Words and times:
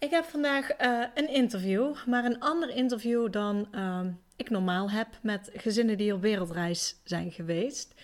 Ik 0.00 0.10
heb 0.10 0.24
vandaag 0.24 0.80
uh, 0.80 1.02
een 1.14 1.28
interview, 1.28 1.94
maar 2.06 2.24
een 2.24 2.40
ander 2.40 2.70
interview 2.70 3.32
dan 3.32 3.68
uh, 3.74 4.00
ik 4.36 4.50
normaal 4.50 4.90
heb 4.90 5.06
met 5.22 5.50
gezinnen 5.54 5.98
die 5.98 6.14
op 6.14 6.20
wereldreis 6.20 7.00
zijn 7.04 7.32
geweest. 7.32 7.94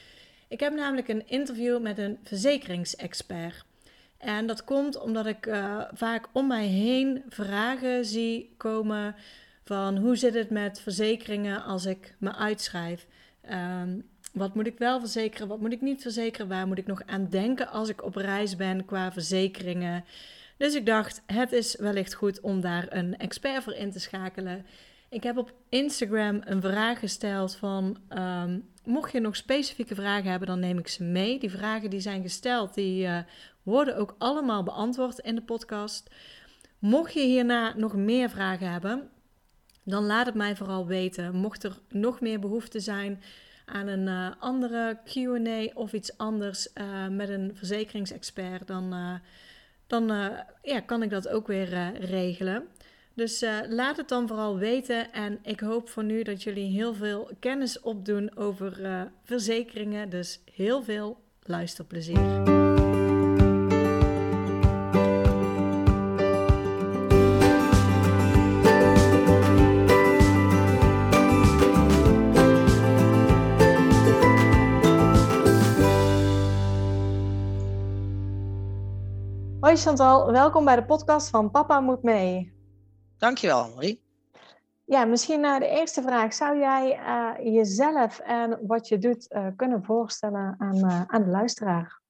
Ik 0.48 0.60
heb 0.60 0.74
namelijk 0.74 1.08
een 1.08 1.28
interview 1.28 1.80
met 1.80 1.98
een 1.98 2.18
verzekeringsexpert. 2.22 3.64
En 4.18 4.46
dat 4.46 4.64
komt 4.64 5.00
omdat 5.00 5.26
ik 5.26 5.46
uh, 5.46 5.82
vaak 5.92 6.28
om 6.32 6.46
mij 6.46 6.66
heen 6.66 7.22
vragen 7.28 8.04
zie 8.04 8.54
komen 8.56 9.14
van 9.64 9.96
hoe 9.96 10.16
zit 10.16 10.34
het 10.34 10.50
met 10.50 10.80
verzekeringen 10.80 11.64
als 11.64 11.84
ik 11.84 12.14
me 12.18 12.34
uitschrijf. 12.34 13.06
Ehm, 13.40 13.98
wat 14.32 14.54
moet 14.54 14.66
ik 14.66 14.78
wel 14.78 15.00
verzekeren, 15.00 15.48
wat 15.48 15.60
moet 15.60 15.72
ik 15.72 15.80
niet 15.80 16.02
verzekeren, 16.02 16.48
waar 16.48 16.66
moet 16.66 16.78
ik 16.78 16.86
nog 16.86 17.02
aan 17.06 17.28
denken 17.28 17.68
als 17.68 17.88
ik 17.88 18.04
op 18.04 18.16
reis 18.16 18.56
ben 18.56 18.84
qua 18.84 19.12
verzekeringen. 19.12 20.04
Dus 20.56 20.74
ik 20.74 20.86
dacht, 20.86 21.22
het 21.26 21.52
is 21.52 21.76
wellicht 21.76 22.14
goed 22.14 22.40
om 22.40 22.60
daar 22.60 22.86
een 22.88 23.16
expert 23.16 23.62
voor 23.62 23.74
in 23.74 23.90
te 23.90 24.00
schakelen. 24.00 24.66
Ik 25.08 25.22
heb 25.22 25.36
op 25.36 25.52
Instagram 25.68 26.40
een 26.44 26.62
vraag 26.62 26.98
gesteld 26.98 27.56
van, 27.56 27.98
um, 28.18 28.68
mocht 28.84 29.12
je 29.12 29.20
nog 29.20 29.36
specifieke 29.36 29.94
vragen 29.94 30.30
hebben, 30.30 30.48
dan 30.48 30.60
neem 30.60 30.78
ik 30.78 30.88
ze 30.88 31.02
mee. 31.02 31.38
Die 31.38 31.50
vragen 31.50 31.90
die 31.90 32.00
zijn 32.00 32.22
gesteld, 32.22 32.74
die 32.74 33.06
uh, 33.06 33.18
worden 33.62 33.96
ook 33.96 34.14
allemaal 34.18 34.62
beantwoord 34.62 35.18
in 35.18 35.34
de 35.34 35.42
podcast. 35.42 36.10
Mocht 36.78 37.12
je 37.12 37.20
hierna 37.20 37.76
nog 37.76 37.94
meer 37.94 38.30
vragen 38.30 38.70
hebben, 38.70 39.08
dan 39.84 40.04
laat 40.04 40.26
het 40.26 40.34
mij 40.34 40.56
vooral 40.56 40.86
weten. 40.86 41.34
Mocht 41.34 41.64
er 41.64 41.78
nog 41.88 42.20
meer 42.20 42.40
behoefte 42.40 42.80
zijn 42.80 43.22
aan 43.64 43.86
een 43.86 44.06
uh, 44.06 44.30
andere 44.38 44.98
Q&A 45.04 45.70
of 45.74 45.92
iets 45.92 46.18
anders 46.18 46.68
uh, 46.74 47.08
met 47.08 47.28
een 47.28 47.50
verzekeringsexpert, 47.54 48.66
dan 48.66 49.20
dan 49.86 50.12
uh, 50.12 50.26
ja, 50.62 50.80
kan 50.80 51.02
ik 51.02 51.10
dat 51.10 51.28
ook 51.28 51.46
weer 51.46 51.72
uh, 51.72 51.88
regelen. 51.98 52.68
Dus 53.14 53.42
uh, 53.42 53.58
laat 53.68 53.96
het 53.96 54.08
dan 54.08 54.28
vooral 54.28 54.58
weten. 54.58 55.12
En 55.12 55.38
ik 55.42 55.60
hoop 55.60 55.88
voor 55.88 56.04
nu 56.04 56.22
dat 56.22 56.42
jullie 56.42 56.70
heel 56.70 56.94
veel 56.94 57.30
kennis 57.40 57.80
opdoen 57.80 58.36
over 58.36 58.80
verzekeringen. 59.24 60.10
Dus 60.10 60.40
heel 60.54 60.82
veel 60.82 61.18
luisterplezier. 61.42 62.65
Hoi 79.76 79.88
Chantal, 79.88 80.32
welkom 80.32 80.64
bij 80.64 80.76
de 80.76 80.84
podcast 80.84 81.28
van 81.28 81.50
Papa 81.50 81.80
Moet 81.80 82.02
Mee. 82.02 82.52
Dankjewel, 83.18 83.72
Marie. 83.74 84.02
Ja, 84.84 85.04
misschien 85.04 85.44
uh, 85.44 85.58
de 85.58 85.68
eerste 85.68 86.02
vraag. 86.02 86.34
Zou 86.34 86.58
jij 86.58 86.98
uh, 86.98 87.54
jezelf 87.54 88.18
en 88.18 88.58
wat 88.66 88.88
je 88.88 88.98
doet 88.98 89.26
uh, 89.28 89.46
kunnen 89.56 89.84
voorstellen 89.84 90.54
aan, 90.58 91.04
aan 91.08 91.22
de 91.22 91.30
luisteraar? 91.30 92.00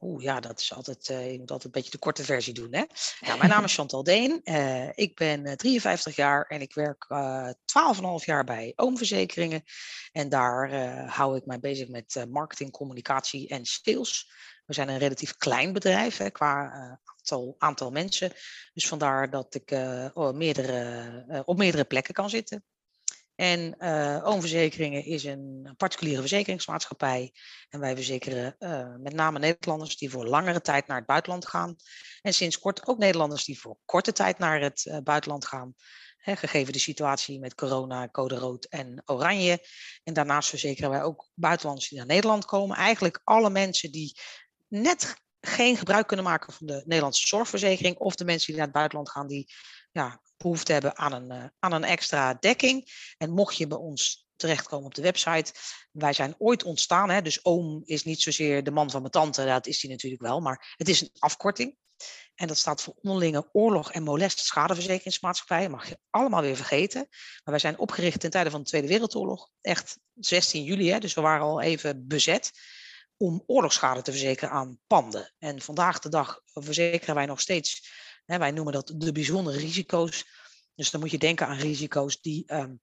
Oeh, 0.00 0.22
ja, 0.22 0.40
dat 0.40 0.60
is 0.60 0.74
altijd, 0.74 1.06
je 1.06 1.36
moet 1.38 1.50
altijd 1.50 1.64
een 1.64 1.70
beetje 1.70 1.90
de 1.90 1.98
korte 1.98 2.24
versie 2.24 2.54
doen. 2.54 2.74
Hè? 2.74 2.84
Nou, 3.20 3.38
mijn 3.38 3.50
naam 3.50 3.64
is 3.64 3.74
Chantal 3.76 4.02
Deen. 4.02 4.40
ik 4.94 5.14
ben 5.14 5.56
53 5.56 6.16
jaar 6.16 6.44
en 6.46 6.60
ik 6.60 6.74
werk 6.74 7.06
12,5 7.08 8.24
jaar 8.24 8.44
bij 8.44 8.72
Oomverzekeringen. 8.76 9.62
En 10.12 10.28
daar 10.28 10.74
hou 11.08 11.36
ik 11.36 11.46
mij 11.46 11.60
bezig 11.60 11.88
met 11.88 12.26
marketing, 12.28 12.70
communicatie 12.70 13.48
en 13.48 13.64
sales. 13.64 14.30
We 14.66 14.74
zijn 14.74 14.88
een 14.88 14.98
relatief 14.98 15.36
klein 15.36 15.72
bedrijf 15.72 16.16
hè, 16.16 16.30
qua 16.30 16.64
uh, 16.64 16.92
aantal, 17.04 17.54
aantal, 17.58 17.90
mensen. 17.90 18.32
Dus 18.74 18.88
vandaar 18.88 19.30
dat 19.30 19.54
ik 19.54 19.70
uh, 19.70 20.30
meerdere, 20.30 21.24
uh, 21.28 21.40
op 21.44 21.56
meerdere 21.56 21.84
plekken 21.84 22.14
kan 22.14 22.30
zitten. 22.30 22.64
En 23.34 23.80
Oomverzekeringen 24.22 25.04
is 25.04 25.24
een 25.24 25.74
particuliere 25.76 26.20
verzekeringsmaatschappij. 26.20 27.32
En 27.68 27.80
wij 27.80 27.94
verzekeren 27.94 28.56
met 29.02 29.12
name 29.12 29.38
Nederlanders 29.38 29.96
die 29.96 30.10
voor 30.10 30.26
langere 30.26 30.60
tijd 30.60 30.86
naar 30.86 30.96
het 30.96 31.06
buitenland 31.06 31.46
gaan. 31.46 31.76
En 32.22 32.34
sinds 32.34 32.58
kort 32.58 32.86
ook 32.86 32.98
Nederlanders 32.98 33.44
die 33.44 33.60
voor 33.60 33.76
korte 33.84 34.12
tijd 34.12 34.38
naar 34.38 34.60
het 34.60 35.00
buitenland 35.04 35.46
gaan. 35.46 35.74
Gegeven 36.16 36.72
de 36.72 36.78
situatie 36.78 37.40
met 37.40 37.54
corona, 37.54 38.08
code 38.08 38.34
rood 38.34 38.64
en 38.64 39.02
oranje. 39.04 39.66
En 40.04 40.14
daarnaast 40.14 40.48
verzekeren 40.48 40.90
wij 40.90 41.02
ook 41.02 41.28
buitenlanders 41.34 41.88
die 41.88 41.98
naar 41.98 42.06
Nederland 42.06 42.44
komen. 42.44 42.76
Eigenlijk 42.76 43.20
alle 43.24 43.50
mensen 43.50 43.92
die 43.92 44.20
net 44.68 45.14
geen 45.40 45.76
gebruik 45.76 46.06
kunnen 46.06 46.24
maken 46.24 46.52
van 46.52 46.66
de 46.66 46.82
Nederlandse 46.84 47.26
zorgverzekering. 47.26 47.96
Of 47.96 48.14
de 48.14 48.24
mensen 48.24 48.46
die 48.46 48.56
naar 48.56 48.64
het 48.64 48.74
buitenland 48.74 49.10
gaan 49.10 49.26
die 49.26 49.52
ja, 49.92 50.20
behoefte 50.36 50.72
hebben 50.72 50.98
aan 50.98 51.12
een, 51.12 51.32
uh, 51.32 51.44
aan 51.58 51.72
een 51.72 51.84
extra 51.84 52.34
dekking. 52.34 52.90
En 53.18 53.30
mocht 53.30 53.56
je 53.56 53.66
bij 53.66 53.78
ons 53.78 54.26
terechtkomen 54.36 54.86
op 54.86 54.94
de 54.94 55.02
website. 55.02 55.52
Wij 55.92 56.12
zijn 56.12 56.34
ooit 56.38 56.62
ontstaan, 56.62 57.10
hè, 57.10 57.22
dus 57.22 57.44
oom 57.44 57.82
is 57.84 58.04
niet 58.04 58.22
zozeer 58.22 58.64
de 58.64 58.70
man 58.70 58.90
van 58.90 59.00
mijn 59.00 59.12
tante, 59.12 59.44
dat 59.44 59.66
is 59.66 59.82
hij 59.82 59.90
natuurlijk 59.90 60.22
wel, 60.22 60.40
maar 60.40 60.74
het 60.76 60.88
is 60.88 61.00
een 61.00 61.10
afkorting. 61.18 61.76
En 62.34 62.46
dat 62.46 62.56
staat 62.56 62.82
voor 62.82 62.94
onderlinge 63.02 63.48
oorlog 63.52 63.92
en 63.92 64.02
molest 64.02 64.38
schadeverzekeringsmaatschappij. 64.38 65.68
mag 65.68 65.88
je 65.88 65.98
allemaal 66.10 66.42
weer 66.42 66.56
vergeten. 66.56 67.06
Maar 67.08 67.42
wij 67.44 67.58
zijn 67.58 67.78
opgericht 67.78 68.20
ten 68.20 68.30
tijde 68.30 68.50
van 68.50 68.60
de 68.60 68.68
Tweede 68.68 68.88
Wereldoorlog. 68.88 69.50
Echt 69.60 69.98
16 70.14 70.64
juli, 70.64 70.90
hè, 70.90 70.98
dus 70.98 71.14
we 71.14 71.20
waren 71.20 71.46
al 71.46 71.60
even 71.60 72.06
bezet 72.06 72.52
om 73.16 73.42
oorlogsschade 73.46 74.02
te 74.02 74.10
verzekeren 74.10 74.50
aan 74.50 74.80
panden. 74.86 75.34
En 75.38 75.60
vandaag 75.60 75.98
de 75.98 76.08
dag 76.08 76.40
verzekeren 76.44 77.14
wij 77.14 77.26
nog 77.26 77.40
steeds, 77.40 77.90
hè, 78.24 78.38
wij 78.38 78.50
noemen 78.50 78.72
dat 78.72 78.92
de 78.96 79.12
bijzondere 79.12 79.58
risico's. 79.58 80.24
Dus 80.74 80.90
dan 80.90 81.00
moet 81.00 81.10
je 81.10 81.18
denken 81.18 81.46
aan 81.46 81.58
risico's 81.58 82.20
die 82.20 82.54
um, 82.54 82.80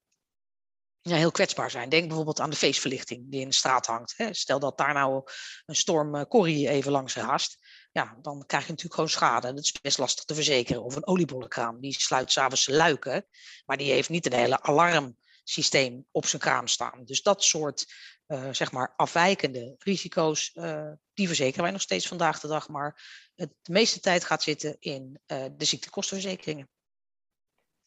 ja, 1.01 1.15
heel 1.15 1.31
kwetsbaar 1.31 1.71
zijn. 1.71 1.89
Denk 1.89 2.07
bijvoorbeeld 2.07 2.39
aan 2.39 2.49
de 2.49 2.55
feestverlichting 2.55 3.31
die 3.31 3.41
in 3.41 3.49
de 3.49 3.55
straat 3.55 3.85
hangt. 3.85 4.13
Hè. 4.17 4.33
Stel 4.33 4.59
dat 4.59 4.77
daar 4.77 4.93
nou 4.93 5.23
een 5.65 5.75
storm 5.75 6.15
uh, 6.15 6.21
Corrie 6.21 6.69
even 6.69 6.91
langs 6.91 7.15
haast. 7.15 7.57
Ja, 7.91 8.17
dan 8.21 8.45
krijg 8.45 8.63
je 8.63 8.69
natuurlijk 8.69 8.95
gewoon 8.95 9.09
schade. 9.09 9.53
Dat 9.53 9.63
is 9.63 9.81
best 9.81 9.97
lastig 9.97 10.23
te 10.23 10.35
verzekeren. 10.35 10.83
Of 10.83 10.95
een 10.95 11.07
oliebollenkraam, 11.07 11.79
die 11.79 11.93
sluit 11.93 12.31
s'avonds 12.31 12.67
luiken. 12.67 13.27
Maar 13.65 13.77
die 13.77 13.91
heeft 13.91 14.09
niet 14.09 14.25
een 14.25 14.33
hele 14.33 14.61
alarmsysteem 14.61 16.05
op 16.11 16.25
zijn 16.25 16.41
kraam 16.41 16.67
staan. 16.67 17.05
Dus 17.05 17.21
dat 17.21 17.43
soort 17.43 17.85
uh, 18.33 18.47
zeg 18.51 18.71
maar 18.71 18.93
afwijkende 18.95 19.75
risico's, 19.79 20.51
uh, 20.55 20.91
die 21.13 21.27
verzekeren 21.27 21.63
wij 21.63 21.71
nog 21.71 21.81
steeds 21.81 22.07
vandaag 22.07 22.39
de 22.39 22.47
dag. 22.47 22.69
Maar 22.69 23.01
het, 23.35 23.53
de 23.61 23.71
meeste 23.71 23.99
tijd 23.99 24.23
gaat 24.23 24.43
zitten 24.43 24.75
in 24.79 25.19
uh, 25.27 25.43
de 25.57 25.65
ziektekostenverzekeringen. 25.65 26.67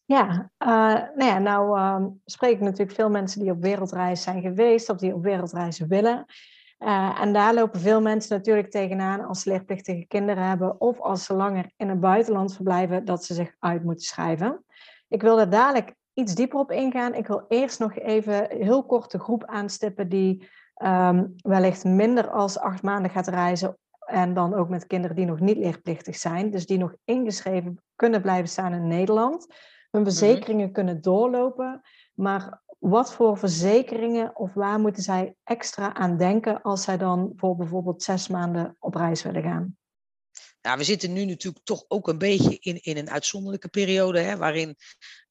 Ja, 0.04 0.50
nou 0.58 1.24
ja, 1.24 1.38
nou 1.38 1.78
ehm, 1.78 2.08
spreek 2.24 2.54
ik 2.54 2.60
natuurlijk 2.60 2.96
veel 2.96 3.10
mensen 3.10 3.40
die 3.40 3.50
op 3.50 3.62
wereldreis 3.62 4.22
zijn 4.22 4.42
geweest 4.42 4.88
of 4.88 4.96
die 4.96 5.14
op 5.14 5.22
wereldreis 5.22 5.78
willen. 5.78 6.26
en 7.18 7.32
daar 7.32 7.54
lopen 7.54 7.80
veel 7.80 8.00
mensen 8.00 8.36
natuurlijk 8.36 8.70
tegenaan 8.70 9.24
als 9.24 9.40
ze 9.42 9.50
leerplichtige 9.50 10.06
kinderen 10.06 10.48
hebben 10.48 10.80
of 10.80 11.00
als 11.00 11.24
ze 11.24 11.34
langer 11.34 11.70
in 11.76 11.88
het 11.88 12.00
buitenland 12.00 12.54
verblijven, 12.54 13.04
dat 13.04 13.24
ze 13.24 13.34
zich 13.34 13.54
uit 13.58 13.84
moeten 13.84 14.06
schrijven. 14.06 14.64
Ik 15.08 15.22
wil 15.22 15.36
daar 15.36 15.50
dadelijk 15.50 15.94
iets 16.16 16.34
dieper 16.34 16.58
op 16.58 16.70
ingaan. 16.70 17.14
Ik 17.14 17.26
wil 17.26 17.44
eerst 17.48 17.78
nog 17.78 17.94
even 17.98 18.46
heel 18.50 18.86
kort 18.86 19.10
de 19.10 19.18
groep 19.18 19.44
aanstippen 19.44 20.08
die 20.08 20.48
um, 20.82 21.34
wellicht 21.36 21.84
minder 21.84 22.30
als 22.30 22.58
acht 22.58 22.82
maanden 22.82 23.10
gaat 23.10 23.26
reizen. 23.26 23.78
En 24.06 24.34
dan 24.34 24.54
ook 24.54 24.68
met 24.68 24.86
kinderen 24.86 25.16
die 25.16 25.26
nog 25.26 25.40
niet 25.40 25.56
leerplichtig 25.56 26.16
zijn. 26.16 26.50
Dus 26.50 26.66
die 26.66 26.78
nog 26.78 26.94
ingeschreven 27.04 27.82
kunnen 27.96 28.22
blijven 28.22 28.48
staan 28.48 28.72
in 28.72 28.86
Nederland. 28.86 29.46
Hun 29.90 30.02
mhm. 30.02 30.10
verzekeringen 30.10 30.72
kunnen 30.72 31.00
doorlopen. 31.00 31.80
Maar 32.14 32.62
wat 32.78 33.12
voor 33.12 33.38
verzekeringen 33.38 34.36
of 34.36 34.54
waar 34.54 34.80
moeten 34.80 35.02
zij 35.02 35.34
extra 35.44 35.94
aan 35.94 36.16
denken 36.16 36.62
als 36.62 36.82
zij 36.82 36.96
dan 36.96 37.32
voor 37.36 37.56
bijvoorbeeld 37.56 38.02
zes 38.02 38.28
maanden 38.28 38.76
op 38.78 38.94
reis 38.94 39.22
willen 39.22 39.42
gaan? 39.42 39.76
Nou, 40.66 40.78
we 40.78 40.84
zitten 40.84 41.12
nu 41.12 41.24
natuurlijk 41.24 41.64
toch 41.64 41.84
ook 41.88 42.08
een 42.08 42.18
beetje 42.18 42.56
in, 42.60 42.82
in 42.82 42.96
een 42.96 43.10
uitzonderlijke 43.10 43.68
periode, 43.68 44.20
hè, 44.20 44.36
waarin 44.36 44.76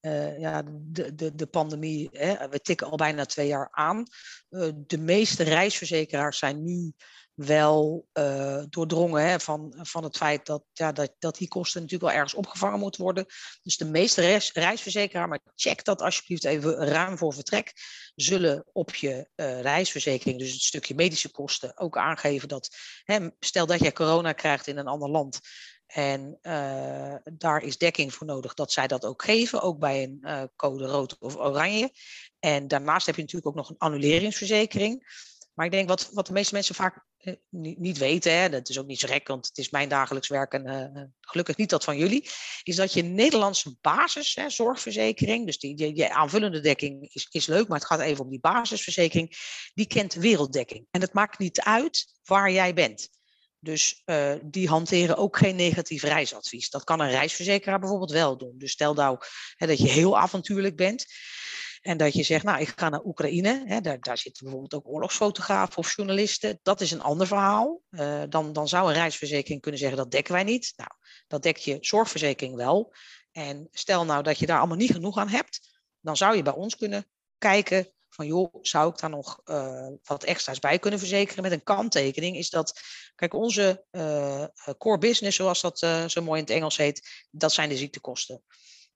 uh, 0.02 0.40
ja, 0.40 0.64
de, 0.68 1.16
de, 1.16 1.36
de 1.36 1.46
pandemie, 1.46 2.10
hè, 2.12 2.50
we 2.50 2.60
tikken 2.60 2.90
al 2.90 2.98
bijna 2.98 3.26
twee 3.26 3.48
jaar 3.48 3.68
aan. 3.72 4.04
Uh, 4.50 4.70
de 4.76 4.98
meeste 4.98 5.44
reisverzekeraars 5.44 6.38
zijn 6.38 6.64
nu 6.64 6.94
wel 7.36 8.08
uh, 8.14 8.64
doordrongen 8.70 9.28
hè, 9.28 9.40
van, 9.40 9.76
van 9.82 10.04
het 10.04 10.18
feit 10.18 10.46
dat, 10.46 10.64
ja, 10.74 10.92
dat, 10.92 11.16
dat 11.20 11.38
die 11.38 11.48
kosten 11.48 11.82
natuurlijk 11.82 12.12
wel 12.12 12.20
ergens 12.20 12.40
opgevangen 12.40 12.80
moeten 12.80 13.02
worden. 13.02 13.26
Dus 13.64 13.78
de 13.78 13.86
meeste 13.86 14.22
reis, 14.22 14.52
reisverzekeraars, 14.54 15.30
maar 15.30 15.40
check 15.56 15.84
dat 15.84 16.02
alsjeblieft 16.02 16.44
even 16.44 16.76
ruim 16.76 17.18
voor 17.18 17.34
vertrek, 17.34 17.74
zullen 18.16 18.66
op 18.72 18.96
je 18.96 19.30
uh, 19.36 19.62
reisverzekering, 19.62 20.40
dus 20.40 20.52
het 20.52 20.62
stukje 20.62 20.96
medische 20.96 21.32
kosten, 21.32 21.78
ook 21.78 21.98
aangeven 21.98 22.48
dat, 22.48 22.76
hè, 23.04 23.28
stel 23.40 23.66
dat 23.66 23.80
jij 23.80 23.92
corona 23.92 24.34
krijgt 24.34 24.68
in 24.68 24.78
een 24.78 24.88
ander 24.88 25.10
land, 25.10 25.40
en 25.86 26.38
uh, 26.42 27.16
daar 27.34 27.64
is 27.64 27.78
dekking 27.78 28.14
voor 28.14 28.28
nodig 28.28 28.54
dat 28.54 28.72
zij 28.72 28.88
dat 28.88 29.06
ook 29.06 29.24
geven, 29.24 29.62
ook 29.62 29.80
bij 29.80 30.04
een 30.04 30.50
code 30.56 30.86
rood 30.86 31.18
of 31.18 31.36
oranje. 31.36 31.92
En 32.40 32.68
daarnaast 32.68 33.06
heb 33.06 33.16
je 33.16 33.22
natuurlijk 33.22 33.48
ook 33.48 33.56
nog 33.56 33.70
een 33.70 33.78
annuleringsverzekering. 33.78 35.04
Maar 35.56 35.66
ik 35.66 35.72
denk 35.72 35.90
wat, 35.90 36.10
wat 36.12 36.28
de 36.28 36.34
meeste 36.34 36.54
mensen 36.54 36.76
vaak 36.76 37.06
eh, 37.18 37.34
niet, 37.50 37.98
weten, 37.98 38.38
hè, 38.38 38.50
dat 38.50 38.70
is 38.70 38.80
ook 38.80 38.86
niet 38.86 39.00
zo 39.00 39.08
gek, 39.08 39.28
want 39.28 39.48
het 39.48 39.58
is 39.58 39.70
mijn 39.70 39.90
dagelijks 39.90 40.28
werk 40.28 40.54
en 40.54 40.68
uh, 40.68 41.04
gelukkig 41.22 41.58
niet 41.58 41.70
dat 41.70 41.84
van 41.84 41.98
jullie, 41.98 42.30
is 42.64 42.76
dat 42.76 42.94
je 42.94 43.04
Nederlandse 43.04 43.76
basis, 43.82 44.38
zorgverzekering, 44.48 45.46
dus 45.46 45.58
die, 45.58 45.96
je, 45.96 46.14
aanvullende 46.14 46.60
dekking 46.60 47.14
is, 47.14 47.28
is 47.30 47.46
leuk, 47.46 47.68
maar 47.68 47.78
het 47.78 47.88
gaat 47.88 48.00
even 48.00 48.24
om 48.24 48.30
die 48.30 48.40
basisverzekering, 48.40 49.38
die 49.74 49.88
kent 49.88 50.14
werelddekking. 50.14 50.88
En 50.92 51.02
het 51.02 51.14
maakt 51.14 51.40
niet 51.40 51.62
uit 51.62 52.06
waar 52.24 52.52
jij 52.52 52.74
bent. 52.74 53.10
Dus 53.60 54.04
die 54.44 54.68
hanteren 54.68 55.18
ook 55.18 55.38
geen 55.38 55.56
negatief 55.56 56.04
reisadvies. 56.04 56.70
Dat 56.70 56.84
kan 56.84 57.00
een 57.00 57.10
reisverzekeraar 57.10 57.80
bijvoorbeeld 57.80 58.12
wel 58.12 58.38
doen. 58.38 58.58
Dus 58.58 58.72
stel 58.72 58.94
nou 58.94 59.18
hè, 59.56 59.68
dat 59.68 59.78
je 59.78 59.88
heel 59.88 60.18
avontuurlijk 60.18 60.76
bent. 60.76 61.06
En 61.86 61.98
dat 61.98 62.14
je 62.14 62.24
zegt, 62.24 62.44
nou, 62.44 62.60
ik 62.60 62.74
ga 62.76 62.90
naar 62.90 63.06
Oekraïne. 63.06 63.64
Hè, 63.66 63.82
daar, 63.82 64.00
daar 64.00 64.18
zitten 64.18 64.44
bijvoorbeeld 64.44 64.74
ook 64.74 64.94
oorlogsfotografen 64.94 65.78
of 65.78 65.96
journalisten. 65.96 66.60
Dat 66.64 66.82
is 66.82 66.92
een 66.92 67.02
ander 67.02 67.28
verhaal. 67.28 67.82
Uh, 67.90 68.24
dan, 68.30 68.54
dan 68.54 68.68
zou 68.68 68.88
een 68.88 68.94
reisverzekering 68.94 69.62
kunnen 69.62 69.80
zeggen, 69.80 69.98
dat 69.98 70.12
dekken 70.12 70.34
wij 70.34 70.44
niet. 70.44 70.74
Nou, 70.76 70.90
dat 71.28 71.44
dekt 71.44 71.64
je 71.64 71.78
zorgverzekering 71.82 72.56
wel. 72.56 72.94
En 73.32 73.68
stel 73.72 74.06
nou 74.06 74.24
dat 74.24 74.40
je 74.40 74.46
daar 74.46 74.58
allemaal 74.58 74.78
niet 74.78 74.92
genoeg 74.92 75.18
aan 75.18 75.28
hebt. 75.28 75.80
Dan 76.00 76.18
zou 76.18 76.36
je 76.36 76.42
bij 76.42 76.54
ons 76.54 76.76
kunnen 76.76 77.08
kijken 77.38 77.94
van 78.10 78.26
joh, 78.26 78.56
zou 78.62 78.90
ik 78.90 79.00
daar 79.00 79.10
nog 79.10 79.42
uh, 79.46 79.88
wat 80.04 80.24
extra's 80.24 80.60
bij 80.60 80.80
kunnen 80.80 81.00
verzekeren? 81.00 81.44
Met 81.44 81.52
een 81.52 81.64
kanttekening 81.64 82.38
is 82.38 82.50
dat, 82.50 82.80
kijk, 83.16 83.34
onze 83.34 83.86
uh, 83.92 84.46
core 84.78 84.98
business, 84.98 85.38
zoals 85.38 85.62
dat 85.62 85.80
zo 86.08 86.22
mooi 86.22 86.40
in 86.40 86.46
het 86.46 86.56
Engels 86.56 86.78
heet, 86.78 87.26
dat 87.32 87.54
zijn 87.54 87.70
de 87.70 87.78
ziektekosten. 87.78 88.44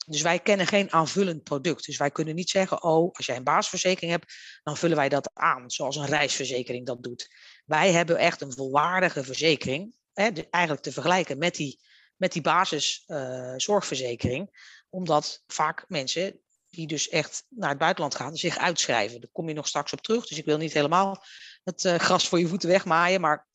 Dus 0.08 0.22
wij 0.22 0.40
kennen 0.40 0.68
geen 0.68 0.92
aanvullend 0.92 1.44
product. 1.44 1.86
Dus 1.86 1.98
wij 1.98 2.12
kunnen 2.12 2.36
niet 2.36 2.50
zeggen, 2.50 2.84
oh, 2.84 3.14
als 3.14 3.26
jij 3.26 3.36
een 3.36 3.44
basisverzekering 3.44 4.12
hebt, 4.12 4.34
dan 4.64 4.78
vullen 4.78 4.98
wij 4.98 5.10
dat 5.10 5.32
aan, 5.34 5.72
zoals 5.72 5.96
een 5.96 6.06
reisverzekering 6.06 6.86
dat 6.86 7.04
doet. 7.04 7.28
Wij 7.66 7.92
hebben 7.92 8.18
echt 8.18 8.42
een 8.42 8.54
volwaardige 8.54 9.24
verzekering, 9.24 9.96
hè, 10.14 10.30
eigenlijk 10.50 10.84
te 10.84 10.92
vergelijken 10.92 11.38
met 11.38 11.56
die, 11.56 11.80
met 12.16 12.32
die 12.32 12.42
basiszorgverzekering, 12.42 14.50
omdat 14.90 15.44
vaak 15.48 15.86
mensen 15.88 16.40
die 16.70 16.88
dus 16.88 17.10
echt 17.10 17.46
naar 17.50 17.70
het 17.70 17.78
buitenland 17.78 18.16
gaan, 18.16 18.36
zich 18.36 18.58
uitschrijven. 18.58 19.22
Daar 19.22 19.30
kom 19.32 19.48
je 19.48 19.54
nog 19.54 19.68
straks 19.68 19.94
op 19.94 20.02
terug. 20.02 20.28
Dus 20.28 20.38
ik 20.38 20.46
wil 20.46 20.58
niet 20.58 20.74
helemaal 20.74 21.24
het 21.64 21.84
uh, 21.84 21.96
gras 21.96 22.28
voor 22.28 22.40
je 22.40 22.48
voeten 22.48 22.70
wegmaaien. 22.70 23.22
Maar 23.22 23.48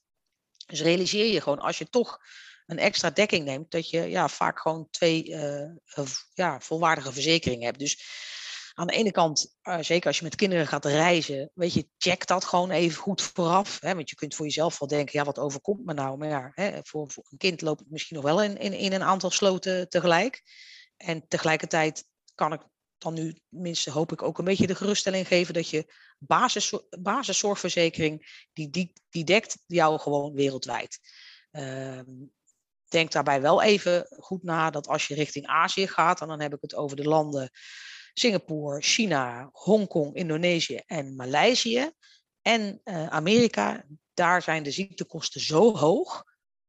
dus 0.66 0.80
realiseer 0.80 1.32
je 1.32 1.40
gewoon, 1.40 1.58
als 1.58 1.78
je 1.78 1.88
toch 1.88 2.18
een 2.66 2.78
extra 2.78 3.10
dekking 3.10 3.44
neemt, 3.44 3.70
dat 3.70 3.90
je 3.90 4.02
ja, 4.02 4.28
vaak 4.28 4.60
gewoon 4.60 4.88
twee 4.90 5.28
uh, 5.28 6.06
ja, 6.34 6.60
volwaardige 6.60 7.12
verzekeringen 7.12 7.64
hebt. 7.64 7.78
Dus 7.78 8.04
aan 8.74 8.86
de 8.86 8.92
ene 8.92 9.10
kant, 9.10 9.56
uh, 9.62 9.78
zeker 9.80 10.06
als 10.06 10.18
je 10.18 10.24
met 10.24 10.34
kinderen 10.34 10.66
gaat 10.66 10.84
reizen, 10.84 11.50
weet 11.54 11.72
je, 11.72 11.88
check 11.98 12.26
dat 12.26 12.44
gewoon 12.44 12.70
even 12.70 13.02
goed 13.02 13.22
vooraf. 13.22 13.80
Hè? 13.80 13.94
Want 13.94 14.10
je 14.10 14.16
kunt 14.16 14.34
voor 14.34 14.46
jezelf 14.46 14.78
wel 14.78 14.88
denken, 14.88 15.18
ja, 15.18 15.24
wat 15.24 15.38
overkomt 15.38 15.84
me 15.84 15.94
nou? 15.94 16.16
Maar 16.16 16.28
ja, 16.28 16.50
hè, 16.54 16.78
voor, 16.82 17.10
voor, 17.10 17.24
een 17.30 17.38
kind 17.38 17.60
loopt 17.60 17.80
het 17.80 17.90
misschien 17.90 18.16
nog 18.16 18.24
wel 18.24 18.42
in, 18.42 18.56
in, 18.58 18.72
in 18.72 18.92
een 18.92 19.02
aantal 19.02 19.30
sloten 19.30 19.88
tegelijk. 19.88 20.42
En 20.96 21.28
tegelijkertijd 21.28 22.04
kan 22.34 22.52
ik 22.52 22.60
dan 22.98 23.14
nu 23.14 23.36
minstens 23.48 23.94
hoop 23.94 24.12
ik 24.12 24.22
ook 24.22 24.38
een 24.38 24.44
beetje 24.44 24.66
de 24.66 24.74
geruststelling 24.74 25.26
geven 25.26 25.54
dat 25.54 25.68
je 25.68 25.92
basis, 26.18 26.72
basiszorgverzekering, 27.00 28.46
die, 28.52 28.70
die, 28.70 28.92
die 29.10 29.24
dekt 29.24 29.58
jou 29.66 29.98
gewoon 29.98 30.34
wereldwijd. 30.34 30.98
Uh, 31.52 32.00
denk 32.94 33.12
daarbij 33.12 33.40
wel 33.40 33.62
even 33.62 34.06
goed 34.18 34.42
na 34.42 34.70
dat 34.70 34.88
als 34.88 35.06
je 35.06 35.14
richting 35.14 35.46
Azië 35.46 35.86
gaat, 35.86 36.20
en 36.20 36.28
dan 36.28 36.40
heb 36.40 36.54
ik 36.54 36.60
het 36.60 36.74
over 36.74 36.96
de 36.96 37.08
landen 37.08 37.50
Singapore, 38.12 38.80
China, 38.80 39.48
Hongkong, 39.52 40.14
Indonesië 40.14 40.80
en 40.86 41.16
Maleisië 41.16 41.90
en 42.42 42.80
uh, 42.84 43.06
Amerika, 43.06 43.84
daar 44.14 44.42
zijn 44.42 44.62
de 44.62 44.70
ziektekosten 44.70 45.40
zo 45.40 45.76
hoog 45.76 46.24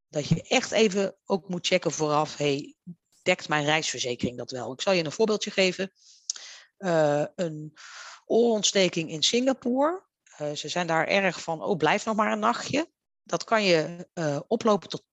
dat 0.07 0.27
je 0.27 0.41
echt 0.41 0.71
even 0.71 1.15
ook 1.25 1.49
moet 1.49 1.67
checken 1.67 1.91
vooraf, 1.91 2.37
hey, 2.37 2.75
dekt 3.21 3.47
mijn 3.47 3.65
reisverzekering 3.65 4.37
dat 4.37 4.51
wel? 4.51 4.73
Ik 4.73 4.81
zal 4.81 4.93
je 4.93 5.03
een 5.03 5.11
voorbeeldje 5.11 5.51
geven. 5.51 5.91
Uh, 6.77 7.25
een 7.35 7.73
oorontsteking 8.25 9.09
in 9.09 9.23
Singapore. 9.23 10.03
Uh, 10.41 10.51
ze 10.51 10.69
zijn 10.69 10.87
daar 10.87 11.07
erg 11.07 11.41
van, 11.41 11.63
oh, 11.63 11.77
blijf 11.77 12.05
nog 12.05 12.15
maar 12.15 12.31
een 12.31 12.39
nachtje. 12.39 12.89
Dat 13.27 13.43
kan 13.43 13.63
je 13.63 14.07
uh, 14.13 14.39
oplopen 14.47 14.89
tot 14.89 15.03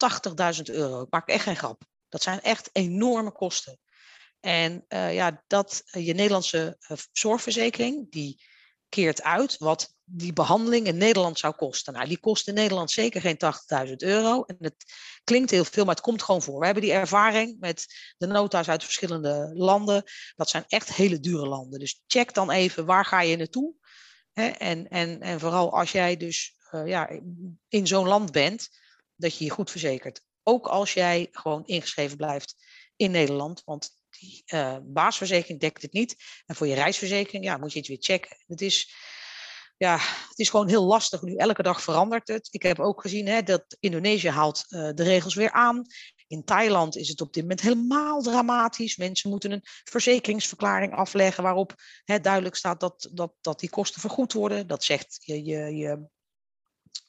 80.000 0.56 0.62
euro. 0.62 1.02
Ik 1.02 1.10
maak 1.10 1.28
echt 1.28 1.42
geen 1.42 1.56
grap. 1.56 1.82
Dat 2.08 2.22
zijn 2.22 2.40
echt 2.40 2.70
enorme 2.72 3.32
kosten. 3.32 3.78
En 4.40 4.84
ja, 4.88 5.42
dat 5.46 5.82
je 5.84 6.14
Nederlandse 6.14 6.76
zorgverzekering, 7.12 8.10
die 8.10 8.42
keert 8.88 9.22
uit 9.22 9.58
wat 9.58 9.94
die 10.04 10.32
behandeling 10.32 10.86
in 10.86 10.96
Nederland 10.96 11.38
zou 11.38 11.54
kosten. 11.54 11.92
Nou, 11.92 12.08
die 12.08 12.20
kost 12.20 12.48
in 12.48 12.54
Nederland 12.54 12.90
zeker 12.90 13.20
geen 13.20 13.38
80.000 13.86 13.92
euro. 13.96 14.42
En 14.42 14.56
het 14.58 14.84
klinkt 15.24 15.50
heel 15.50 15.64
veel, 15.64 15.84
maar 15.84 15.94
het 15.94 16.04
komt 16.04 16.22
gewoon 16.22 16.42
voor. 16.42 16.58
We 16.58 16.64
hebben 16.64 16.82
die 16.82 16.92
ervaring 16.92 17.56
met 17.60 17.86
de 18.18 18.26
nota's 18.26 18.68
uit 18.68 18.84
verschillende 18.84 19.50
landen. 19.54 20.04
Dat 20.36 20.50
zijn 20.50 20.64
echt 20.68 20.94
hele 20.94 21.20
dure 21.20 21.46
landen. 21.46 21.78
Dus 21.78 22.02
check 22.06 22.34
dan 22.34 22.50
even 22.50 22.86
waar 22.86 23.04
ga 23.04 23.20
je 23.20 23.36
naartoe. 23.36 23.74
Hè? 24.32 24.46
En, 24.46 24.88
en, 24.88 25.20
en 25.20 25.40
vooral 25.40 25.72
als 25.78 25.92
jij 25.92 26.16
dus 26.16 26.56
uh, 26.74 26.86
ja, 26.86 27.10
in 27.68 27.86
zo'n 27.86 28.06
land 28.06 28.32
bent, 28.32 28.68
dat 29.16 29.36
je 29.36 29.44
je 29.44 29.50
goed 29.50 29.70
verzekert. 29.70 30.22
Ook 30.42 30.66
als 30.66 30.92
jij 30.92 31.28
gewoon 31.30 31.66
ingeschreven 31.66 32.16
blijft 32.16 32.54
in 32.96 33.10
Nederland. 33.10 33.62
Want 33.64 33.90
die 34.18 34.42
uh, 34.46 34.76
baasverzekering 34.82 35.60
dekt 35.60 35.82
het 35.82 35.92
niet. 35.92 36.16
En 36.46 36.54
voor 36.54 36.66
je 36.66 36.74
reisverzekering 36.74 37.44
ja, 37.44 37.56
moet 37.56 37.72
je 37.72 37.78
het 37.78 37.88
weer 37.88 38.00
checken. 38.00 38.36
Het 38.46 38.60
is, 38.60 38.94
ja, 39.76 39.98
het 40.28 40.38
is 40.38 40.50
gewoon 40.50 40.68
heel 40.68 40.84
lastig 40.84 41.22
nu. 41.22 41.36
Elke 41.36 41.62
dag 41.62 41.82
verandert 41.82 42.28
het. 42.28 42.48
Ik 42.50 42.62
heb 42.62 42.80
ook 42.80 43.00
gezien 43.00 43.26
hè, 43.26 43.42
dat 43.42 43.76
Indonesië 43.80 44.28
haalt 44.28 44.64
uh, 44.68 44.90
de 44.94 45.02
regels 45.02 45.34
weer 45.34 45.52
aan. 45.52 45.86
In 46.26 46.44
Thailand 46.44 46.96
is 46.96 47.08
het 47.08 47.20
op 47.20 47.32
dit 47.32 47.42
moment 47.42 47.60
helemaal 47.60 48.22
dramatisch. 48.22 48.96
Mensen 48.96 49.30
moeten 49.30 49.52
een 49.52 49.64
verzekeringsverklaring 49.84 50.94
afleggen 50.94 51.42
waarop 51.42 51.74
hè, 52.04 52.20
duidelijk 52.20 52.56
staat 52.56 52.80
dat, 52.80 53.08
dat, 53.12 53.32
dat 53.40 53.60
die 53.60 53.70
kosten 53.70 54.00
vergoed 54.00 54.32
worden. 54.32 54.66
Dat 54.66 54.84
zegt 54.84 55.16
je, 55.20 55.44
je, 55.44 55.76
je, 55.76 56.08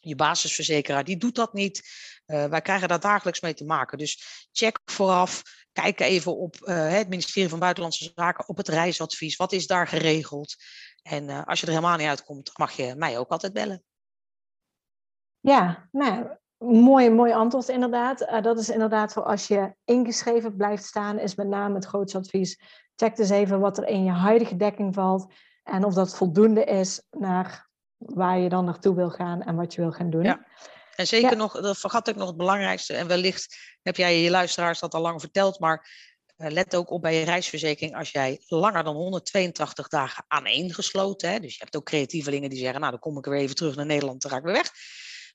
je 0.03 0.15
basisverzekeraar, 0.15 1.03
die 1.03 1.17
doet 1.17 1.35
dat 1.35 1.53
niet. 1.53 1.81
Uh, 2.27 2.45
wij 2.45 2.61
krijgen 2.61 2.87
daar 2.87 2.99
dagelijks 2.99 3.41
mee 3.41 3.53
te 3.53 3.65
maken. 3.65 3.97
Dus 3.97 4.47
check 4.51 4.79
vooraf 4.85 5.41
kijk 5.71 5.99
even 5.99 6.37
op 6.37 6.55
uh, 6.61 6.89
het 6.89 7.09
ministerie 7.09 7.49
van 7.49 7.59
Buitenlandse 7.59 8.11
Zaken, 8.15 8.47
op 8.47 8.57
het 8.57 8.67
reisadvies. 8.67 9.35
Wat 9.35 9.51
is 9.51 9.67
daar 9.67 9.87
geregeld? 9.87 10.55
En 11.01 11.23
uh, 11.23 11.43
als 11.43 11.59
je 11.59 11.65
er 11.65 11.71
helemaal 11.71 11.97
niet 11.97 12.07
uitkomt, 12.07 12.57
mag 12.57 12.71
je 12.71 12.95
mij 12.97 13.17
ook 13.17 13.29
altijd 13.29 13.53
bellen. 13.53 13.83
Ja, 15.39 15.89
nou, 15.91 16.27
mooi, 16.57 17.09
mooi 17.09 17.33
antwoord 17.33 17.67
inderdaad. 17.67 18.43
Dat 18.43 18.59
is 18.59 18.69
inderdaad 18.69 19.13
voor 19.13 19.23
als 19.23 19.47
je 19.47 19.75
ingeschreven 19.83 20.55
blijft 20.55 20.85
staan, 20.85 21.19
is 21.19 21.35
met 21.35 21.47
name 21.47 21.75
het 21.75 21.85
grootste 21.85 22.17
advies. 22.17 22.59
Check 22.95 23.15
dus 23.15 23.29
even 23.29 23.59
wat 23.59 23.77
er 23.77 23.87
in 23.87 24.03
je 24.03 24.11
huidige 24.11 24.55
dekking 24.55 24.93
valt 24.93 25.33
en 25.63 25.83
of 25.83 25.93
dat 25.93 26.17
voldoende 26.17 26.63
is 26.63 27.07
naar 27.09 27.71
waar 28.05 28.39
je 28.39 28.49
dan 28.49 28.65
naartoe 28.65 28.95
wil 28.95 29.09
gaan 29.09 29.41
en 29.41 29.55
wat 29.55 29.73
je 29.73 29.81
wil 29.81 29.91
gaan 29.91 30.09
doen. 30.09 30.23
Ja. 30.23 30.45
En 30.95 31.07
zeker 31.07 31.37
nog, 31.37 31.61
dat 31.61 31.77
vergat 31.77 32.07
ik 32.07 32.15
nog 32.15 32.27
het 32.27 32.37
belangrijkste. 32.37 32.93
En 32.93 33.07
wellicht 33.07 33.57
heb 33.81 33.95
jij 33.95 34.21
je 34.21 34.29
luisteraars 34.29 34.79
dat 34.79 34.93
al 34.93 35.01
lang 35.01 35.19
verteld, 35.19 35.59
maar 35.59 35.89
uh, 36.37 36.49
let 36.49 36.75
ook 36.75 36.89
op 36.89 37.01
bij 37.01 37.15
je 37.15 37.25
reisverzekering 37.25 37.95
als 37.97 38.11
jij 38.11 38.41
langer 38.45 38.83
dan 38.83 38.95
182 38.95 39.87
dagen 39.87 40.25
aaneengesloten, 40.27 41.29
hè, 41.29 41.39
dus 41.39 41.53
je 41.53 41.63
hebt 41.63 41.75
ook 41.75 41.85
creatievelingen 41.85 42.49
die 42.49 42.59
zeggen, 42.59 42.79
nou 42.79 42.91
dan 42.91 42.99
kom 42.99 43.17
ik 43.17 43.25
weer 43.25 43.39
even 43.39 43.55
terug 43.55 43.75
naar 43.75 43.85
Nederland, 43.85 44.21
dan 44.21 44.31
ga 44.31 44.37
ik 44.37 44.43
weer 44.43 44.53
weg. 44.53 44.71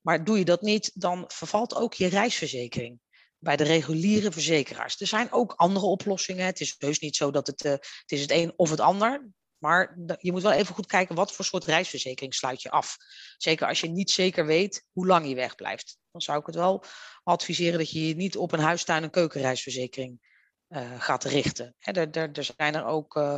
Maar 0.02 0.24
doe 0.24 0.38
je 0.38 0.44
dat 0.44 0.62
niet, 0.62 0.90
dan 0.94 1.24
vervalt 1.26 1.74
ook 1.74 1.94
je 1.94 2.06
reisverzekering 2.06 3.00
bij 3.38 3.56
de 3.56 3.64
reguliere 3.64 4.32
verzekeraars. 4.32 5.00
Er 5.00 5.06
zijn 5.06 5.32
ook 5.32 5.52
andere 5.52 5.86
oplossingen. 5.86 6.46
Het 6.46 6.60
is 6.60 6.74
heus 6.78 6.98
niet 6.98 7.16
zo 7.16 7.30
dat 7.30 7.46
het, 7.46 7.64
uh, 7.64 7.72
het 7.72 8.04
is 8.06 8.20
het 8.20 8.30
een 8.30 8.52
of 8.56 8.70
het 8.70 8.80
ander. 8.80 9.28
Maar 9.58 9.98
je 10.18 10.32
moet 10.32 10.42
wel 10.42 10.52
even 10.52 10.74
goed 10.74 10.86
kijken 10.86 11.14
wat 11.14 11.32
voor 11.32 11.44
soort 11.44 11.64
reisverzekering 11.64 12.34
sluit 12.34 12.62
je 12.62 12.70
af. 12.70 12.96
Zeker 13.36 13.66
als 13.66 13.80
je 13.80 13.88
niet 13.88 14.10
zeker 14.10 14.46
weet 14.46 14.86
hoe 14.92 15.06
lang 15.06 15.28
je 15.28 15.34
wegblijft. 15.34 15.98
Dan 16.10 16.20
zou 16.20 16.38
ik 16.38 16.46
het 16.46 16.54
wel 16.54 16.84
adviseren 17.22 17.78
dat 17.78 17.90
je 17.90 18.08
je 18.08 18.14
niet 18.14 18.36
op 18.36 18.52
een 18.52 18.60
huistuin- 18.60 19.02
en 19.02 19.10
keukenreisverzekering 19.10 20.20
uh, 20.68 21.00
gaat 21.00 21.24
richten. 21.24 21.76
er, 21.78 22.30
zijn 22.56 22.74
er 22.74 22.84
ook 22.84 23.16
uh, 23.16 23.36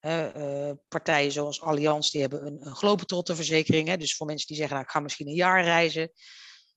uh, 0.00 0.70
partijen 0.88 1.32
zoals 1.32 1.60
Allianz, 1.60 2.10
die 2.10 2.20
hebben 2.20 2.46
een, 2.46 2.66
een 2.66 2.74
globetrottenverzekering. 2.74 3.88
Hè, 3.88 3.96
dus 3.96 4.16
voor 4.16 4.26
mensen 4.26 4.46
die 4.46 4.56
zeggen, 4.56 4.74
nou, 4.74 4.86
ik 4.86 4.92
ga 4.92 5.00
misschien 5.00 5.28
een 5.28 5.34
jaar 5.34 5.64
reizen. 5.64 6.12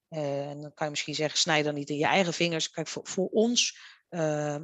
en 0.10 0.62
dan 0.62 0.74
kan 0.74 0.86
je 0.86 0.92
misschien 0.92 1.16
zeggen, 1.16 1.40
snij 1.40 1.64
dan 1.64 1.74
niet 1.74 1.90
in 1.90 1.98
je 1.98 2.06
eigen 2.06 2.34
vingers. 2.34 2.70
Kijk, 2.70 2.88
voor, 2.88 3.08
voor 3.08 3.28
ons, 3.28 3.78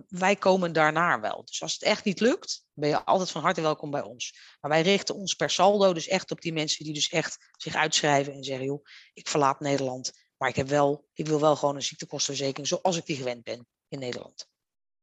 wij 0.08 0.36
komen 0.36 0.74
daarnaar 0.74 1.22
wel. 1.22 1.46
Dus 1.46 1.62
als 1.62 1.74
het 1.74 1.84
echt 1.84 2.06
niet 2.06 2.20
lukt, 2.20 2.66
ben 2.74 2.90
je 2.90 3.06
altijd 3.06 3.32
van 3.32 3.42
harte 3.42 3.62
welkom 3.62 3.92
bij 3.92 4.02
ons. 4.02 4.56
Maar 4.62 4.72
wij 4.72 4.82
richten 4.82 5.16
ons 5.16 5.34
per 5.34 5.50
saldo 5.50 5.94
dus 5.94 6.08
echt 6.08 6.32
op 6.32 6.42
die 6.42 6.54
mensen 6.54 6.86
die 6.86 6.94
dus 6.94 7.10
echt 7.10 7.52
zich 7.58 7.76
uitschrijven 7.76 8.34
en 8.34 8.44
zeggen, 8.44 8.66
joh, 8.66 8.84
ik 9.14 9.28
verlaat 9.28 9.60
Nederland, 9.60 10.12
maar 10.38 10.50
ik, 10.50 10.56
heb 10.56 10.68
wel, 10.68 11.06
ik 11.14 11.28
wil 11.28 11.40
wel 11.40 11.56
gewoon 11.56 11.76
een 11.76 11.82
ziektekostenverzekering 11.82 12.68
zoals 12.68 12.98
ik 12.98 13.06
die 13.06 13.16
gewend 13.16 13.44
ben 13.44 13.68
in 13.88 14.00
Nederland. 14.00 14.48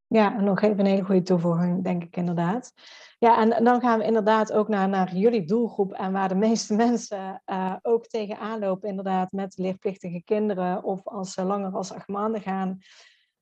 Ja, 0.09 0.41
nog 0.41 0.63
even 0.63 0.79
een 0.79 0.87
hele 0.87 1.05
goede 1.05 1.23
toevoeging, 1.23 1.85
denk 1.85 2.03
ik 2.03 2.17
inderdaad. 2.17 2.73
Ja, 3.19 3.39
en 3.39 3.65
dan 3.65 3.81
gaan 3.81 3.99
we 3.99 4.05
inderdaad 4.05 4.53
ook 4.53 4.69
naar, 4.69 4.89
naar 4.89 5.15
jullie 5.15 5.45
doelgroep 5.45 5.93
en 5.93 6.13
waar 6.13 6.29
de 6.29 6.35
meeste 6.49 6.75
mensen 6.75 7.43
uh, 7.47 7.77
ook 7.83 8.07
tegenaan 8.07 8.59
lopen, 8.59 8.89
inderdaad, 8.89 9.33
met 9.33 9.57
leerplichtige 9.57 10.23
kinderen 10.25 10.83
of 10.85 11.07
als 11.07 11.33
ze 11.33 11.45
langer 11.45 11.73
als 11.73 11.93
acht 11.93 12.09
maanden 12.09 12.41
gaan. 12.41 12.79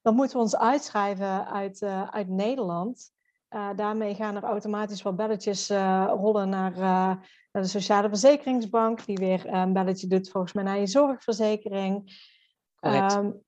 Dan 0.04 0.14
moeten 0.14 0.36
we 0.36 0.42
ons 0.42 0.56
uitschrijven 0.56 1.46
uit, 1.46 1.80
uh, 1.80 2.08
uit 2.08 2.28
Nederland. 2.28 3.12
Uh, 3.50 3.68
daarmee 3.76 4.14
gaan 4.14 4.36
er 4.36 4.42
automatisch 4.42 5.02
wel 5.02 5.14
belletjes 5.14 5.68
rollen 6.06 6.48
naar, 6.48 6.78
naar, 6.78 7.28
de 7.50 7.64
Sociale 7.64 8.08
Verzekeringsbank, 8.08 9.04
die 9.04 9.16
weer 9.16 9.46
een 9.46 9.72
belletje 9.72 10.06
doet 10.06 10.30
volgens 10.30 10.52
mij 10.52 10.64
naar 10.64 10.78
je 10.78 10.86
zorgverzekering. 10.86 12.22
Um, 12.80 13.42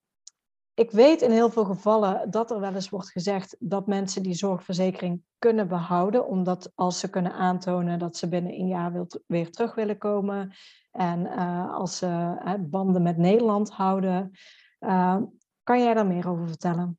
ik 0.74 0.90
weet 0.90 1.22
in 1.22 1.30
heel 1.30 1.50
veel 1.50 1.64
gevallen 1.64 2.30
dat 2.30 2.50
er 2.50 2.60
wel 2.60 2.74
eens 2.74 2.88
wordt 2.88 3.10
gezegd 3.10 3.56
dat 3.58 3.86
mensen 3.86 4.22
die 4.22 4.34
zorgverzekering 4.34 5.22
kunnen 5.38 5.68
behouden, 5.68 6.26
omdat 6.26 6.72
als 6.74 6.98
ze 6.98 7.10
kunnen 7.10 7.32
aantonen 7.32 7.98
dat 7.98 8.16
ze 8.16 8.28
binnen 8.28 8.52
een 8.52 8.68
jaar 8.68 9.06
weer 9.26 9.50
terug 9.50 9.74
willen 9.74 9.98
komen 9.98 10.54
en 10.90 11.26
als 11.70 11.96
ze 11.96 12.36
banden 12.70 13.02
met 13.02 13.16
Nederland 13.16 13.70
houden. 13.70 14.30
Uh, 14.80 15.16
kan 15.66 15.82
jij 15.82 15.94
daar 15.94 16.06
meer 16.06 16.28
over 16.28 16.48
vertellen? 16.48 16.98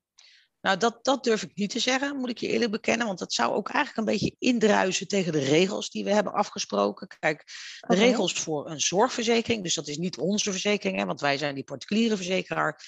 Nou, 0.61 0.77
dat, 0.77 1.03
dat 1.03 1.23
durf 1.23 1.43
ik 1.43 1.51
niet 1.55 1.69
te 1.69 1.79
zeggen, 1.79 2.17
moet 2.17 2.29
ik 2.29 2.37
je 2.37 2.47
eerlijk 2.47 2.71
bekennen. 2.71 3.07
Want 3.07 3.19
dat 3.19 3.33
zou 3.33 3.53
ook 3.53 3.69
eigenlijk 3.69 3.97
een 3.97 4.13
beetje 4.13 4.35
indruisen 4.39 5.07
tegen 5.07 5.31
de 5.31 5.39
regels 5.39 5.89
die 5.89 6.03
we 6.03 6.13
hebben 6.13 6.33
afgesproken. 6.33 7.07
Kijk, 7.19 7.43
de 7.79 7.93
okay. 7.93 7.97
regels 7.97 8.33
voor 8.33 8.69
een 8.69 8.79
zorgverzekering, 8.79 9.63
dus 9.63 9.75
dat 9.75 9.87
is 9.87 9.97
niet 9.97 10.17
onze 10.17 10.51
verzekering, 10.51 10.97
hè, 10.99 11.05
want 11.05 11.21
wij 11.21 11.37
zijn 11.37 11.55
die 11.55 11.63
particuliere 11.63 12.15
verzekeraar 12.15 12.83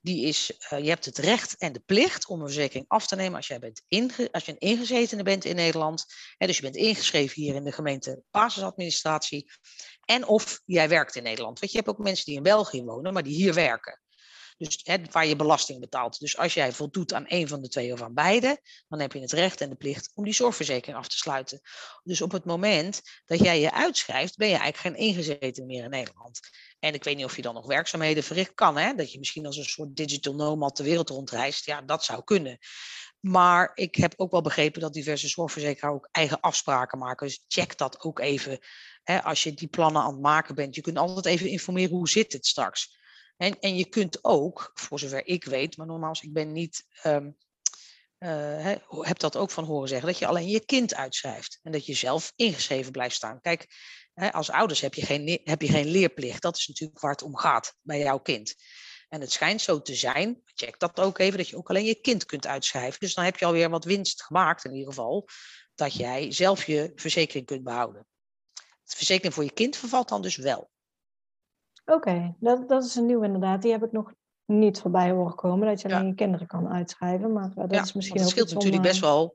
die 0.00 0.26
is, 0.26 0.52
uh, 0.72 0.78
je 0.78 0.88
hebt 0.88 1.04
het 1.04 1.18
recht 1.18 1.56
en 1.56 1.72
de 1.72 1.80
plicht 1.80 2.26
om 2.26 2.40
een 2.40 2.46
verzekering 2.46 2.84
af 2.88 3.06
te 3.06 3.16
nemen 3.16 3.36
als, 3.36 3.46
jij 3.46 3.58
bent 3.58 3.82
inge, 3.88 4.28
als 4.32 4.44
je 4.44 4.52
een 4.52 4.58
ingezetene 4.58 5.22
bent 5.22 5.44
in 5.44 5.56
Nederland. 5.56 6.04
Hè, 6.36 6.46
dus 6.46 6.56
je 6.56 6.62
bent 6.62 6.76
ingeschreven 6.76 7.42
hier 7.42 7.54
in 7.54 7.64
de 7.64 7.72
gemeente 7.72 8.22
basisadministratie. 8.30 9.50
En 10.04 10.26
of 10.26 10.60
jij 10.64 10.88
werkt 10.88 11.16
in 11.16 11.22
Nederland. 11.22 11.60
Je, 11.60 11.66
je 11.66 11.76
hebt 11.76 11.88
ook 11.88 11.98
mensen 11.98 12.24
die 12.24 12.36
in 12.36 12.42
België 12.42 12.82
wonen, 12.82 13.12
maar 13.12 13.22
die 13.22 13.34
hier 13.34 13.54
werken. 13.54 14.01
Dus 14.58 14.82
waar 15.10 15.26
je 15.26 15.36
belasting 15.36 15.80
betaalt. 15.80 16.18
Dus 16.18 16.36
als 16.36 16.54
jij 16.54 16.72
voldoet 16.72 17.12
aan 17.12 17.24
een 17.26 17.48
van 17.48 17.62
de 17.62 17.68
twee 17.68 17.92
of 17.92 18.02
aan 18.02 18.14
beide, 18.14 18.60
dan 18.88 19.00
heb 19.00 19.12
je 19.12 19.20
het 19.20 19.32
recht 19.32 19.60
en 19.60 19.68
de 19.68 19.76
plicht 19.76 20.10
om 20.14 20.24
die 20.24 20.34
zorgverzekering 20.34 20.98
af 20.98 21.08
te 21.08 21.16
sluiten. 21.16 21.60
Dus 22.02 22.20
op 22.20 22.32
het 22.32 22.44
moment 22.44 23.00
dat 23.24 23.38
jij 23.38 23.60
je 23.60 23.72
uitschrijft, 23.72 24.36
ben 24.36 24.48
je 24.48 24.56
eigenlijk 24.56 24.96
geen 24.96 25.06
ingezeten 25.08 25.66
meer 25.66 25.84
in 25.84 25.90
Nederland. 25.90 26.40
En 26.78 26.94
ik 26.94 27.04
weet 27.04 27.16
niet 27.16 27.24
of 27.24 27.36
je 27.36 27.42
dan 27.42 27.54
nog 27.54 27.66
werkzaamheden 27.66 28.22
verricht. 28.22 28.54
Kan 28.54 28.76
hè, 28.76 28.94
dat 28.94 29.12
je 29.12 29.18
misschien 29.18 29.46
als 29.46 29.56
een 29.56 29.64
soort 29.64 29.96
digital 29.96 30.34
nomad 30.34 30.76
de 30.76 30.82
wereld 30.82 31.08
rondreist. 31.08 31.64
Ja, 31.64 31.82
dat 31.82 32.04
zou 32.04 32.24
kunnen. 32.24 32.58
Maar 33.20 33.70
ik 33.74 33.94
heb 33.94 34.14
ook 34.16 34.30
wel 34.30 34.40
begrepen 34.40 34.80
dat 34.80 34.92
diverse 34.92 35.28
zorgverzekeraars 35.28 35.94
ook 35.94 36.08
eigen 36.10 36.40
afspraken 36.40 36.98
maken. 36.98 37.26
Dus 37.26 37.44
check 37.48 37.78
dat 37.78 38.00
ook 38.00 38.18
even. 38.18 38.58
Hè, 39.02 39.22
als 39.22 39.42
je 39.42 39.54
die 39.54 39.68
plannen 39.68 40.02
aan 40.02 40.12
het 40.12 40.20
maken 40.20 40.54
bent. 40.54 40.74
Je 40.74 40.80
kunt 40.80 40.98
altijd 40.98 41.26
even 41.26 41.48
informeren 41.48 41.96
hoe 41.96 42.08
zit 42.08 42.32
het 42.32 42.46
straks. 42.46 43.00
En, 43.36 43.60
en 43.60 43.76
je 43.76 43.88
kunt 43.88 44.24
ook, 44.24 44.70
voor 44.74 44.98
zover 44.98 45.26
ik 45.26 45.44
weet, 45.44 45.76
maar 45.76 45.86
nogmaals, 45.86 46.22
ik 46.22 46.32
ben 46.32 46.52
niet, 46.52 46.86
um, 47.04 47.36
uh, 48.18 48.74
heb 49.00 49.18
dat 49.18 49.36
ook 49.36 49.50
van 49.50 49.64
horen 49.64 49.88
zeggen, 49.88 50.06
dat 50.06 50.18
je 50.18 50.26
alleen 50.26 50.48
je 50.48 50.64
kind 50.64 50.94
uitschrijft 50.94 51.58
en 51.62 51.72
dat 51.72 51.86
je 51.86 51.94
zelf 51.94 52.32
ingeschreven 52.36 52.92
blijft 52.92 53.14
staan. 53.14 53.40
Kijk, 53.40 53.66
als 54.30 54.50
ouders 54.50 54.80
heb 54.80 54.94
je, 54.94 55.06
geen, 55.06 55.40
heb 55.44 55.62
je 55.62 55.68
geen 55.68 55.86
leerplicht. 55.86 56.42
Dat 56.42 56.56
is 56.56 56.68
natuurlijk 56.68 57.00
waar 57.00 57.10
het 57.10 57.22
om 57.22 57.36
gaat 57.36 57.74
bij 57.80 57.98
jouw 57.98 58.18
kind. 58.18 58.54
En 59.08 59.20
het 59.20 59.32
schijnt 59.32 59.60
zo 59.60 59.82
te 59.82 59.94
zijn, 59.94 60.42
check 60.44 60.78
dat 60.78 61.00
ook 61.00 61.18
even, 61.18 61.38
dat 61.38 61.48
je 61.48 61.56
ook 61.56 61.70
alleen 61.70 61.84
je 61.84 62.00
kind 62.00 62.24
kunt 62.24 62.46
uitschrijven. 62.46 63.00
Dus 63.00 63.14
dan 63.14 63.24
heb 63.24 63.38
je 63.38 63.44
alweer 63.44 63.70
wat 63.70 63.84
winst 63.84 64.22
gemaakt 64.22 64.64
in 64.64 64.72
ieder 64.72 64.88
geval, 64.88 65.28
dat 65.74 65.94
jij 65.94 66.32
zelf 66.32 66.66
je 66.66 66.92
verzekering 66.94 67.46
kunt 67.46 67.62
behouden. 67.62 68.06
De 68.84 68.96
verzekering 68.96 69.34
voor 69.34 69.44
je 69.44 69.52
kind 69.52 69.76
vervalt 69.76 70.08
dan 70.08 70.22
dus 70.22 70.36
wel. 70.36 70.71
Oké, 71.84 72.34
dat, 72.40 72.68
dat 72.68 72.84
is 72.84 72.94
een 72.94 73.06
nieuw 73.06 73.22
inderdaad. 73.22 73.62
Die 73.62 73.72
heb 73.72 73.84
ik 73.84 73.92
nog 73.92 74.12
niet 74.44 74.80
voorbij 74.80 75.10
horen 75.10 75.34
komen, 75.34 75.68
dat 75.68 75.80
je 75.80 75.88
alleen 75.88 76.06
je 76.06 76.14
kinderen 76.14 76.46
kan 76.46 76.68
uitschrijven. 76.68 77.32
Maar 77.32 77.50
dat 77.54 77.70
ja, 77.70 77.82
is 77.82 77.92
misschien 77.92 78.16
dat 78.16 78.26
ook 78.26 78.32
scheelt 78.32 78.54
natuurlijk 78.54 78.82
best 78.82 79.00
wel. 79.00 79.34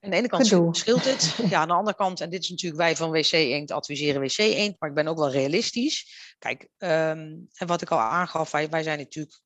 Aan 0.00 0.10
de 0.10 0.16
ene 0.16 0.28
kant 0.28 0.48
Gedoe. 0.48 0.76
scheelt 0.76 1.04
het. 1.04 1.38
Ja, 1.50 1.60
aan 1.60 1.68
de 1.68 1.74
andere 1.74 1.96
kant, 1.96 2.20
en 2.20 2.30
dit 2.30 2.42
is 2.42 2.48
natuurlijk 2.48 2.82
wij 2.82 2.96
van 2.96 3.10
WC 3.10 3.32
Eend 3.32 3.70
adviseren 3.70 4.20
WC 4.20 4.38
Eend, 4.38 4.76
maar 4.78 4.88
ik 4.88 4.94
ben 4.94 5.08
ook 5.08 5.18
wel 5.18 5.30
realistisch. 5.30 6.34
Kijk, 6.38 6.68
um, 6.78 7.48
en 7.52 7.66
wat 7.66 7.82
ik 7.82 7.90
al 7.90 7.98
aangaf, 7.98 8.50
wij, 8.50 8.68
wij 8.68 8.82
zijn 8.82 8.98
natuurlijk, 8.98 9.40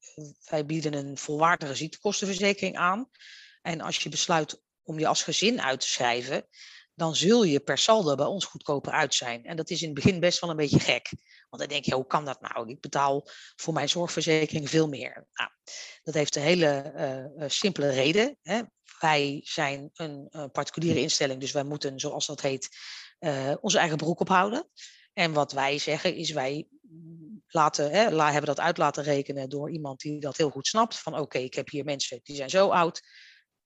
wij 0.45 0.67
bieden 0.67 0.95
een 0.95 1.19
volwaardige 1.19 1.75
ziektekostenverzekering 1.75 2.77
aan. 2.77 3.09
En 3.63 3.81
als 3.81 3.97
je 3.97 4.09
besluit 4.09 4.63
om 4.83 4.99
je 4.99 5.07
als 5.07 5.23
gezin 5.23 5.61
uit 5.61 5.81
te 5.81 5.89
schrijven, 5.89 6.47
dan 6.95 7.17
zul 7.17 7.43
je 7.43 7.61
per 7.61 7.79
saldo 7.79 8.15
bij 8.15 8.27
ons 8.27 8.45
goedkoper 8.45 8.93
uit 8.93 9.15
zijn. 9.15 9.45
En 9.45 9.57
dat 9.57 9.71
is 9.71 9.81
in 9.83 9.87
het 9.87 10.05
begin 10.05 10.21
best 10.21 10.41
wel 10.41 10.51
een 10.51 10.57
beetje 10.57 10.81
gek. 10.81 11.11
Want 11.51 11.63
dan 11.63 11.69
denk 11.69 11.85
je, 11.85 11.95
hoe 11.95 12.07
kan 12.07 12.25
dat 12.25 12.41
nou? 12.41 12.69
Ik 12.69 12.81
betaal 12.81 13.29
voor 13.57 13.75
mijn 13.75 13.89
zorgverzekering 13.89 14.71
veel 14.71 14.89
meer. 14.89 15.27
Nou, 15.33 15.51
dat 16.03 16.15
heeft 16.15 16.37
een 16.37 16.43
hele 16.43 16.93
uh, 17.37 17.49
simpele 17.49 17.91
reden. 17.91 18.37
Hè. 18.43 18.61
Wij 18.99 19.41
zijn 19.45 19.91
een 19.93 20.29
uh, 20.31 20.45
particuliere 20.53 21.01
instelling, 21.01 21.41
dus 21.41 21.53
wij 21.53 21.65
moeten, 21.65 22.01
zoals 22.01 22.27
dat 22.27 22.41
heet, 22.41 22.69
onze 23.61 23.79
eigen 23.79 23.97
broek 23.97 24.21
ophouden. 24.21 24.69
En 25.13 25.33
wat 25.33 25.53
wij 25.53 25.79
zeggen 25.79 26.15
is, 26.15 26.31
wij 26.31 26.69
laten, 27.47 27.91
hè, 27.91 28.23
hebben 28.23 28.45
dat 28.45 28.61
uit 28.61 28.79
laten 28.79 29.03
rekenen 29.03 29.49
door 29.49 29.71
iemand 29.71 30.01
die 30.01 30.21
dat 30.21 30.37
heel 30.37 30.51
goed 30.51 30.67
snapt. 30.67 30.99
Van 30.99 31.19
oké, 31.19 31.39
ik 31.39 31.55
heb 31.55 31.69
hier 31.69 31.85
mensen 31.85 32.21
die 32.23 32.37
zijn 32.37 32.51
zo 32.51 32.69
oud, 32.69 33.03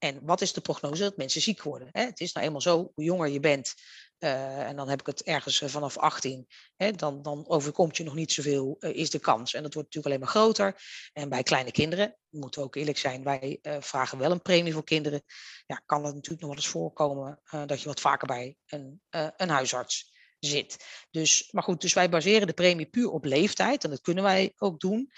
en 0.05 0.21
wat 0.23 0.41
is 0.41 0.53
de 0.53 0.61
prognose? 0.61 1.03
Dat 1.03 1.17
mensen 1.17 1.41
ziek 1.41 1.63
worden. 1.63 1.89
Het 1.93 2.21
is 2.21 2.33
nou 2.33 2.47
eenmaal 2.47 2.61
zo, 2.61 2.91
hoe 2.95 3.05
jonger 3.05 3.29
je 3.29 3.41
bent, 3.41 3.75
uh, 4.19 4.69
en 4.69 4.77
dan 4.77 4.89
heb 4.89 5.01
ik 5.01 5.07
het 5.07 5.23
ergens 5.23 5.61
uh, 5.61 5.69
vanaf 5.69 5.99
18, 5.99 6.47
hè, 6.77 6.93
dan, 6.93 7.23
dan 7.23 7.49
overkomt 7.49 7.97
je 7.97 8.05
nog 8.05 8.15
niet 8.15 8.33
zoveel, 8.33 8.77
uh, 8.81 8.95
is 8.95 9.11
de 9.11 9.19
kans. 9.19 9.55
En 9.55 9.63
dat 9.63 9.75
wordt 9.75 9.95
natuurlijk 9.95 10.07
alleen 10.07 10.33
maar 10.35 10.43
groter. 10.43 10.83
En 11.13 11.29
bij 11.29 11.43
kleine 11.43 11.71
kinderen, 11.71 12.17
moeten 12.29 12.61
we 12.61 12.67
ook 12.67 12.77
eerlijk 12.77 12.99
zijn, 12.99 13.25
wij 13.25 13.59
vragen 13.81 14.19
wel 14.19 14.31
een 14.31 14.43
premie 14.43 14.73
voor 14.73 14.85
kinderen. 14.85 15.23
Ja, 15.67 15.83
kan 15.87 16.05
het 16.05 16.15
natuurlijk 16.15 16.43
nog 16.43 16.51
wel 16.51 16.59
eens 16.59 16.69
voorkomen 16.69 17.41
dat 17.67 17.81
je 17.81 17.89
wat 17.89 18.01
vaker 18.01 18.27
bij 18.27 18.57
een, 18.67 19.03
een 19.37 19.49
huisarts 19.49 20.13
zit. 20.39 20.77
Dus, 21.11 21.49
maar 21.51 21.63
goed, 21.63 21.81
dus 21.81 21.93
wij 21.93 22.09
baseren 22.09 22.47
de 22.47 22.53
premie 22.53 22.87
puur 22.87 23.11
op 23.11 23.25
leeftijd 23.25 23.85
en 23.85 23.91
dat 23.91 24.01
kunnen 24.01 24.25
wij 24.25 24.53
ook 24.57 24.81
doen. 24.81 25.11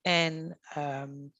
En 0.00 0.58
um, 0.76 1.34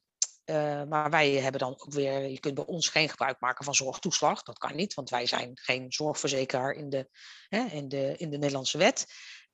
uh, 0.44 0.82
maar 0.84 1.10
wij 1.10 1.30
hebben 1.30 1.60
dan 1.60 1.72
ook 1.72 1.92
weer, 1.92 2.28
je 2.28 2.40
kunt 2.40 2.54
bij 2.54 2.64
ons 2.64 2.88
geen 2.88 3.08
gebruik 3.08 3.40
maken 3.40 3.64
van 3.64 3.74
zorgtoeslag. 3.74 4.42
Dat 4.42 4.58
kan 4.58 4.76
niet, 4.76 4.94
want 4.94 5.10
wij 5.10 5.26
zijn 5.26 5.50
geen 5.54 5.92
zorgverzekeraar 5.92 6.72
in 6.72 6.90
de, 6.90 7.08
hè, 7.48 7.64
in 7.64 7.88
de, 7.88 8.16
in 8.16 8.30
de 8.30 8.38
Nederlandse 8.38 8.78
wet. 8.78 9.06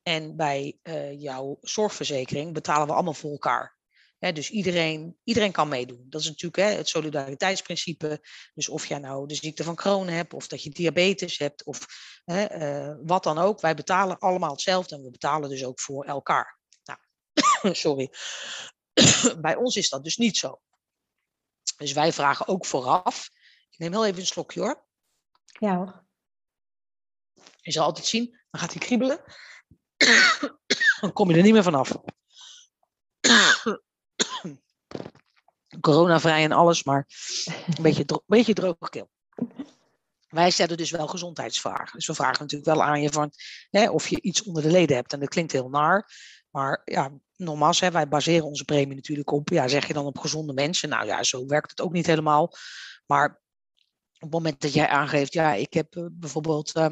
En 0.02 0.36
bij 0.36 0.78
uh, 0.82 1.20
jouw 1.20 1.58
zorgverzekering 1.60 2.52
betalen 2.52 2.86
we 2.86 2.92
allemaal 2.92 3.14
voor 3.14 3.30
elkaar. 3.30 3.76
Dus 4.18 4.50
iedereen, 4.50 5.16
iedereen 5.24 5.52
kan 5.52 5.68
meedoen. 5.68 6.06
Dat 6.08 6.20
is 6.20 6.26
natuurlijk 6.26 6.76
het 6.76 6.88
solidariteitsprincipe. 6.88 8.20
Dus 8.54 8.68
of 8.68 8.86
jij 8.86 8.98
nou 8.98 9.26
de 9.26 9.34
ziekte 9.34 9.64
van 9.64 9.74
Crohn 9.74 10.08
hebt, 10.08 10.34
of 10.34 10.46
dat 10.46 10.62
je 10.62 10.70
diabetes 10.70 11.38
hebt, 11.38 11.64
of 11.64 11.86
uh, 12.24 12.94
wat 13.02 13.22
dan 13.22 13.38
ook. 13.38 13.60
Wij 13.60 13.74
betalen 13.74 14.18
allemaal 14.18 14.50
hetzelfde 14.50 14.94
en 14.94 15.02
we 15.02 15.10
betalen 15.10 15.48
dus 15.48 15.64
ook 15.64 15.80
voor 15.80 16.04
elkaar. 16.04 16.58
Nou, 16.84 16.98
sorry. 17.74 18.10
bij 19.40 19.56
ons 19.56 19.76
is 19.76 19.88
dat 19.88 20.04
dus 20.04 20.16
niet 20.16 20.36
zo. 20.36 20.60
Dus 21.76 21.92
wij 21.92 22.12
vragen 22.12 22.48
ook 22.48 22.66
vooraf. 22.66 23.30
Ik 23.70 23.78
neem 23.78 23.92
heel 23.92 24.06
even 24.06 24.20
een 24.20 24.26
slokje 24.26 24.60
hoor. 24.60 24.86
Ja 25.44 25.76
hoor. 25.76 26.06
Je 27.60 27.72
zal 27.72 27.84
altijd 27.84 28.06
zien, 28.06 28.38
dan 28.50 28.60
gaat 28.60 28.72
hij 28.72 28.80
kriebelen. 28.80 29.24
dan 31.00 31.12
kom 31.12 31.30
je 31.30 31.36
er 31.36 31.42
niet 31.42 31.52
meer 31.52 31.62
vanaf. 31.62 31.96
Coronavrij 35.80 36.44
en 36.44 36.52
alles, 36.52 36.84
maar 36.84 37.06
een 37.44 37.82
beetje, 37.82 38.04
dro 38.04 38.22
beetje 38.26 38.54
droge 38.54 38.88
keel. 38.90 39.10
Wij 40.28 40.50
stellen 40.50 40.76
dus 40.76 40.90
wel 40.90 41.06
gezondheidsvragen. 41.06 41.96
Dus 41.96 42.06
we 42.06 42.14
vragen 42.14 42.42
natuurlijk 42.42 42.70
wel 42.70 42.82
aan 42.82 43.02
je 43.02 43.10
van 43.10 43.32
hè, 43.70 43.90
of 43.90 44.08
je 44.08 44.20
iets 44.20 44.42
onder 44.42 44.62
de 44.62 44.70
leden 44.70 44.96
hebt. 44.96 45.12
En 45.12 45.20
dat 45.20 45.28
klinkt 45.28 45.52
heel 45.52 45.68
naar. 45.68 46.12
Maar 46.50 46.82
ja, 46.84 47.12
nogmaals, 47.38 47.80
hè, 47.80 47.90
wij 47.90 48.08
baseren 48.08 48.46
onze 48.46 48.64
premie 48.64 48.94
natuurlijk 48.94 49.30
op, 49.30 49.48
ja, 49.48 49.68
zeg 49.68 49.86
je 49.86 49.92
dan 49.92 50.06
op 50.06 50.18
gezonde 50.18 50.52
mensen? 50.52 50.88
Nou 50.88 51.06
ja, 51.06 51.22
zo 51.22 51.46
werkt 51.46 51.70
het 51.70 51.80
ook 51.80 51.92
niet 51.92 52.06
helemaal. 52.06 52.52
Maar 53.06 53.42
op 54.14 54.20
het 54.20 54.30
moment 54.30 54.60
dat 54.60 54.72
jij 54.72 54.88
aangeeft, 54.88 55.32
ja, 55.32 55.54
ik 55.54 55.72
heb 55.72 55.96
uh, 55.96 56.06
bijvoorbeeld 56.12 56.76
uh, 56.76 56.86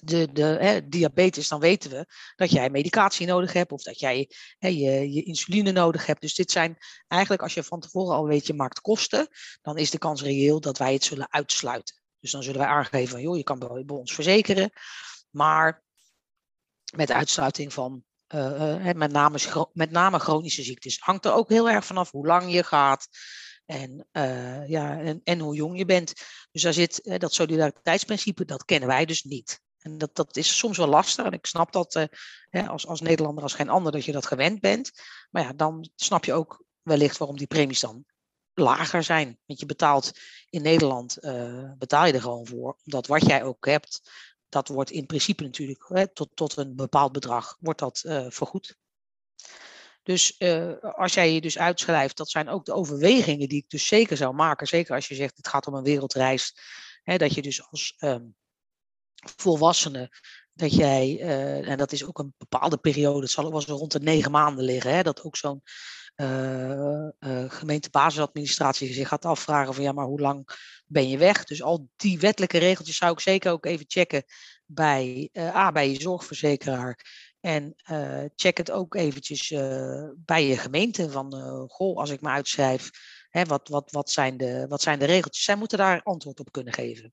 de, 0.00 0.32
de 0.32 0.42
hè, 0.42 0.88
diabetes, 0.88 1.48
dan 1.48 1.60
weten 1.60 1.90
we 1.90 2.06
dat 2.36 2.50
jij 2.50 2.70
medicatie 2.70 3.26
nodig 3.26 3.52
hebt 3.52 3.72
of 3.72 3.82
dat 3.82 4.00
jij 4.00 4.30
hè, 4.58 4.68
je, 4.68 5.12
je 5.12 5.22
insuline 5.22 5.72
nodig 5.72 6.06
hebt. 6.06 6.20
Dus 6.20 6.34
dit 6.34 6.50
zijn 6.50 6.76
eigenlijk, 7.08 7.42
als 7.42 7.54
je 7.54 7.62
van 7.62 7.80
tevoren 7.80 8.16
al 8.16 8.26
weet, 8.26 8.46
je 8.46 8.54
maakt 8.54 8.80
kosten, 8.80 9.28
dan 9.62 9.76
is 9.76 9.90
de 9.90 9.98
kans 9.98 10.22
reëel 10.22 10.60
dat 10.60 10.78
wij 10.78 10.92
het 10.92 11.04
zullen 11.04 11.32
uitsluiten. 11.32 12.00
Dus 12.20 12.30
dan 12.30 12.42
zullen 12.42 12.60
wij 12.60 12.68
aangeven 12.68 13.08
van, 13.08 13.20
joh, 13.20 13.36
je 13.36 13.42
kan 13.42 13.58
bij, 13.58 13.84
ons 13.86 14.14
verzekeren, 14.14 14.70
maar 15.30 15.82
met 16.96 17.10
uitsluiting 17.10 17.72
van 17.72 18.04
uh, 18.34 18.86
uh, 18.86 18.94
met, 18.94 19.12
name, 19.12 19.38
met 19.72 19.90
name 19.90 20.18
chronische 20.18 20.62
ziektes. 20.62 20.98
Hangt 21.00 21.24
er 21.24 21.32
ook 21.32 21.48
heel 21.48 21.70
erg 21.70 21.84
vanaf 21.84 22.10
hoe 22.10 22.26
lang 22.26 22.52
je 22.52 22.64
gaat, 22.64 23.08
en, 23.66 24.06
uh, 24.12 24.68
ja, 24.68 24.98
en, 24.98 25.20
en, 25.24 25.38
hoe 25.38 25.54
jong 25.54 25.78
je 25.78 25.84
bent. 25.84 26.12
Dus 26.52 26.62
daar 26.62 26.72
zit 26.72 27.18
dat 27.18 27.34
solidariteitsprincipe, 27.34 28.44
dat 28.44 28.64
kennen 28.64 28.88
wij 28.88 29.04
dus 29.04 29.22
niet. 29.22 29.60
En 29.78 29.98
dat, 29.98 30.16
dat 30.16 30.36
is 30.36 30.58
soms 30.58 30.76
wel 30.76 30.86
lastig. 30.86 31.24
En 31.24 31.32
ik 31.32 31.46
snap 31.46 31.72
dat 31.72 32.08
als, 32.50 32.86
als 32.86 33.00
Nederlander 33.00 33.42
als 33.42 33.54
geen 33.54 33.68
ander 33.68 33.92
dat 33.92 34.04
je 34.04 34.12
dat 34.12 34.26
gewend 34.26 34.60
bent. 34.60 34.90
Maar 35.30 35.42
ja, 35.42 35.52
dan 35.52 35.90
snap 35.96 36.24
je 36.24 36.32
ook 36.32 36.64
wellicht 36.82 37.18
waarom 37.18 37.36
die 37.36 37.46
premies 37.46 37.80
dan 37.80 38.04
lager 38.54 39.02
zijn. 39.02 39.38
Want 39.46 39.60
je 39.60 39.66
betaalt 39.66 40.12
in 40.48 40.62
Nederland, 40.62 41.18
betaal 41.78 42.06
je 42.06 42.12
er 42.12 42.20
gewoon 42.20 42.46
voor. 42.46 42.76
Omdat 42.84 43.06
wat 43.06 43.26
jij 43.26 43.42
ook 43.42 43.66
hebt, 43.66 44.10
dat 44.50 44.68
wordt 44.68 44.90
in 44.90 45.06
principe 45.06 45.42
natuurlijk 45.42 45.84
hè, 45.88 46.12
tot, 46.12 46.28
tot 46.34 46.56
een 46.56 46.76
bepaald 46.76 47.12
bedrag, 47.12 47.56
wordt 47.60 47.78
dat 47.78 48.00
vergoed. 48.28 48.78
Dus 50.02 50.34
uh, 50.38 50.72
als 50.80 51.14
jij 51.14 51.32
je 51.32 51.40
dus 51.40 51.58
uitschrijft, 51.58 52.16
dat 52.16 52.30
zijn 52.30 52.48
ook 52.48 52.64
de 52.64 52.72
overwegingen 52.72 53.48
die 53.48 53.58
ik 53.58 53.68
dus 53.68 53.86
zeker 53.86 54.16
zou 54.16 54.34
maken. 54.34 54.66
Zeker 54.66 54.94
als 54.94 55.08
je 55.08 55.14
zegt, 55.14 55.36
het 55.36 55.48
gaat 55.48 55.66
om 55.66 55.74
een 55.74 55.82
wereldreis. 55.82 56.56
Hè, 57.02 57.16
dat 57.16 57.34
je 57.34 57.42
dus 57.42 57.70
als 57.70 57.94
um, 57.98 58.34
volwassene, 59.36 60.16
dat 60.52 60.74
jij, 60.74 61.18
uh, 61.20 61.68
en 61.68 61.78
dat 61.78 61.92
is 61.92 62.04
ook 62.04 62.18
een 62.18 62.34
bepaalde 62.38 62.78
periode, 62.78 63.20
het 63.20 63.30
zal 63.30 63.50
wel 63.50 63.60
zo 63.60 63.74
rond 63.74 63.92
de 63.92 64.00
negen 64.00 64.30
maanden 64.30 64.64
liggen, 64.64 64.94
hè, 64.94 65.02
dat 65.02 65.22
ook 65.22 65.36
zo'n 65.36 65.62
uh, 66.20 67.08
gemeentebasisadministratie 67.48 68.92
zich 68.92 69.08
gaat 69.08 69.24
afvragen 69.24 69.74
van 69.74 69.82
ja, 69.82 69.92
maar 69.92 70.04
hoe 70.04 70.20
lang 70.20 70.48
ben 70.86 71.08
je 71.08 71.18
weg? 71.18 71.44
Dus 71.44 71.62
al 71.62 71.88
die 71.96 72.18
wettelijke 72.18 72.58
regeltjes 72.58 72.96
zou 72.96 73.12
ik 73.12 73.20
zeker 73.20 73.52
ook 73.52 73.66
even 73.66 73.84
checken 73.88 74.24
bij, 74.66 75.30
A, 75.38 75.72
bij 75.72 75.90
je 75.90 76.00
zorgverzekeraar 76.00 76.98
en 77.40 77.74
uh, 77.90 78.24
check 78.36 78.56
het 78.56 78.70
ook 78.70 78.94
eventjes 78.94 79.50
uh, 79.50 80.08
bij 80.16 80.46
je 80.46 80.56
gemeente. 80.56 81.10
Van, 81.10 81.36
uh, 81.36 81.64
goh, 81.66 81.96
als 81.96 82.10
ik 82.10 82.20
me 82.20 82.28
uitschrijf, 82.28 82.90
hè, 83.30 83.44
wat, 83.44 83.68
wat, 83.68 83.90
wat, 83.90 84.10
zijn 84.10 84.36
de, 84.36 84.66
wat 84.68 84.82
zijn 84.82 84.98
de 84.98 85.04
regeltjes? 85.04 85.44
Zij 85.44 85.56
moeten 85.56 85.78
daar 85.78 86.02
antwoord 86.02 86.40
op 86.40 86.52
kunnen 86.52 86.72
geven. 86.72 87.12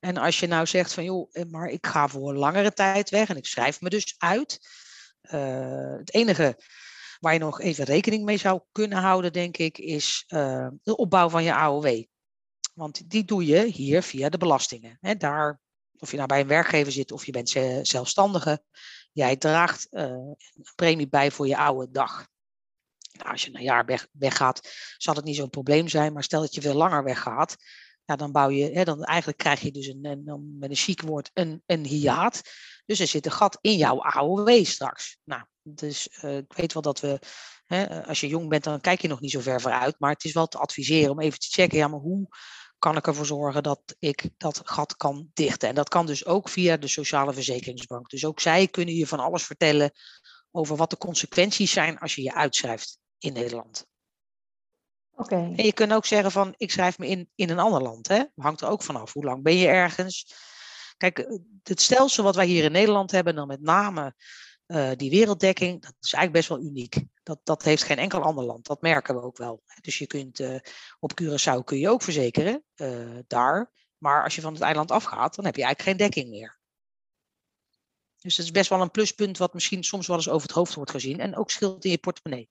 En 0.00 0.16
als 0.16 0.40
je 0.40 0.46
nou 0.46 0.66
zegt 0.66 0.92
van, 0.92 1.04
joh, 1.04 1.30
maar 1.50 1.68
ik 1.68 1.86
ga 1.86 2.08
voor 2.08 2.34
langere 2.34 2.72
tijd 2.72 3.10
weg 3.10 3.28
en 3.28 3.36
ik 3.36 3.46
schrijf 3.46 3.80
me 3.80 3.88
dus 3.88 4.14
uit. 4.18 4.58
het 5.20 6.14
enige 6.14 6.56
waar 7.22 7.32
je 7.32 7.38
nog 7.38 7.60
even 7.60 7.84
rekening 7.84 8.24
mee 8.24 8.36
zou 8.36 8.60
kunnen 8.72 8.98
houden, 8.98 9.32
denk 9.32 9.56
ik, 9.56 9.78
is 9.78 10.24
de 10.82 10.96
opbouw 10.96 11.28
van 11.28 11.44
je 11.44 11.54
AOW. 11.54 12.04
Want 12.74 13.10
die 13.10 13.24
doe 13.24 13.46
je 13.46 13.64
hier 13.64 14.02
via 14.02 14.28
de 14.28 14.38
belastingen. 14.38 14.98
Daar, 15.18 15.60
of 15.98 16.10
je 16.10 16.16
nou 16.16 16.28
bij 16.28 16.40
een 16.40 16.46
werkgever 16.46 16.92
zit 16.92 17.12
of 17.12 17.26
je 17.26 17.32
bent 17.32 17.48
zelfstandige, 17.82 18.62
Jij 19.12 19.36
draagt 19.36 19.86
uh, 19.90 20.02
een 20.02 20.36
premie 20.74 21.08
bij 21.08 21.30
voor 21.30 21.46
je 21.46 21.56
oude 21.56 21.90
dag. 21.90 22.26
Nou, 23.12 23.30
als 23.30 23.42
je 23.42 23.54
een 23.54 23.62
jaar 23.62 23.84
weg, 23.84 24.08
weggaat, 24.12 24.68
zal 24.96 25.14
het 25.14 25.24
niet 25.24 25.36
zo'n 25.36 25.50
probleem 25.50 25.88
zijn. 25.88 26.12
Maar 26.12 26.22
stel 26.22 26.40
dat 26.40 26.54
je 26.54 26.60
veel 26.60 26.74
langer 26.74 27.04
weggaat, 27.04 27.56
ja, 28.04 28.16
dan 28.16 28.32
bouw 28.32 28.48
je, 28.48 28.84
dan 28.84 29.04
eigenlijk 29.04 29.38
krijg 29.38 29.60
je 29.60 29.70
dus 29.70 29.86
een, 29.86 30.04
een, 30.04 30.56
met 30.58 30.70
een 30.70 30.76
chic 30.76 31.00
woord 31.00 31.30
een, 31.34 31.62
een 31.66 31.84
hiaat. 31.84 32.42
Dus 32.84 33.00
er 33.00 33.06
zit 33.06 33.26
een 33.26 33.32
gat 33.32 33.58
in 33.60 33.76
jouw 33.76 34.02
AOW 34.02 34.64
straks. 34.64 35.18
Nou, 35.24 35.42
dus 35.62 36.08
uh, 36.22 36.36
ik 36.36 36.52
weet 36.52 36.72
wel 36.72 36.82
dat 36.82 37.00
we, 37.00 37.18
hè, 37.66 38.06
als 38.06 38.20
je 38.20 38.28
jong 38.28 38.48
bent, 38.48 38.64
dan 38.64 38.80
kijk 38.80 39.02
je 39.02 39.08
nog 39.08 39.20
niet 39.20 39.30
zo 39.30 39.40
ver 39.40 39.60
vooruit. 39.60 39.94
Maar 39.98 40.12
het 40.12 40.24
is 40.24 40.32
wel 40.32 40.46
te 40.46 40.58
adviseren 40.58 41.10
om 41.10 41.20
even 41.20 41.38
te 41.38 41.48
checken, 41.50 41.78
ja, 41.78 41.88
maar 41.88 42.00
hoe 42.00 42.28
kan 42.78 42.96
ik 42.96 43.06
ervoor 43.06 43.26
zorgen 43.26 43.62
dat 43.62 43.96
ik 43.98 44.30
dat 44.36 44.60
gat 44.64 44.96
kan 44.96 45.30
dichten. 45.34 45.68
En 45.68 45.74
dat 45.74 45.88
kan 45.88 46.06
dus 46.06 46.26
ook 46.26 46.48
via 46.48 46.76
de 46.76 46.88
Sociale 46.88 47.32
Verzekeringsbank. 47.32 48.10
Dus 48.10 48.24
ook 48.24 48.40
zij 48.40 48.68
kunnen 48.68 48.94
je 48.94 49.06
van 49.06 49.20
alles 49.20 49.44
vertellen 49.44 49.90
over 50.50 50.76
wat 50.76 50.90
de 50.90 50.96
consequenties 50.96 51.72
zijn 51.72 51.98
als 51.98 52.14
je 52.14 52.22
je 52.22 52.34
uitschrijft 52.34 52.98
in 53.18 53.32
Nederland. 53.32 53.86
Oké. 55.14 55.34
En 55.34 55.64
je 55.64 55.72
kunt 55.72 55.92
ook 55.92 56.06
zeggen 56.06 56.30
van 56.30 56.54
ik 56.56 56.70
schrijf 56.70 56.98
me 56.98 57.06
in 57.06 57.30
in 57.34 57.50
een 57.50 57.58
ander 57.58 57.82
land. 57.82 58.08
Hè? 58.08 58.22
Hangt 58.34 58.60
er 58.60 58.68
ook 58.68 58.82
vanaf. 58.82 59.12
Hoe 59.12 59.24
lang 59.24 59.42
ben 59.42 59.56
je 59.56 59.66
ergens? 59.66 60.34
Kijk, 60.96 61.40
het 61.62 61.80
stelsel 61.80 62.24
wat 62.24 62.36
wij 62.36 62.46
hier 62.46 62.64
in 62.64 62.72
Nederland 62.72 63.10
hebben, 63.10 63.34
dan 63.34 63.46
met 63.46 63.60
name 63.60 64.14
uh, 64.72 64.90
die 64.96 65.10
werelddekking, 65.10 65.82
dat 65.82 65.94
is 66.00 66.12
eigenlijk 66.12 66.32
best 66.32 66.48
wel 66.48 66.70
uniek. 66.70 67.04
Dat, 67.22 67.40
dat 67.44 67.62
heeft 67.62 67.82
geen 67.82 67.98
enkel 67.98 68.22
ander 68.22 68.44
land. 68.44 68.66
Dat 68.66 68.80
merken 68.80 69.14
we 69.14 69.22
ook 69.22 69.36
wel. 69.36 69.62
Dus 69.80 69.98
je 69.98 70.06
kunt 70.06 70.40
uh, 70.40 70.58
op 71.00 71.20
Curaçao 71.22 71.64
kun 71.64 71.78
je 71.78 71.88
ook 71.88 72.02
verzekeren, 72.02 72.64
uh, 72.76 73.18
daar. 73.26 73.70
Maar 73.98 74.24
als 74.24 74.34
je 74.34 74.40
van 74.40 74.52
het 74.52 74.62
eiland 74.62 74.90
afgaat, 74.90 75.34
dan 75.34 75.44
heb 75.44 75.56
je 75.56 75.62
eigenlijk 75.64 75.98
geen 75.98 76.08
dekking 76.08 76.30
meer. 76.30 76.60
Dus 78.20 78.36
dat 78.36 78.44
is 78.44 78.50
best 78.50 78.68
wel 78.68 78.80
een 78.80 78.90
pluspunt 78.90 79.38
wat 79.38 79.54
misschien 79.54 79.84
soms 79.84 80.06
wel 80.06 80.16
eens 80.16 80.28
over 80.28 80.46
het 80.46 80.56
hoofd 80.56 80.74
wordt 80.74 80.90
gezien. 80.90 81.20
En 81.20 81.36
ook 81.36 81.50
scheelt 81.50 81.84
in 81.84 81.90
je 81.90 81.98
portemonnee. 81.98 82.50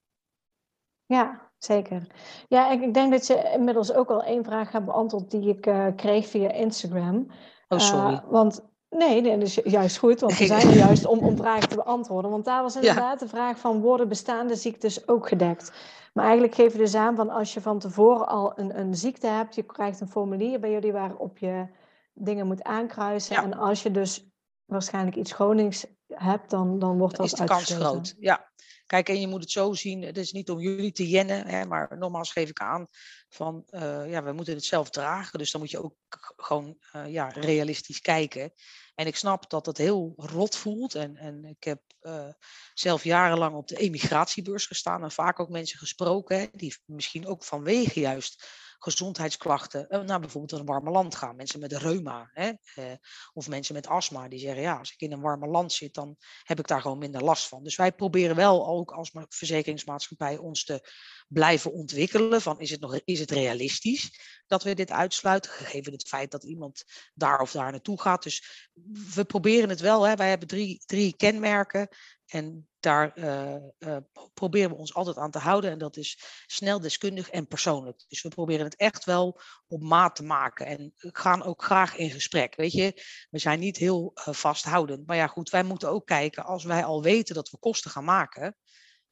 Ja, 1.06 1.52
zeker. 1.58 2.08
Ja, 2.48 2.72
ik, 2.72 2.82
ik 2.82 2.94
denk 2.94 3.12
dat 3.12 3.28
je 3.28 3.52
inmiddels 3.54 3.94
ook 3.94 4.10
al 4.10 4.24
één 4.24 4.44
vraag 4.44 4.72
hebt 4.72 4.86
beantwoord 4.86 5.32
die 5.32 5.50
ik 5.58 5.96
kreeg 5.96 6.28
via 6.28 6.52
Instagram. 6.52 7.32
Oh, 7.68 7.80
sorry. 7.80 8.24
want 8.26 8.71
Nee, 8.98 9.22
nee, 9.22 9.38
dat 9.38 9.48
is 9.48 9.60
juist 9.64 9.98
goed, 9.98 10.20
want 10.20 10.38
we 10.38 10.46
zijn 10.46 10.68
er 10.68 10.78
juist 10.78 11.06
om, 11.06 11.20
om 11.20 11.38
vragen 11.38 11.70
te 11.70 11.76
beantwoorden. 11.76 12.32
Want 12.32 12.46
daar 12.46 12.62
was 12.62 12.76
inderdaad 12.76 13.20
de 13.20 13.28
vraag 13.28 13.60
van, 13.60 13.82
worden 13.82 14.08
bestaande 14.08 14.56
ziektes 14.56 15.08
ook 15.08 15.28
gedekt? 15.28 15.72
Maar 16.14 16.24
eigenlijk 16.24 16.56
geven 16.56 16.72
we 16.72 16.84
dus 16.84 16.96
aan 16.96 17.16
van, 17.16 17.30
als 17.30 17.54
je 17.54 17.62
van 17.62 17.80
tevoren 17.80 18.28
al 18.28 18.60
een, 18.60 18.80
een 18.80 18.96
ziekte 18.96 19.28
hebt, 19.28 19.56
je 19.56 19.64
krijgt 19.64 20.02
een 20.02 20.10
formulier 20.10 20.60
bij 20.60 20.72
jullie 20.72 20.92
waarop 20.92 21.38
je 21.38 21.68
dingen 22.14 22.48
moet 22.48 22.64
aankruisen. 22.64 23.36
En 23.36 23.54
als 23.54 23.84
je 23.84 23.92
dus 23.92 24.26
waarschijnlijk 24.66 25.16
iets 25.16 25.32
chronisch 25.32 25.86
hebt, 26.08 26.50
dan, 26.50 26.80
dan 26.80 26.98
wordt 26.98 27.16
dat 27.18 27.26
is 27.26 27.32
de 27.32 27.44
kans 27.44 27.74
groot, 27.74 28.16
ja. 28.20 28.50
Kijk, 28.86 29.10
en 29.10 29.20
je 29.20 29.28
moet 29.28 29.42
het 29.42 29.52
zo 29.52 29.74
zien, 29.74 30.02
het 30.02 30.18
is 30.18 30.32
niet 30.32 30.50
om 30.50 30.60
jullie 30.60 30.92
te 30.92 31.10
jennen, 31.10 31.48
hè, 31.48 31.66
maar 31.66 31.96
nogmaals 31.98 32.32
geef 32.32 32.50
ik 32.50 32.60
aan 32.60 32.88
van, 33.34 33.66
uh, 33.70 34.12
ja, 34.12 34.24
we 34.24 34.32
moeten 34.32 34.54
het 34.54 34.66
zelf 34.66 34.90
dragen. 34.90 35.40
Dus 35.40 35.52
dan 35.52 35.62
moet 35.62 35.72
je 35.72 35.84
ook 35.84 35.96
gewoon 36.38 36.78
uh, 36.96 37.08
ja, 37.08 37.28
realistisch 37.28 38.02
kijken. 38.02 38.54
En 38.96 39.08
ik 39.08 39.16
snap 39.16 39.50
dat 39.50 39.66
het 39.66 39.78
heel 39.78 40.14
rot 40.16 40.56
voelt. 40.56 40.96
En, 40.96 41.18
en 41.18 41.46
ik 41.46 41.64
heb 41.64 41.82
uh, 42.02 42.28
zelf 42.74 43.04
jarenlang 43.04 43.56
op 43.56 43.68
de 43.68 43.78
emigratiebeurs 43.78 44.66
gestaan 44.66 45.04
en 45.04 45.12
vaak 45.12 45.40
ook 45.40 45.50
mensen 45.50 45.80
gesproken, 45.80 46.50
die 46.52 46.78
misschien 46.86 47.28
ook 47.28 47.44
vanwege 47.44 48.00
juist 48.00 48.48
gezondheidsklachten 48.84 49.86
uh, 49.90 50.00
naar 50.00 50.20
bijvoorbeeld 50.20 50.60
een 50.60 50.66
warme 50.66 50.90
land 50.90 51.16
gaan. 51.16 51.36
Mensen 51.36 51.60
met 51.60 51.74
reuma 51.74 52.30
hè, 52.34 52.52
uh, 52.76 52.86
of 53.34 53.48
mensen 53.48 53.74
met 53.76 53.88
astma 53.88 54.28
die 54.28 54.40
zeggen, 54.40 54.62
ja, 54.62 54.78
als 54.78 54.92
ik 54.92 55.02
in 55.02 55.12
een 55.12 55.22
warme 55.22 55.48
land 55.48 55.74
zit, 55.74 55.94
dan 55.94 56.16
heb 56.44 56.60
ik 56.60 56.68
daar 56.68 56.82
gewoon 56.82 56.98
minder 56.98 57.24
last 57.24 57.48
van. 57.48 57.64
Dus 57.64 57.76
wij 57.76 57.92
proberen 57.92 58.36
wel 58.36 58.68
ook 58.68 58.92
als 58.92 59.12
verzekeringsmaatschappij 59.30 60.38
ons 60.38 60.64
te 60.64 60.90
blijven 61.28 61.74
ontwikkelen. 61.74 62.42
Van 62.42 62.60
is 62.60 62.70
het, 62.70 62.80
nog, 62.80 63.00
is 63.06 63.20
het 63.20 63.32
realistisch 63.32 64.20
dat 64.48 64.64
we 64.64 64.74
dit 64.74 64.92
uitsluiten, 64.92 65.52
gegeven 65.52 65.92
het 65.92 66.08
feit 66.08 66.32
dat 66.32 66.44
iemand 66.44 66.84
daar 67.14 67.40
of 67.40 67.52
daar 67.52 67.72
naartoe 67.72 68.02
gaat. 68.02 68.24
Dus 68.24 68.70
we 69.14 69.26
proberen 69.26 69.70
het 69.70 69.80
wel. 69.80 70.04
Hè. 70.04 70.16
Wij 70.16 70.30
hebben 70.30 70.48
drie, 70.48 70.82
drie 70.86 71.16
kenmerken. 71.16 71.88
En 72.26 72.70
daar 72.82 73.18
uh, 73.18 73.56
uh, 73.80 73.98
proberen 74.34 74.70
we 74.70 74.76
ons 74.76 74.94
altijd 74.94 75.18
aan 75.18 75.32
te 75.32 75.40
houden. 75.40 75.72
En 75.72 75.78
dat 75.78 75.98
is 75.98 76.20
snel, 76.46 76.80
deskundig 76.80 77.30
en 77.30 77.48
persoonlijk. 77.48 78.04
Dus 78.08 78.22
we 78.22 78.30
proberen 78.30 78.66
het 78.66 78.76
echt 78.76 79.06
wel 79.06 79.42
op 79.68 79.82
maat 79.82 80.16
te 80.16 80.24
maken. 80.24 80.66
En 80.66 80.94
gaan 80.98 81.44
ook 81.44 81.64
graag 81.64 81.96
in 81.96 82.12
gesprek. 82.12 82.56
Weet 82.56 82.72
je, 82.72 83.02
we 83.30 83.40
zijn 83.40 83.60
niet 83.60 83.78
heel 83.78 84.12
uh, 84.16 84.34
vasthoudend. 84.34 85.08
Maar 85.08 85.18
ja, 85.18 85.28
goed, 85.28 85.50
wij 85.50 85.64
moeten 85.64 85.90
ook 85.90 86.06
kijken 86.06 86.46
als 86.46 86.64
wij 86.64 86.84
al 86.84 87.04
weten 87.04 87.36
dat 87.36 87.50
we 87.50 87.58
kosten 87.58 87.92
gaan 87.92 88.04
maken. 88.04 88.58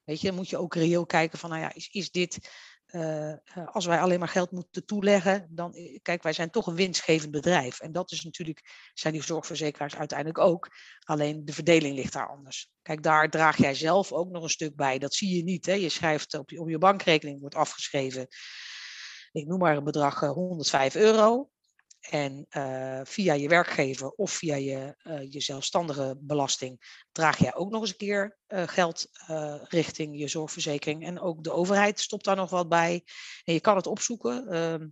Weet 0.04 0.22
je, 0.22 0.32
moet 0.32 0.50
je 0.50 0.58
ook 0.58 0.76
reëel 0.76 1.06
kijken 1.06 1.40
van, 1.40 1.50
nou 1.50 1.62
ja, 1.62 1.74
is, 1.74 1.88
is 1.88 2.12
dit 2.12 2.50
uh, 2.92 3.34
als 3.66 3.86
wij 3.86 4.00
alleen 4.00 4.20
maar 4.20 4.28
geld 4.28 4.52
moeten 4.52 4.86
toeleggen, 4.86 5.48
dan, 5.50 5.74
eh, 5.74 6.00
kijk, 6.02 6.24
wij 6.24 6.34
zijn 6.34 6.50
toch 6.50 6.68
een 6.68 6.76
winstgevend 6.76 7.32
bedrijf. 7.32 7.80
En 7.80 7.92
dat 7.92 8.12
is 8.12 8.24
natuurlijk, 8.24 8.90
zijn 8.94 9.14
die 9.14 9.24
zorgverzekeraars 9.24 9.96
uiteindelijk 9.96 10.40
ook. 10.40 10.68
Alleen 11.04 11.46
de 11.46 11.54
verdeling 11.54 11.96
ligt 11.96 12.14
daar 12.14 12.30
anders. 12.30 12.72
Kijk, 12.82 13.04
daar 13.04 13.30
draag 13.30 13.58
jij 13.58 13.74
zelf 13.74 14.12
ook 14.12 14.30
nog 14.30 14.44
een 14.44 14.50
stuk 14.50 14.76
bij. 14.76 15.00
Dat 15.00 15.14
zie 15.14 15.36
je 15.36 15.44
niet. 15.44 15.66
Hè? 15.66 15.74
Je 15.74 15.90
schrijft 15.90 16.34
op 16.38 16.50
je, 16.50 16.60
op 16.60 16.70
je 16.70 16.78
bankrekening, 16.78 17.40
wordt 17.40 17.56
afgeschreven, 17.56 18.28
ik 19.32 19.48
noem 19.48 19.60
maar 19.60 19.78
een 19.78 19.84
bedrag 19.84 20.20
105 20.20 20.96
euro. 20.96 21.50
En 22.00 22.46
uh, 22.50 23.02
via 23.04 23.34
je 23.34 23.48
werkgever 23.48 24.10
of 24.10 24.32
via 24.32 24.56
je, 24.56 24.96
uh, 25.04 25.32
je 25.32 25.40
zelfstandige 25.40 26.18
belasting 26.20 27.04
draag 27.12 27.38
jij 27.38 27.56
ook 27.56 27.72
nog 27.72 27.82
eens 27.82 27.90
een 27.90 27.98
keer 27.98 28.38
uh, 28.48 28.68
geld 28.68 29.08
richting 29.64 30.20
je 30.20 30.28
zorgverzekering. 30.28 31.06
En 31.06 31.20
ook 31.20 31.44
de 31.44 31.52
overheid 31.52 32.00
stopt 32.00 32.26
daar 32.26 32.36
nog 32.36 32.50
wat 32.50 32.70
bij. 32.70 33.04
En 33.44 33.54
je 33.54 33.60
kan 33.60 33.76
het 33.76 33.88
opzoeken. 33.88 34.48
Ehm, 34.48 34.88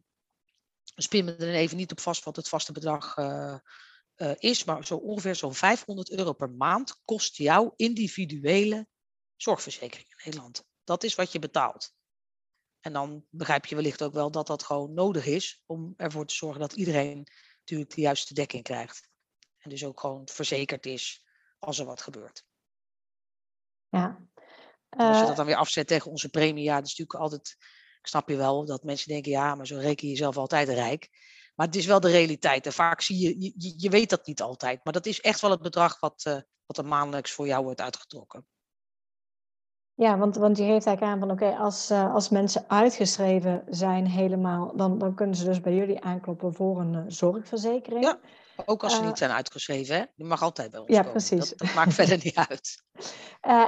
spin 0.83 1.25
me 1.25 1.35
er 1.35 1.53
even 1.53 1.77
niet 1.77 1.91
op 1.91 1.99
vast 1.99 2.23
wat 2.23 2.35
het 2.35 2.49
vaste 2.49 2.71
bedrag 2.71 3.15
is, 4.37 4.63
maar 4.63 4.85
zo 4.85 4.95
ongeveer 4.95 5.35
zo'n 5.35 5.53
500 5.53 6.11
euro 6.11 6.33
per 6.33 6.49
maand 6.49 7.01
kost 7.05 7.37
jouw 7.37 7.73
individuele 7.75 8.87
zorgverzekering 9.35 10.09
in 10.09 10.21
Nederland. 10.23 10.63
Dat 10.83 11.03
is 11.03 11.15
wat 11.15 11.31
je 11.31 11.39
betaalt. 11.39 11.96
En 12.87 12.93
dan 12.93 13.25
begrijp 13.29 13.65
je 13.65 13.75
wellicht 13.75 14.03
ook 14.03 14.13
wel 14.13 14.31
dat 14.31 14.47
dat 14.47 14.63
gewoon 14.63 14.93
nodig 14.93 15.25
is 15.25 15.63
om 15.65 15.93
ervoor 15.97 16.25
te 16.25 16.33
zorgen 16.33 16.59
dat 16.59 16.73
iedereen 16.73 17.27
natuurlijk 17.59 17.95
de 17.95 18.01
juiste 18.01 18.33
dekking 18.33 18.63
krijgt. 18.63 19.09
En 19.57 19.69
dus 19.69 19.85
ook 19.85 19.99
gewoon 19.99 20.27
verzekerd 20.27 20.85
is 20.85 21.25
als 21.59 21.79
er 21.79 21.85
wat 21.85 22.01
gebeurt. 22.01 22.45
Ja. 23.89 24.27
als 24.89 25.15
je 25.15 25.21
dat 25.21 25.29
eh, 25.29 25.35
dan 25.35 25.45
weer 25.45 25.55
afzet 25.55 25.87
tegen 25.87 26.11
onze 26.11 26.29
premie, 26.29 26.63
ja, 26.63 26.75
dat 26.75 26.85
is 26.85 26.97
natuurlijk 26.97 27.19
altijd, 27.19 27.55
ik 27.99 28.07
snap 28.07 28.29
je 28.29 28.35
wel, 28.35 28.65
dat 28.65 28.83
mensen 28.83 29.11
denken, 29.11 29.31
ja, 29.31 29.55
maar 29.55 29.67
zo 29.67 29.77
reken 29.77 30.07
je 30.07 30.13
jezelf 30.13 30.37
altijd 30.37 30.69
rijk. 30.69 31.09
Maar 31.55 31.65
het 31.65 31.75
is 31.75 31.85
wel 31.85 31.99
de 31.99 32.11
realiteit. 32.11 32.65
En 32.65 32.73
vaak 32.73 33.01
zie 33.01 33.19
je, 33.19 33.53
je, 33.57 33.73
je 33.77 33.89
weet 33.89 34.09
dat 34.09 34.27
niet 34.27 34.41
altijd. 34.41 34.83
Maar 34.83 34.93
dat 34.93 35.05
is 35.05 35.21
echt 35.21 35.41
wel 35.41 35.51
het 35.51 35.61
bedrag 35.61 35.99
wat, 35.99 36.25
uh, 36.27 36.39
wat 36.65 36.77
er 36.77 36.85
maandelijks 36.85 37.31
voor 37.31 37.47
jou 37.47 37.63
wordt 37.63 37.81
uitgetrokken. 37.81 38.47
Ja, 39.97 40.17
want, 40.17 40.35
want 40.35 40.57
je 40.57 40.63
geeft 40.63 40.85
eigenlijk 40.85 41.01
aan 41.01 41.19
van 41.19 41.31
oké, 41.31 41.57
als, 41.57 41.91
uh, 41.91 42.13
als 42.13 42.29
mensen 42.29 42.63
uitgeschreven 42.67 43.63
zijn 43.69 44.07
helemaal, 44.07 44.75
dan, 44.75 44.97
dan 44.97 45.15
kunnen 45.15 45.35
ze 45.35 45.45
dus 45.45 45.61
bij 45.61 45.75
jullie 45.75 46.01
aankloppen 46.01 46.53
voor 46.53 46.79
een 46.79 46.93
uh, 46.93 47.01
zorgverzekering. 47.07 48.03
Ja, 48.03 48.19
ook 48.65 48.83
als 48.83 48.95
ze 48.95 49.01
niet 49.01 49.17
zijn 49.17 49.31
uitgeschreven, 49.31 49.95
hè? 49.95 50.03
Die 50.15 50.25
mag 50.25 50.41
altijd 50.41 50.71
bij 50.71 50.79
ons 50.79 50.89
ja, 50.89 50.97
komen. 50.97 51.11
precies. 51.11 51.49
Dat, 51.49 51.57
dat 51.57 51.73
maakt 51.73 51.93
verder 51.93 52.19
niet 52.23 52.35
uit. 52.49 52.83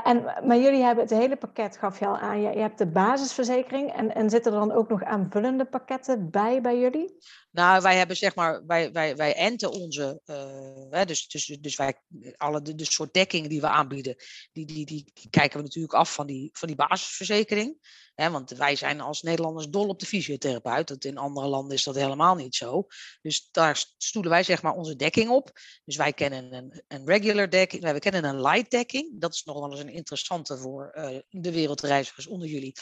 En, 0.03 0.23
maar 0.23 0.57
jullie 0.57 0.83
hebben 0.83 1.03
het 1.03 1.13
hele 1.13 1.35
pakket, 1.35 1.77
gaf 1.77 1.99
je 1.99 2.07
al 2.07 2.17
aan. 2.17 2.41
Je, 2.41 2.47
hebt 2.47 2.77
de 2.77 2.87
basisverzekering 2.87 3.93
en, 3.93 4.15
en 4.15 4.29
zitten 4.29 4.53
er 4.53 4.59
dan 4.59 4.71
ook 4.71 4.89
nog 4.89 5.03
aanvullende 5.03 5.65
pakketten 5.65 6.29
bij 6.29 6.61
bij 6.61 6.79
jullie? 6.79 7.17
Nou, 7.51 7.81
wij 7.81 7.97
hebben 7.97 8.17
zeg 8.17 8.35
maar, 8.35 8.65
wij, 8.65 8.91
wij, 8.91 9.15
wij 9.15 9.35
enten 9.35 9.71
onze, 9.71 10.21
uh, 10.25 11.05
dus, 11.05 11.27
dus, 11.27 11.45
dus 11.45 11.75
wij, 11.75 11.93
alle 12.37 12.61
de, 12.61 12.75
de 12.75 12.85
soort 12.85 13.13
dekkingen 13.13 13.49
die 13.49 13.61
we 13.61 13.67
aanbieden, 13.67 14.15
die, 14.51 14.65
die, 14.65 14.85
die, 14.85 15.11
die, 15.13 15.29
kijken 15.29 15.57
we 15.57 15.63
natuurlijk 15.63 15.93
af 15.93 16.13
van 16.13 16.27
die, 16.27 16.49
van 16.53 16.67
die 16.67 16.77
basisverzekering. 16.77 17.77
Hè, 18.15 18.29
want 18.29 18.49
wij 18.49 18.75
zijn 18.75 19.01
als 19.01 19.21
Nederlanders 19.21 19.67
dol 19.67 19.87
op 19.87 19.99
de 19.99 20.05
fysiotherapeut. 20.05 20.87
Dat 20.87 21.03
in 21.03 21.17
andere 21.17 21.47
landen 21.47 21.75
is 21.75 21.83
dat 21.83 21.95
helemaal 21.95 22.35
niet 22.35 22.55
zo. 22.55 22.87
Dus 23.21 23.47
daar 23.51 23.85
stoelen 23.97 24.31
wij 24.31 24.43
zeg 24.43 24.61
maar 24.61 24.73
onze 24.73 24.95
dekking 24.95 25.29
op. 25.29 25.51
Dus 25.85 25.95
wij 25.95 26.13
kennen 26.13 26.53
een, 26.53 26.83
een 26.87 27.05
regular 27.05 27.49
dekking, 27.49 27.81
wij 27.81 27.99
kennen 27.99 28.23
een 28.23 28.41
light 28.41 28.71
dekking. 28.71 29.18
Dat 29.19 29.34
is 29.34 29.43
nog 29.43 29.60
wel 29.60 29.71
eens 29.71 29.79
een 29.79 29.93
interessante 29.93 30.58
voor 30.58 30.91
uh, 30.95 31.19
de 31.29 31.51
wereldreizigers 31.51 32.27
onder 32.27 32.47
jullie. 32.47 32.75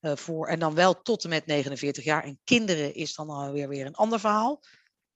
Uh, 0.00 0.16
voor, 0.16 0.48
en 0.48 0.58
dan 0.58 0.74
wel 0.74 1.02
tot 1.02 1.24
en 1.24 1.30
met 1.30 1.46
49 1.46 2.04
jaar. 2.04 2.24
En 2.24 2.40
kinderen 2.44 2.94
is 2.94 3.14
dan 3.14 3.30
alweer 3.30 3.68
weer 3.68 3.86
een 3.86 3.94
ander 3.94 4.20
verhaal. 4.20 4.62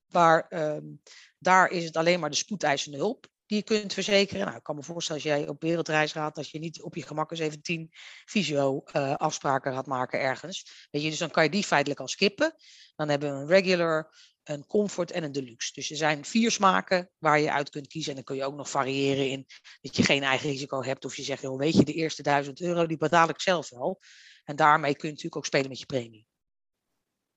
Maar 0.06 0.46
um, 0.48 1.00
daar 1.38 1.70
is 1.70 1.84
het 1.84 1.96
alleen 1.96 2.20
maar 2.20 2.30
de 2.30 2.36
spoedeisende 2.36 2.96
hulp 2.96 3.26
die 3.46 3.58
je 3.58 3.64
kunt 3.64 3.92
verzekeren. 3.92 4.44
Nou, 4.44 4.56
ik 4.56 4.62
kan 4.62 4.76
me 4.76 4.82
voorstellen 4.82 5.22
als 5.22 5.32
jij 5.32 5.48
op 5.48 5.62
wereldreis 5.62 6.12
gaat, 6.12 6.34
dat 6.34 6.50
je 6.50 6.58
niet 6.58 6.82
op 6.82 6.94
je 6.94 7.02
gemak 7.02 7.30
eens 7.30 7.40
even 7.40 7.62
tien 7.62 7.92
fysio-afspraken 8.24 9.70
uh, 9.70 9.76
gaat 9.76 9.86
maken 9.86 10.20
ergens. 10.20 10.86
Weet 10.90 11.02
je, 11.02 11.10
dus 11.10 11.18
dan 11.18 11.30
kan 11.30 11.44
je 11.44 11.50
die 11.50 11.64
feitelijk 11.64 12.00
al 12.00 12.08
skippen. 12.08 12.54
Dan 12.96 13.08
hebben 13.08 13.34
we 13.34 13.40
een 13.40 13.46
regular, 13.46 14.14
een 14.48 14.66
comfort 14.66 15.10
en 15.10 15.24
een 15.24 15.32
deluxe. 15.32 15.72
Dus 15.72 15.90
er 15.90 15.96
zijn 15.96 16.24
vier 16.24 16.50
smaken 16.50 17.10
waar 17.18 17.40
je 17.40 17.52
uit 17.52 17.70
kunt 17.70 17.86
kiezen. 17.86 18.10
En 18.10 18.16
dan 18.16 18.24
kun 18.24 18.36
je 18.36 18.44
ook 18.44 18.56
nog 18.56 18.70
variëren 18.70 19.30
in 19.30 19.46
dat 19.80 19.96
je 19.96 20.02
geen 20.02 20.22
eigen 20.22 20.50
risico 20.50 20.82
hebt. 20.82 21.04
Of 21.04 21.16
je 21.16 21.22
zegt, 21.22 21.42
joh, 21.42 21.58
weet 21.58 21.74
je, 21.74 21.84
de 21.84 21.92
eerste 21.92 22.22
duizend 22.22 22.60
euro, 22.60 22.86
die 22.86 22.96
betaal 22.96 23.28
ik 23.28 23.40
zelf 23.40 23.70
wel. 23.70 24.00
En 24.44 24.56
daarmee 24.56 24.92
kun 24.92 25.08
je 25.08 25.08
natuurlijk 25.08 25.36
ook 25.36 25.46
spelen 25.46 25.68
met 25.68 25.78
je 25.78 25.86
premie. 25.86 26.26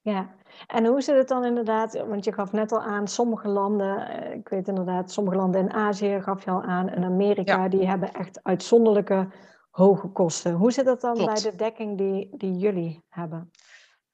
Ja, 0.01 0.35
en 0.67 0.85
hoe 0.85 1.01
zit 1.01 1.15
het 1.15 1.27
dan 1.27 1.45
inderdaad, 1.45 1.93
want 1.93 2.25
je 2.25 2.33
gaf 2.33 2.51
net 2.51 2.71
al 2.71 2.81
aan, 2.81 3.07
sommige 3.07 3.47
landen, 3.47 4.07
eh, 4.07 4.37
ik 4.37 4.47
weet 4.49 4.67
inderdaad, 4.67 5.11
sommige 5.11 5.37
landen 5.37 5.61
in 5.61 5.73
Azië 5.73 6.19
gaf 6.21 6.43
je 6.43 6.51
al 6.51 6.61
aan, 6.61 6.89
en 6.89 7.03
Amerika, 7.03 7.67
die 7.69 7.87
hebben 7.87 8.13
echt 8.13 8.43
uitzonderlijke 8.43 9.27
hoge 9.69 10.07
kosten. 10.07 10.53
Hoe 10.53 10.71
zit 10.71 10.85
het 10.85 11.01
dan 11.01 11.25
bij 11.25 11.41
de 11.41 11.55
dekking 11.55 11.97
die, 11.97 12.29
die 12.37 12.57
jullie 12.57 13.03
hebben? 13.09 13.51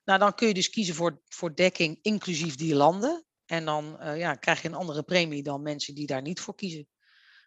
Nou, 0.06 0.20
dan 0.20 0.36
kun 0.36 0.48
je 0.48 0.54
dus 0.54 0.70
kiezen 0.70 0.96
voor, 0.96 1.22
voor 1.28 1.56
dekking 1.56 2.00
inclusief 2.02 2.56
die 2.56 2.76
landen. 2.76 3.26
En 3.46 3.66
dan 3.66 3.98
uh, 4.02 4.18
ja, 4.18 4.36
krijg 4.36 4.62
je 4.62 4.68
een 4.68 4.74
andere 4.74 5.04
premie 5.04 5.44
dan 5.44 5.62
mensen 5.62 5.96
die 5.96 6.08
daar 6.08 6.22
niet 6.22 6.40
voor 6.40 6.56
kiezen. 6.56 6.88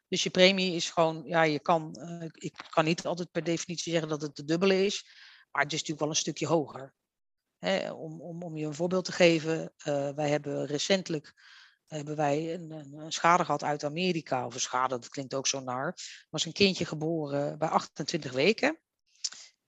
Dus 0.08 0.22
je 0.22 0.30
premie 0.30 0.74
is 0.74 0.90
gewoon, 0.90 1.22
ja, 1.24 1.42
je 1.42 1.60
kan, 1.60 1.96
uh, 1.98 2.28
ik 2.32 2.66
kan 2.70 2.84
niet 2.84 3.06
altijd 3.06 3.30
per 3.30 3.44
definitie 3.44 3.92
zeggen 3.92 4.10
dat 4.10 4.22
het 4.22 4.36
de 4.36 4.44
dubbele 4.44 4.84
is, 4.84 5.04
maar 5.50 5.62
het 5.62 5.72
is 5.72 5.78
natuurlijk 5.78 6.00
wel 6.00 6.08
een 6.08 6.16
stukje 6.16 6.46
hoger. 6.46 6.94
Hè, 7.58 7.92
om, 7.92 8.20
om, 8.20 8.42
om 8.42 8.56
je 8.56 8.66
een 8.66 8.74
voorbeeld 8.74 9.04
te 9.04 9.12
geven, 9.12 9.72
uh, 9.84 10.10
wij 10.10 10.28
hebben 10.28 10.66
recentelijk 10.66 11.34
hebben 11.86 12.16
wij 12.16 12.54
een, 12.54 12.70
een, 12.70 13.12
schade 13.12 13.44
gehad 13.44 13.62
uit 13.62 13.84
Amerika. 13.84 14.46
Of 14.46 14.54
een 14.54 14.60
schade, 14.60 14.98
dat 14.98 15.08
klinkt 15.08 15.34
ook 15.34 15.46
zo 15.46 15.60
naar. 15.60 15.96
Was 16.30 16.44
een 16.44 16.52
kindje 16.52 16.84
geboren 16.84 17.58
bij 17.58 17.68
28 17.68 18.32
weken. 18.32 18.78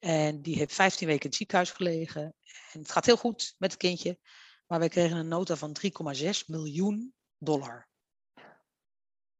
En 0.00 0.42
die 0.42 0.56
heeft 0.56 0.74
15 0.74 1.06
weken 1.06 1.22
in 1.22 1.28
het 1.28 1.38
ziekenhuis 1.38 1.70
gelegen. 1.70 2.34
En 2.72 2.80
het 2.80 2.90
gaat 2.90 3.06
heel 3.06 3.16
goed 3.16 3.54
met 3.58 3.70
het 3.70 3.80
kindje. 3.80 4.18
Maar 4.66 4.78
wij 4.78 4.88
kregen 4.88 5.16
een 5.16 5.28
nota 5.28 5.56
van 5.56 5.76
3,6 6.14 6.28
miljoen 6.46 7.14
dollar. 7.38 7.88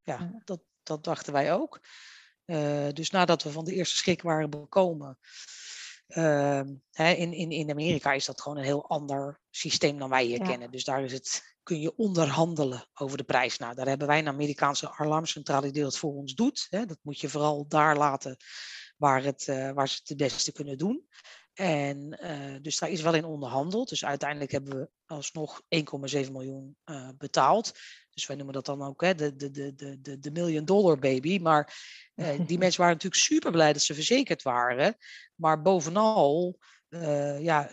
Ja, 0.03 0.41
dat, 0.45 0.61
dat 0.83 1.05
dachten 1.05 1.33
wij 1.33 1.53
ook. 1.53 1.81
Uh, 2.47 2.89
dus 2.93 3.11
nadat 3.11 3.43
we 3.43 3.51
van 3.51 3.65
de 3.65 3.75
eerste 3.75 3.97
schrik 3.97 4.23
waren 4.23 4.51
bekomen, 4.51 5.19
uh, 6.09 6.63
hè, 6.91 7.13
in, 7.13 7.33
in, 7.33 7.51
in 7.51 7.71
Amerika 7.71 8.13
is 8.13 8.25
dat 8.25 8.41
gewoon 8.41 8.59
een 8.59 8.65
heel 8.65 8.89
ander 8.89 9.41
systeem 9.51 9.99
dan 9.99 10.09
wij 10.09 10.25
hier 10.25 10.39
ja. 10.39 10.47
kennen. 10.47 10.71
Dus 10.71 10.85
daar 10.85 11.05
is 11.05 11.13
het, 11.13 11.57
kun 11.63 11.81
je 11.81 11.97
onderhandelen 11.97 12.89
over 12.95 13.17
de 13.17 13.25
prijs. 13.25 13.59
Nou, 13.59 13.75
daar 13.75 13.87
hebben 13.87 14.07
wij 14.07 14.19
een 14.19 14.29
Amerikaanse 14.29 14.93
alarmcentrale 14.97 15.71
die 15.71 15.83
dat 15.83 15.99
voor 15.99 16.15
ons 16.15 16.35
doet. 16.35 16.67
Hè. 16.71 16.87
Dat 16.87 16.99
moet 17.03 17.21
je 17.21 17.29
vooral 17.29 17.69
daar 17.69 17.97
laten 17.97 18.37
waar, 19.01 19.23
het, 19.25 19.47
uh, 19.47 19.71
waar 19.71 19.89
ze 19.89 19.97
het 19.99 20.09
het 20.09 20.19
beste 20.19 20.53
kunnen 20.53 20.79
doen. 20.79 21.07
En 21.55 22.19
uh, 22.23 22.63
dus 22.63 22.79
daar 22.79 22.91
is 22.91 23.01
wel 23.01 23.15
in 23.15 23.25
onderhandeld. 23.25 23.89
Dus 23.89 24.05
uiteindelijk 24.05 24.51
hebben 24.51 24.79
we 24.79 24.91
alsnog 25.07 25.63
1,7 25.63 26.31
miljoen 26.31 26.77
uh, 26.85 27.09
betaald. 27.19 27.73
Dus 28.11 28.27
wij 28.27 28.37
noemen 28.37 28.55
dat 28.55 28.67
dan 28.67 28.83
ook 28.83 29.01
hè, 29.01 29.15
de, 29.15 29.37
de, 29.37 29.51
de, 29.51 30.01
de, 30.01 30.19
de 30.19 30.31
million 30.31 30.65
dollar 30.65 30.99
baby. 30.99 31.39
Maar 31.39 31.75
uh, 32.15 32.29
die 32.49 32.59
mensen 32.59 32.81
waren 32.81 32.95
natuurlijk 32.95 33.23
super 33.23 33.51
blij 33.51 33.73
dat 33.73 33.83
ze 33.83 33.95
verzekerd 33.95 34.43
waren. 34.43 34.97
Maar 35.35 35.63
bovenal 35.63 36.59
ja, 37.39 37.71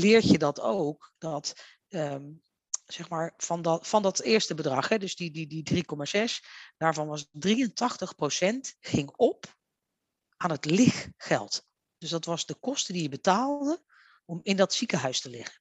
leert 0.00 0.28
je 0.28 0.38
dat 0.38 0.60
ook. 0.60 1.12
Dat 1.18 1.54
um, 1.88 2.42
zeg 2.86 3.08
maar 3.08 3.34
van 3.36 3.62
dat, 3.62 3.88
van 3.88 4.02
dat 4.02 4.20
eerste 4.20 4.54
bedrag, 4.54 4.88
hè, 4.88 4.98
dus 4.98 5.16
die, 5.16 5.30
die, 5.30 5.62
die 5.62 5.84
3,6, 5.84 6.22
daarvan 6.76 7.06
was 7.06 7.26
83% 7.26 7.30
ging 8.80 9.10
op 9.16 9.56
aan 10.36 10.50
het 10.50 10.64
liggeld. 10.64 11.66
Dus 11.98 12.10
dat 12.10 12.24
was 12.24 12.46
de 12.46 12.54
kosten 12.54 12.94
die 12.94 13.02
je 13.02 13.08
betaalde 13.08 13.84
om 14.24 14.40
in 14.42 14.56
dat 14.56 14.74
ziekenhuis 14.74 15.20
te 15.20 15.30
liggen. 15.30 15.60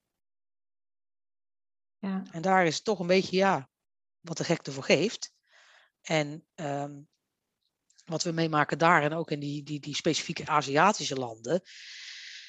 Ja. 1.97 2.23
En 2.31 2.41
daar 2.41 2.65
is 2.65 2.75
het 2.75 2.83
toch 2.83 2.99
een 2.99 3.07
beetje, 3.07 3.37
ja, 3.37 3.69
wat 4.19 4.37
de 4.37 4.43
gek 4.43 4.67
ervoor 4.67 4.83
geeft. 4.83 5.33
En 6.01 6.47
um, 6.55 7.09
wat 8.05 8.23
we 8.23 8.31
meemaken 8.31 8.77
daar 8.77 9.03
en 9.03 9.13
ook 9.13 9.31
in 9.31 9.39
die, 9.39 9.63
die, 9.63 9.79
die 9.79 9.95
specifieke 9.95 10.47
Aziatische 10.47 11.15
landen, 11.15 11.61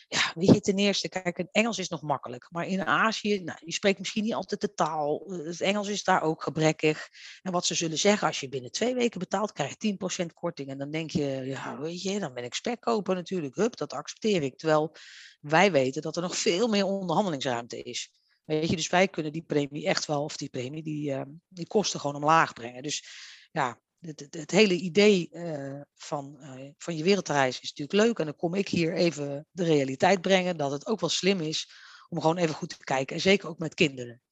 ja, 0.08 0.32
weet 0.34 0.54
je, 0.54 0.60
ten 0.60 0.78
eerste, 0.78 1.08
kijk, 1.08 1.36
het 1.36 1.48
Engels 1.52 1.78
is 1.78 1.88
nog 1.88 2.02
makkelijk. 2.02 2.46
Maar 2.50 2.66
in 2.66 2.86
Azië, 2.86 3.40
nou, 3.40 3.58
je 3.64 3.72
spreekt 3.72 3.98
misschien 3.98 4.24
niet 4.24 4.34
altijd 4.34 4.60
de 4.60 4.74
taal. 4.74 5.24
Het 5.28 5.60
Engels 5.60 5.88
is 5.88 6.04
daar 6.04 6.22
ook 6.22 6.42
gebrekkig. 6.42 7.08
En 7.42 7.52
wat 7.52 7.66
ze 7.66 7.74
zullen 7.74 7.98
zeggen, 7.98 8.26
als 8.26 8.40
je 8.40 8.48
binnen 8.48 8.70
twee 8.70 8.94
weken 8.94 9.18
betaalt, 9.18 9.52
krijg 9.52 9.74
je 9.78 9.96
10% 10.22 10.26
korting. 10.34 10.68
En 10.68 10.78
dan 10.78 10.90
denk 10.90 11.10
je, 11.10 11.26
ja, 11.26 11.78
weet 11.78 12.02
je, 12.02 12.18
dan 12.18 12.34
ben 12.34 12.44
ik 12.44 12.54
spekkoper 12.54 13.14
natuurlijk. 13.14 13.54
Hup, 13.54 13.76
dat 13.76 13.92
accepteer 13.92 14.42
ik. 14.42 14.58
Terwijl 14.58 14.96
wij 15.40 15.72
weten 15.72 16.02
dat 16.02 16.16
er 16.16 16.22
nog 16.22 16.36
veel 16.36 16.68
meer 16.68 16.84
onderhandelingsruimte 16.84 17.82
is. 17.82 18.10
Weet 18.44 18.70
je, 18.70 18.76
dus 18.76 18.88
wij 18.88 19.08
kunnen 19.08 19.32
die 19.32 19.42
premie 19.42 19.86
echt 19.86 20.06
wel, 20.06 20.24
of 20.24 20.36
die 20.36 20.48
premie, 20.48 20.82
die, 20.82 21.10
uh, 21.10 21.22
die 21.48 21.66
kosten 21.66 22.00
gewoon 22.00 22.16
omlaag 22.16 22.52
brengen. 22.52 22.82
Dus 22.82 23.04
ja, 23.52 23.80
het, 24.14 24.50
hele 24.50 24.74
idee 24.74 25.28
uh, 25.32 25.80
van, 25.94 26.36
uh, 26.40 26.70
van 26.78 26.96
je 26.96 27.02
wereldreis 27.02 27.60
is 27.60 27.72
natuurlijk 27.72 28.06
leuk. 28.06 28.18
En 28.18 28.24
dan 28.24 28.36
kom 28.36 28.54
ik 28.54 28.68
hier 28.68 28.94
even 28.94 29.46
de 29.50 29.64
realiteit 29.64 30.20
brengen 30.20 30.56
dat 30.56 30.70
het 30.70 30.86
ook 30.86 31.00
wel 31.00 31.08
slim 31.08 31.40
is 31.40 31.70
om 32.08 32.20
gewoon 32.20 32.36
even 32.36 32.54
goed 32.54 32.68
te 32.68 32.84
kijken. 32.84 33.16
En 33.16 33.22
zeker 33.22 33.48
ook 33.48 33.58
met 33.58 33.74
kinderen. 33.74 34.22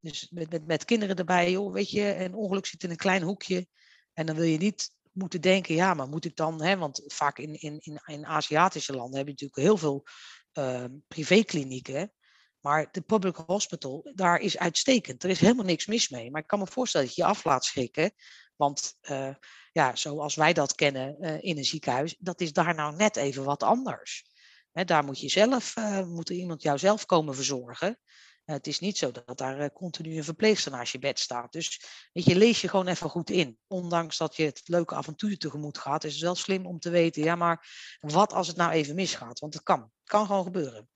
Dus 0.00 0.30
met, 0.30 0.50
met, 0.50 0.66
met 0.66 0.84
kinderen 0.84 1.16
erbij, 1.16 1.50
joh, 1.50 1.72
weet 1.72 1.90
je, 1.90 2.14
een 2.14 2.34
ongeluk 2.34 2.66
zit 2.66 2.82
in 2.82 2.90
een 2.90 2.96
klein 2.96 3.22
hoekje. 3.22 3.66
En 4.12 4.26
dan 4.26 4.36
wil 4.36 4.44
je 4.44 4.58
niet 4.58 4.90
moeten 5.12 5.40
denken, 5.40 5.74
ja, 5.74 5.94
maar 5.94 6.08
moet 6.08 6.24
ik 6.24 6.36
dan, 6.36 6.62
hè, 6.62 6.76
want 6.76 7.02
vaak 7.06 7.38
in, 7.38 7.60
in, 7.60 7.78
in, 7.78 8.00
in 8.06 8.26
Aziatische 8.26 8.92
landen 8.92 9.16
heb 9.16 9.26
je 9.26 9.32
natuurlijk 9.32 9.60
heel 9.60 9.76
veel 9.76 10.04
uh, 10.52 10.84
privéklinieken. 11.08 12.12
Maar 12.60 12.88
de 12.92 13.00
public 13.00 13.36
hospital, 13.36 14.10
daar 14.14 14.40
is 14.40 14.58
uitstekend. 14.58 15.24
Er 15.24 15.30
is 15.30 15.40
helemaal 15.40 15.64
niks 15.64 15.86
mis 15.86 16.08
mee. 16.08 16.30
Maar 16.30 16.40
ik 16.40 16.46
kan 16.46 16.58
me 16.58 16.66
voorstellen 16.66 17.06
dat 17.06 17.16
je 17.16 17.22
je 17.22 17.28
af 17.28 17.44
laat 17.44 17.64
schrikken 17.64 18.12
want 18.58 18.96
uh, 19.10 19.34
ja, 19.72 19.96
zoals 19.96 20.34
wij 20.34 20.52
dat 20.52 20.74
kennen 20.74 21.16
uh, 21.20 21.42
in 21.42 21.56
een 21.56 21.64
ziekenhuis, 21.64 22.16
dat 22.18 22.40
is 22.40 22.52
daar 22.52 22.74
nou 22.74 22.96
net 22.96 23.16
even 23.16 23.44
wat 23.44 23.62
anders. 23.62 24.24
He, 24.72 24.84
daar 24.84 25.04
moet 25.04 25.20
je 25.20 25.28
zelf, 25.28 25.76
uh, 25.76 26.06
moet 26.06 26.28
er 26.28 26.34
iemand 26.34 26.62
jou 26.62 26.78
zelf 26.78 27.06
komen 27.06 27.34
verzorgen. 27.34 27.98
het 28.44 28.66
is 28.66 28.80
niet 28.80 28.98
zo 28.98 29.10
dat 29.10 29.38
daar 29.38 29.72
continu 29.72 30.16
een 30.16 30.24
verpleegster 30.24 30.72
naast 30.72 30.92
je 30.92 30.98
bed 30.98 31.18
staat. 31.18 31.52
Dus 31.52 31.82
weet 32.12 32.24
je, 32.24 32.36
lees 32.36 32.60
je 32.60 32.68
gewoon 32.68 32.86
even 32.86 33.10
goed 33.10 33.30
in. 33.30 33.58
Ondanks 33.66 34.16
dat 34.16 34.36
je 34.36 34.44
het 34.44 34.60
leuke 34.64 34.94
avontuur 34.94 35.38
tegemoet 35.38 35.78
gaat, 35.78 36.04
is 36.04 36.12
het 36.12 36.22
wel 36.22 36.34
slim 36.34 36.66
om 36.66 36.78
te 36.78 36.90
weten, 36.90 37.22
ja, 37.22 37.34
maar 37.34 37.68
wat 38.00 38.32
als 38.32 38.46
het 38.46 38.56
nou 38.56 38.72
even 38.72 38.94
misgaat? 38.94 39.38
Want 39.38 39.54
het 39.54 39.62
kan. 39.62 39.80
Het 39.80 40.10
kan 40.10 40.26
gewoon 40.26 40.44
gebeuren. 40.44 40.88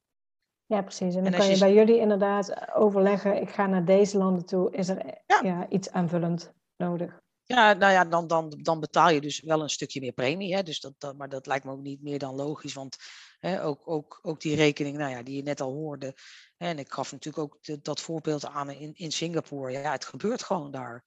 Ja, 0.67 0.83
precies. 0.83 1.15
En 1.15 1.23
dan 1.23 1.33
kan 1.33 1.49
je, 1.49 1.59
bij 1.59 1.75
jullie 1.75 1.99
inderdaad 1.99 2.75
overleggen, 2.75 3.41
ik 3.41 3.51
ga 3.51 3.67
naar 3.67 3.85
deze 3.85 4.19
landen 4.19 4.45
toe, 4.45 4.73
is 4.73 4.89
er 4.89 5.23
ja. 5.27 5.69
iets 5.69 5.91
aanvullend 5.91 6.53
nodig? 6.77 7.21
Ja, 7.45 7.73
nou 7.73 7.93
ja, 7.93 8.05
dan, 8.05 8.27
dan, 8.27 8.59
dan 8.63 8.81
betaal 8.81 9.11
je 9.11 9.21
dus 9.21 9.41
wel 9.41 9.63
een 9.63 9.71
stukje 9.71 10.01
meer 10.01 10.13
premie. 10.13 10.55
Hè? 10.55 10.63
Dus 10.63 10.81
dat, 10.81 10.95
dat, 10.99 11.17
maar 11.17 11.29
dat 11.29 11.47
lijkt 11.47 11.65
me 11.65 11.71
ook 11.71 11.83
niet 11.83 12.03
meer 12.03 12.19
dan 12.19 12.35
logisch. 12.35 12.75
Want 12.75 12.97
hè, 13.39 13.65
ook, 13.65 13.89
ook, 13.89 14.19
ook 14.23 14.41
die 14.41 14.57
rekening 14.57 14.97
nou 14.97 15.11
ja, 15.11 15.23
die 15.23 15.37
je 15.37 15.43
net 15.43 15.61
al 15.61 15.73
hoorde. 15.73 16.17
En 16.57 16.79
ik 16.79 16.93
gaf 16.93 17.13
natuurlijk 17.13 17.45
ook 17.45 17.85
dat 17.85 18.01
voorbeeld 18.01 18.47
aan 18.47 18.71
in, 18.71 18.95
in 18.95 19.13
Singapore. 19.13 19.73
Ja, 19.73 19.93
het 19.93 20.05
gebeurt 20.05 20.43
gewoon 20.43 20.71
daar. 20.71 21.05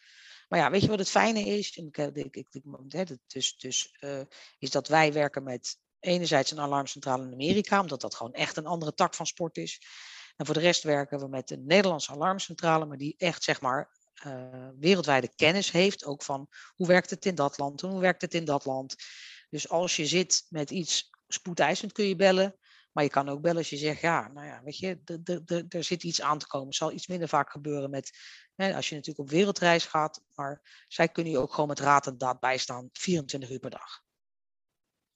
Maar 0.47 0.59
ja, 0.59 0.71
weet 0.71 0.81
je 0.81 0.87
wat 0.87 0.99
het 0.99 1.09
fijne 1.09 1.39
is? 1.39 1.77
En 1.77 2.13
ik, 2.13 2.35
ik, 2.35 2.47
dus, 3.27 3.57
dus, 3.57 3.97
uh, 3.99 4.21
is 4.59 4.69
dat 4.69 4.87
wij 4.87 5.13
werken 5.13 5.43
met 5.43 5.77
enerzijds 5.99 6.51
een 6.51 6.59
alarmcentrale 6.59 7.25
in 7.25 7.33
Amerika, 7.33 7.81
omdat 7.81 8.01
dat 8.01 8.15
gewoon 8.15 8.33
echt 8.33 8.57
een 8.57 8.65
andere 8.65 8.93
tak 8.93 9.13
van 9.13 9.25
sport 9.25 9.57
is. 9.57 9.81
En 10.35 10.45
voor 10.45 10.55
de 10.55 10.61
rest 10.61 10.83
werken 10.83 11.19
we 11.19 11.27
met 11.27 11.51
een 11.51 11.65
Nederlandse 11.65 12.11
alarmcentrale, 12.11 12.85
maar 12.85 12.97
die 12.97 13.15
echt 13.17 13.43
zeg 13.43 13.61
maar 13.61 13.91
uh, 14.25 14.69
wereldwijde 14.79 15.35
kennis 15.35 15.71
heeft, 15.71 16.05
ook 16.05 16.23
van 16.23 16.47
hoe 16.75 16.87
werkt 16.87 17.09
het 17.09 17.25
in 17.25 17.35
dat 17.35 17.57
land 17.57 17.83
en 17.83 17.89
hoe 17.89 18.01
werkt 18.01 18.21
het 18.21 18.33
in 18.33 18.45
dat 18.45 18.65
land. 18.65 18.95
Dus 19.49 19.69
als 19.69 19.95
je 19.95 20.05
zit 20.05 20.45
met 20.49 20.71
iets 20.71 21.09
spoedeisend 21.27 21.91
kun 21.91 22.05
je 22.05 22.15
bellen, 22.15 22.57
maar 22.91 23.03
je 23.03 23.09
kan 23.09 23.29
ook 23.29 23.41
bellen 23.41 23.57
als 23.57 23.69
je 23.69 23.77
zegt, 23.77 24.01
ja, 24.01 24.27
nou 24.27 24.47
ja, 24.47 24.63
weet 24.63 24.77
je, 24.77 25.01
er 25.69 25.83
zit 25.83 26.03
iets 26.03 26.21
aan 26.21 26.37
te 26.37 26.47
komen. 26.47 26.67
Het 26.67 26.75
zal 26.75 26.91
iets 26.91 27.07
minder 27.07 27.27
vaak 27.27 27.51
gebeuren 27.51 27.89
met, 27.89 28.11
hè, 28.55 28.75
als 28.75 28.89
je 28.89 28.95
natuurlijk 28.95 29.27
op 29.27 29.33
wereldreis 29.33 29.85
gaat, 29.85 30.21
maar 30.33 30.85
zij 30.87 31.09
kunnen 31.09 31.31
je 31.31 31.39
ook 31.39 31.53
gewoon 31.53 31.69
met 31.69 31.79
raad 31.79 32.07
en 32.07 32.17
daad 32.17 32.39
bijstaan, 32.39 32.89
24 32.91 33.49
uur 33.49 33.59
per 33.59 33.69
dag. 33.69 34.03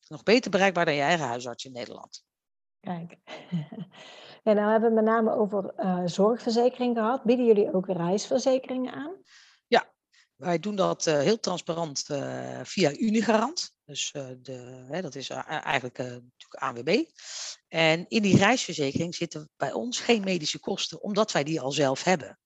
Nog 0.08 0.24
beter 0.24 0.52
bereikbaar 0.52 0.86
dan 0.86 0.94
je 0.94 1.02
eigen 1.02 1.28
huisarts 1.28 1.66
in 1.66 1.72
Nederland. 1.72 2.24
Kijk. 2.80 3.18
Ja, 4.44 4.54
nou 4.54 4.72
hebben 4.72 4.90
we 4.90 4.96
met 4.96 5.04
name 5.04 5.36
over 5.36 5.74
uh, 5.78 6.02
zorgverzekering 6.06 6.98
gehad. 6.98 7.24
Bieden 7.24 7.46
jullie 7.46 7.74
ook 7.74 7.88
reisverzekeringen 7.88 8.94
aan? 8.94 9.16
Ja, 9.68 9.94
wij 10.36 10.60
doen 10.60 10.76
dat 10.76 11.06
uh, 11.06 11.20
heel 11.20 11.40
transparant 11.40 12.06
uh, 12.12 12.60
via 12.64 12.98
Unigarant. 12.98 13.72
Dus 13.86 14.12
de, 14.42 14.86
hè, 14.90 15.02
dat 15.02 15.16
is 15.16 15.30
eigenlijk 15.30 15.98
natuurlijk 15.98 16.54
ANWB. 16.54 17.04
En 17.68 18.06
in 18.08 18.22
die 18.22 18.38
reisverzekering 18.38 19.16
zitten 19.16 19.50
bij 19.58 19.72
ons 19.72 20.00
geen 20.00 20.24
medische 20.24 20.60
kosten, 20.60 21.02
omdat 21.02 21.32
wij 21.32 21.44
die 21.44 21.62
al 21.62 21.72
zelf 21.72 22.04
hebben. 22.04 22.40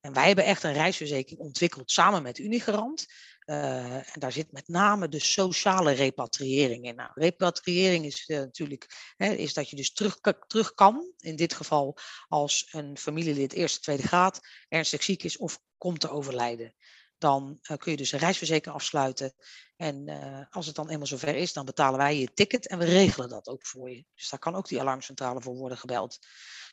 En 0.00 0.12
wij 0.12 0.26
hebben 0.26 0.44
echt 0.44 0.62
een 0.62 0.72
reisverzekering 0.72 1.40
ontwikkeld 1.40 1.90
samen 1.90 2.22
met 2.22 2.38
Unigarant. 2.38 3.06
Uh, 3.46 3.94
en 3.94 4.20
daar 4.20 4.32
zit 4.32 4.52
met 4.52 4.68
name 4.68 5.08
de 5.08 5.18
sociale 5.18 5.92
repatriëring 5.92 6.84
in. 6.84 6.94
Nou, 6.94 7.10
repatriëring 7.14 8.04
is 8.04 8.28
uh, 8.28 8.38
natuurlijk 8.38 9.12
hè, 9.16 9.32
is 9.32 9.54
dat 9.54 9.70
je 9.70 9.76
dus 9.76 9.92
terug, 9.92 10.18
terug 10.46 10.74
kan. 10.74 11.12
In 11.18 11.36
dit 11.36 11.54
geval 11.54 11.96
als 12.28 12.68
een 12.70 12.98
familielid 12.98 13.52
eerste, 13.52 13.80
tweede 13.80 14.06
graad 14.06 14.40
ernstig 14.68 15.02
ziek 15.02 15.22
is 15.22 15.36
of 15.36 15.58
komt 15.78 16.00
te 16.00 16.10
overlijden. 16.10 16.74
Dan 17.22 17.58
uh, 17.70 17.76
kun 17.76 17.90
je 17.90 17.96
dus 17.96 18.12
een 18.12 18.18
reisverzekering 18.18 18.76
afsluiten. 18.76 19.34
En 19.76 20.08
als 20.50 20.66
het 20.66 20.74
dan 20.74 20.88
eenmaal 20.88 21.06
zover 21.06 21.36
is, 21.36 21.52
dan 21.52 21.64
betalen 21.64 21.98
wij 21.98 22.18
je 22.18 22.32
ticket 22.34 22.68
en 22.68 22.78
we 22.78 22.84
regelen 22.84 23.28
dat 23.28 23.48
ook 23.48 23.66
voor 23.66 23.90
je. 23.90 24.04
Dus 24.14 24.28
daar 24.28 24.38
kan 24.38 24.54
ook 24.54 24.68
die 24.68 24.80
alarmcentrale 24.80 25.40
voor 25.40 25.54
worden 25.54 25.78
gebeld. 25.78 26.18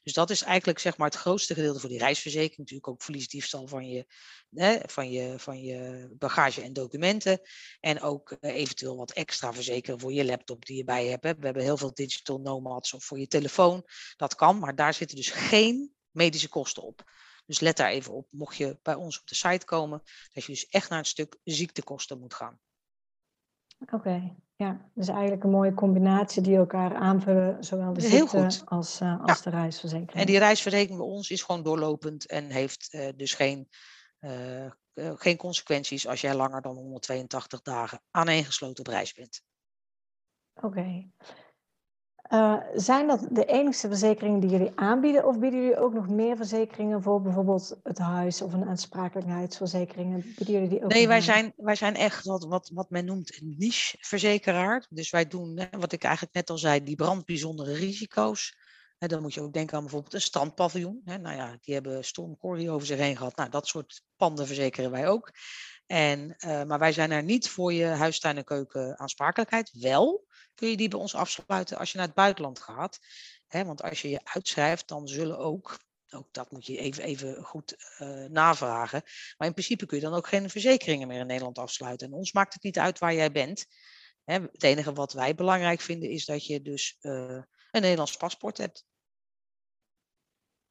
Dus 0.04 0.14
dat 0.14 0.30
is 0.30 0.42
eigenlijk 0.42 0.80
zeg 0.80 0.98
maar 0.98 1.10
het 1.10 1.20
grootste 1.20 1.54
gedeelte 1.54 1.80
voor 1.80 1.90
die 1.90 1.98
reisverzekering. 1.98 2.58
Natuurlijk 2.58 2.88
ook 2.88 3.04
verliesdiefstal 3.04 3.68
van 3.68 3.90
je, 3.90 4.06
hè, 4.50 4.78
van 4.86 5.12
je, 5.12 5.40
van 5.40 5.62
je 5.62 6.10
bagage 6.18 6.62
en 6.62 6.74
documenten. 6.74 7.42
En 7.80 8.02
ook 8.02 8.38
uh, 8.40 8.56
eventueel 8.56 8.98
wat 8.98 9.12
extra 9.12 9.54
verzekeren 9.54 10.00
voor 10.00 10.14
je 10.14 10.26
laptop 10.26 10.66
die 10.66 10.78
je 10.78 10.84
bij 10.84 11.04
je 11.04 11.10
hebt. 11.10 11.24
Hè. 11.24 11.36
We 11.36 11.46
hebben 11.46 11.64
heel 11.64 11.78
veel 11.78 11.94
digital 11.94 12.40
nomads 12.40 12.94
of 12.94 13.06
voor 13.06 13.20
je 13.20 13.28
telefoon. 13.28 13.84
Dat 14.16 14.36
kan, 14.36 14.60
maar 14.60 14.76
daar 14.76 14.94
zitten 14.94 15.18
dus 15.18 15.30
geen 15.30 15.94
medische 16.12 16.50
kosten 16.50 16.84
op. 16.84 17.04
Dus 17.50 17.60
let 17.60 17.78
daar 17.78 17.90
even 17.90 18.14
op, 18.14 18.28
mocht 18.32 18.58
je 18.58 18.80
bij 18.82 18.94
ons 18.94 19.20
op 19.20 19.28
de 19.28 19.36
site 19.36 19.66
komen, 19.66 20.02
dat 20.34 20.44
je 20.44 20.52
dus 20.52 20.68
echt 20.68 20.90
naar 20.90 21.00
een 21.00 21.06
stuk 21.06 21.40
ziektekosten 21.44 22.20
moet 22.20 22.34
gaan. 22.34 22.60
Oké, 23.92 24.36
ja. 24.56 24.90
Dus 24.94 25.08
eigenlijk 25.08 25.44
een 25.44 25.50
mooie 25.50 25.74
combinatie 25.74 26.42
die 26.42 26.58
elkaar 26.58 26.96
aanvullen, 26.96 27.64
zowel 27.64 27.94
de 27.94 28.02
ziekte 28.02 28.62
als, 28.66 29.02
uh, 29.02 29.24
als 29.24 29.42
de 29.42 29.50
reisverzekering. 29.50 30.20
En 30.20 30.26
die 30.26 30.38
reisverzekering 30.38 31.00
bij 31.00 31.08
ons 31.08 31.30
is 31.30 31.42
gewoon 31.42 31.64
doorlopend 31.64 32.28
en 32.28 32.50
heeft 32.50 32.94
uh, 32.94 33.10
dus 33.16 33.34
geen, 33.34 33.70
uh, 34.20 34.72
geen 34.94 35.38
consequenties 35.38 36.08
als 36.08 36.22
jij 36.22 36.36
langer 36.36 36.62
dan 36.62 36.76
182 36.76 37.62
dagen 37.62 38.02
aaneengesloten 38.12 38.86
op 38.86 38.92
reis 38.92 39.14
bent. 39.14 39.42
Oké. 40.54 41.10
Uh, 42.30 42.56
zijn 42.74 43.08
dat 43.08 43.28
de 43.32 43.46
enige 43.46 43.88
verzekeringen 43.88 44.40
die 44.40 44.50
jullie 44.50 44.72
aanbieden 44.76 45.26
of 45.26 45.40
bieden 45.40 45.62
jullie 45.62 45.80
ook 45.80 45.94
nog 45.94 46.10
meer 46.10 46.36
verzekeringen 46.36 47.04
voor 47.04 47.22
bijvoorbeeld 47.22 47.80
het 47.84 47.98
huis 47.98 48.42
of 48.42 48.54
een 48.54 48.66
aansprakelijkheidsverzekering? 48.66 50.36
Bieden 50.36 50.54
jullie 50.54 50.70
die 50.70 50.84
ook 50.84 50.92
nee, 50.92 51.08
wij 51.08 51.22
zijn, 51.22 51.54
wij 51.56 51.76
zijn 51.76 51.96
echt 51.96 52.26
wat, 52.26 52.46
wat, 52.46 52.72
wat 52.74 52.90
men 52.90 53.06
noemt 53.06 53.42
een 53.42 53.56
niche-verzekeraar. 53.58 54.86
Dus 54.90 55.10
wij 55.10 55.28
doen, 55.28 55.68
wat 55.80 55.92
ik 55.92 56.04
eigenlijk 56.04 56.36
net 56.36 56.50
al 56.50 56.58
zei, 56.58 56.84
die 56.84 56.96
brandbijzondere 56.96 57.74
risico's. 57.74 58.58
Hè, 58.98 59.08
dan 59.08 59.22
moet 59.22 59.34
je 59.34 59.42
ook 59.42 59.54
denken 59.54 59.78
aan 59.78 59.84
bijvoorbeeld 59.84 60.14
een 60.14 60.22
strandpaviljoen. 60.22 61.02
Hè, 61.04 61.18
nou 61.18 61.36
ja, 61.36 61.58
die 61.62 61.74
hebben 61.74 62.06
Storm 62.06 62.38
Corrie 62.38 62.70
over 62.70 62.88
zich 62.88 62.98
heen 62.98 63.18
gehad. 63.18 63.36
Nou, 63.36 63.50
dat 63.50 63.68
soort 63.68 64.02
panden 64.16 64.48
verzekeren 64.48 64.92
wij 64.92 65.08
ook. 65.08 65.32
En, 65.92 66.36
uh, 66.40 66.64
maar 66.64 66.80
wij 66.80 66.92
zijn 66.92 67.12
er 67.12 67.24
niet 67.24 67.50
voor 67.50 67.74
je 67.74 67.86
huistuin- 67.86 68.38
en 68.38 68.44
keuken 68.44 69.00
aansprakelijkheid. 69.00 69.72
Wel 69.72 70.28
kun 70.56 70.70
je 70.70 70.78
die 70.78 70.88
bij 70.88 71.00
ons 71.00 71.16
afsluiten 71.16 71.78
als 71.78 71.92
je 71.92 71.98
naar 71.98 72.06
het 72.06 72.16
buitenland 72.16 72.60
gaat. 72.60 73.00
want 73.48 73.82
als 73.82 74.02
je 74.02 74.10
je 74.10 74.20
uitschrijft, 74.24 74.88
dan 74.88 75.08
zullen 75.08 75.38
ook, 75.38 75.80
ook 76.10 76.34
dat 76.34 76.52
moet 76.52 76.66
je 76.66 76.78
even, 76.78 77.04
even 77.04 77.44
goed 77.44 77.76
uh, 78.00 78.26
navragen. 78.26 79.02
Maar 79.38 79.48
in 79.48 79.54
principe 79.54 79.86
kun 79.86 79.98
je 79.98 80.04
dan 80.04 80.14
ook 80.14 80.28
geen 80.28 80.50
verzekeringen 80.50 81.08
meer 81.08 81.20
in 81.20 81.28
Nederland 81.28 81.58
afsluiten. 81.58 82.08
En 82.08 82.14
ons 82.14 82.32
maakt 82.32 82.54
het 82.54 82.64
niet 82.64 82.80
uit 82.80 83.00
waar 83.00 83.14
jij 83.14 83.32
bent. 83.32 83.66
het 84.24 84.64
enige 84.64 84.94
wat 84.94 85.14
wij 85.14 85.36
belangrijk 85.36 85.82
vinden 85.82 86.10
is 86.10 86.26
dat 86.26 86.46
je 86.46 86.62
dus 86.62 86.98
uh, 87.02 87.42
een 87.72 87.82
Nederlands 87.82 88.18
paspoort 88.18 88.58
hebt. 88.58 88.86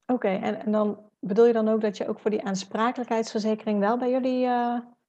Oké, 0.06 0.28
en, 0.28 0.64
en, 0.64 0.72
dan 0.72 1.10
bedoel 1.20 1.46
je 1.46 1.52
dan 1.52 1.68
ook 1.68 1.80
dat 1.80 1.96
je 1.96 2.08
ook 2.08 2.20
voor 2.20 2.30
die 2.30 2.42
aansprakelijkheidsverzekering 2.42 3.78
wel 3.78 3.98
bij 3.98 4.10
jullie 4.10 4.46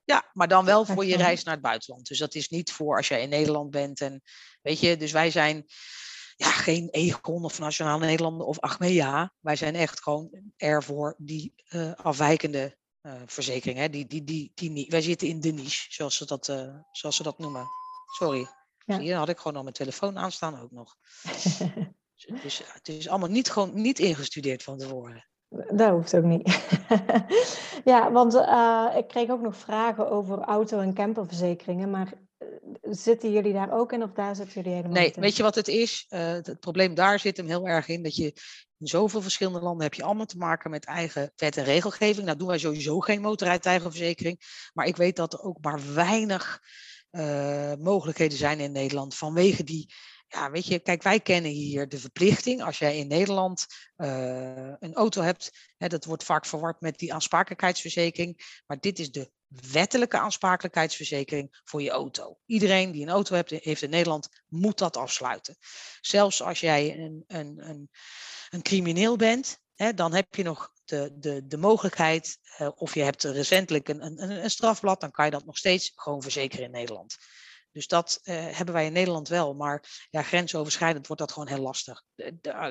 ja, 0.09 0.29
maar 0.33 0.47
dan 0.47 0.65
wel 0.65 0.85
voor 0.85 1.05
je 1.05 1.17
reis 1.17 1.43
naar 1.43 1.53
het 1.53 1.63
buitenland. 1.63 2.07
Dus 2.07 2.17
dat 2.17 2.35
is 2.35 2.49
niet 2.49 2.71
voor 2.71 2.97
als 2.97 3.07
jij 3.07 3.21
in 3.21 3.29
Nederland 3.29 3.69
bent. 3.69 4.01
En 4.01 4.21
weet 4.61 4.79
je, 4.79 4.97
dus 4.97 5.11
wij 5.11 5.31
zijn 5.31 5.65
ja, 6.35 6.51
geen 6.51 6.89
Egon 6.89 7.43
of 7.43 7.59
Nationaal 7.59 7.99
Nederlanden 7.99 8.47
of 8.47 8.59
Achmea. 8.59 9.33
Wij 9.39 9.55
zijn 9.55 9.75
echt 9.75 10.03
gewoon 10.03 10.41
er 10.57 10.83
voor 10.83 11.15
die 11.17 11.53
uh, 11.69 11.93
afwijkende 11.93 12.77
uh, 13.01 13.13
verzekering. 13.25 13.79
Hè? 13.79 13.89
Die, 13.89 14.07
die, 14.07 14.23
die, 14.23 14.51
die, 14.55 14.85
wij 14.89 15.01
zitten 15.01 15.27
in 15.27 15.39
de 15.39 15.51
niche, 15.51 15.85
zoals 15.89 16.15
ze 16.15 16.25
dat, 16.25 16.47
uh, 16.47 16.75
zoals 16.91 17.15
ze 17.15 17.23
dat 17.23 17.39
noemen. 17.39 17.67
Sorry. 18.17 18.47
Ja. 18.85 18.97
Je, 18.97 19.13
had 19.13 19.29
ik 19.29 19.37
gewoon 19.37 19.55
al 19.55 19.63
mijn 19.63 19.75
telefoon 19.75 20.17
aanstaan 20.17 20.59
ook 20.59 20.71
nog. 20.71 20.95
dus 22.43 22.61
het 22.73 22.87
is 22.87 23.07
allemaal 23.07 23.29
niet, 23.29 23.49
gewoon, 23.49 23.81
niet 23.81 23.99
ingestudeerd 23.99 24.63
van 24.63 24.77
tevoren. 24.77 25.27
Dat 25.49 25.89
hoeft 25.89 26.15
ook 26.15 26.23
niet. 26.23 26.59
ja, 27.91 28.11
want 28.11 28.33
uh, 28.33 28.93
ik 28.97 29.07
kreeg 29.07 29.29
ook 29.29 29.41
nog 29.41 29.55
vragen 29.55 30.11
over 30.11 30.39
auto- 30.39 30.79
en 30.79 30.93
camperverzekeringen. 30.93 31.89
Maar 31.89 32.13
eh, 32.37 32.47
zitten 32.81 33.31
jullie 33.31 33.53
daar 33.53 33.71
ook 33.71 33.93
in 33.93 34.03
of 34.03 34.11
daar 34.11 34.35
zitten 34.35 34.55
jullie 34.55 34.71
helemaal 34.77 35.01
nee, 35.01 35.13
weet 35.15 35.35
je 35.35 35.43
wat 35.43 35.55
het 35.55 35.67
is? 35.67 36.05
Uh, 36.09 36.19
het 36.19 36.59
probleem 36.59 36.93
daar 36.93 37.19
zit 37.19 37.37
hem 37.37 37.47
heel 37.47 37.67
erg 37.67 37.87
in 37.87 38.03
dat 38.03 38.15
je 38.15 38.33
in 38.77 38.87
zoveel 38.87 39.21
verschillende 39.21 39.61
landen 39.61 39.83
heb 39.83 39.93
je 39.93 40.03
allemaal 40.03 40.25
te 40.25 40.37
maken 40.37 40.69
met 40.69 40.85
eigen 40.85 41.31
wet 41.35 41.57
en 41.57 41.63
regelgeving. 41.63 42.25
Nou 42.25 42.37
doen 42.37 42.47
wij 42.47 42.57
sowieso 42.57 42.99
geen 42.99 43.21
motorrijtuigenverzekering. 43.21 44.39
Maar 44.73 44.85
ik 44.85 44.95
weet 44.95 45.15
dat 45.15 45.33
er 45.33 45.41
ook 45.41 45.57
maar 45.61 45.79
weinig 45.93 46.61
uh, 47.11 47.73
mogelijkheden 47.79 48.37
zijn 48.37 48.59
in 48.59 48.71
Nederland 48.71 49.15
vanwege 49.15 49.63
die 49.63 49.93
ja, 50.29 50.51
weet 50.51 50.65
je, 50.65 50.79
kijk, 50.79 51.03
wij 51.03 51.19
kennen 51.19 51.51
hier 51.51 51.89
de 51.89 51.99
verplichting. 51.99 52.63
Als 52.63 52.79
jij 52.79 52.97
in 52.97 53.07
Nederland 53.07 53.65
uh, 53.97 54.73
een 54.79 54.93
auto 54.93 55.21
hebt, 55.21 55.51
hè, 55.77 55.87
dat 55.87 56.05
wordt 56.05 56.23
vaak 56.23 56.45
verward 56.45 56.81
met 56.81 56.97
die 56.97 57.13
aansprakelijkheidsverzekering. 57.13 58.61
Maar 58.65 58.79
dit 58.79 58.99
is 58.99 59.11
de 59.11 59.31
wettelijke 59.71 60.17
aansprakelijkheidsverzekering 60.17 61.59
voor 61.63 61.81
je 61.81 61.89
auto. 61.89 62.39
Iedereen 62.45 62.91
die 62.91 63.01
een 63.01 63.09
auto 63.09 63.35
heeft, 63.35 63.49
heeft 63.49 63.81
in 63.81 63.89
Nederland, 63.89 64.29
moet 64.47 64.77
dat 64.77 64.97
afsluiten. 64.97 65.57
Zelfs 66.01 66.41
als 66.41 66.59
jij 66.59 66.97
een, 66.97 67.23
een, 67.27 67.69
een, 67.69 67.89
een 68.49 68.61
crimineel 68.61 69.15
bent, 69.15 69.59
hè, 69.75 69.93
dan 69.93 70.13
heb 70.13 70.35
je 70.35 70.43
nog 70.43 70.71
de, 70.85 71.15
de, 71.19 71.47
de 71.47 71.57
mogelijkheid, 71.57 72.37
uh, 72.59 72.69
of 72.75 72.93
je 72.93 73.01
hebt 73.01 73.23
recentelijk 73.23 73.87
een, 73.87 74.05
een, 74.05 74.43
een 74.43 74.49
strafblad, 74.49 75.01
dan 75.01 75.11
kan 75.11 75.25
je 75.25 75.31
dat 75.31 75.45
nog 75.45 75.57
steeds 75.57 75.91
gewoon 75.95 76.21
verzekeren 76.21 76.65
in 76.65 76.71
Nederland. 76.71 77.17
Dus 77.71 77.87
dat 77.87 78.19
hebben 78.23 78.73
wij 78.73 78.85
in 78.85 78.93
Nederland 78.93 79.27
wel. 79.27 79.53
Maar 79.53 80.07
ja, 80.09 80.21
grensoverschrijdend 80.21 81.07
wordt 81.07 81.21
dat 81.21 81.31
gewoon 81.31 81.47
heel 81.47 81.61
lastig. 81.61 82.03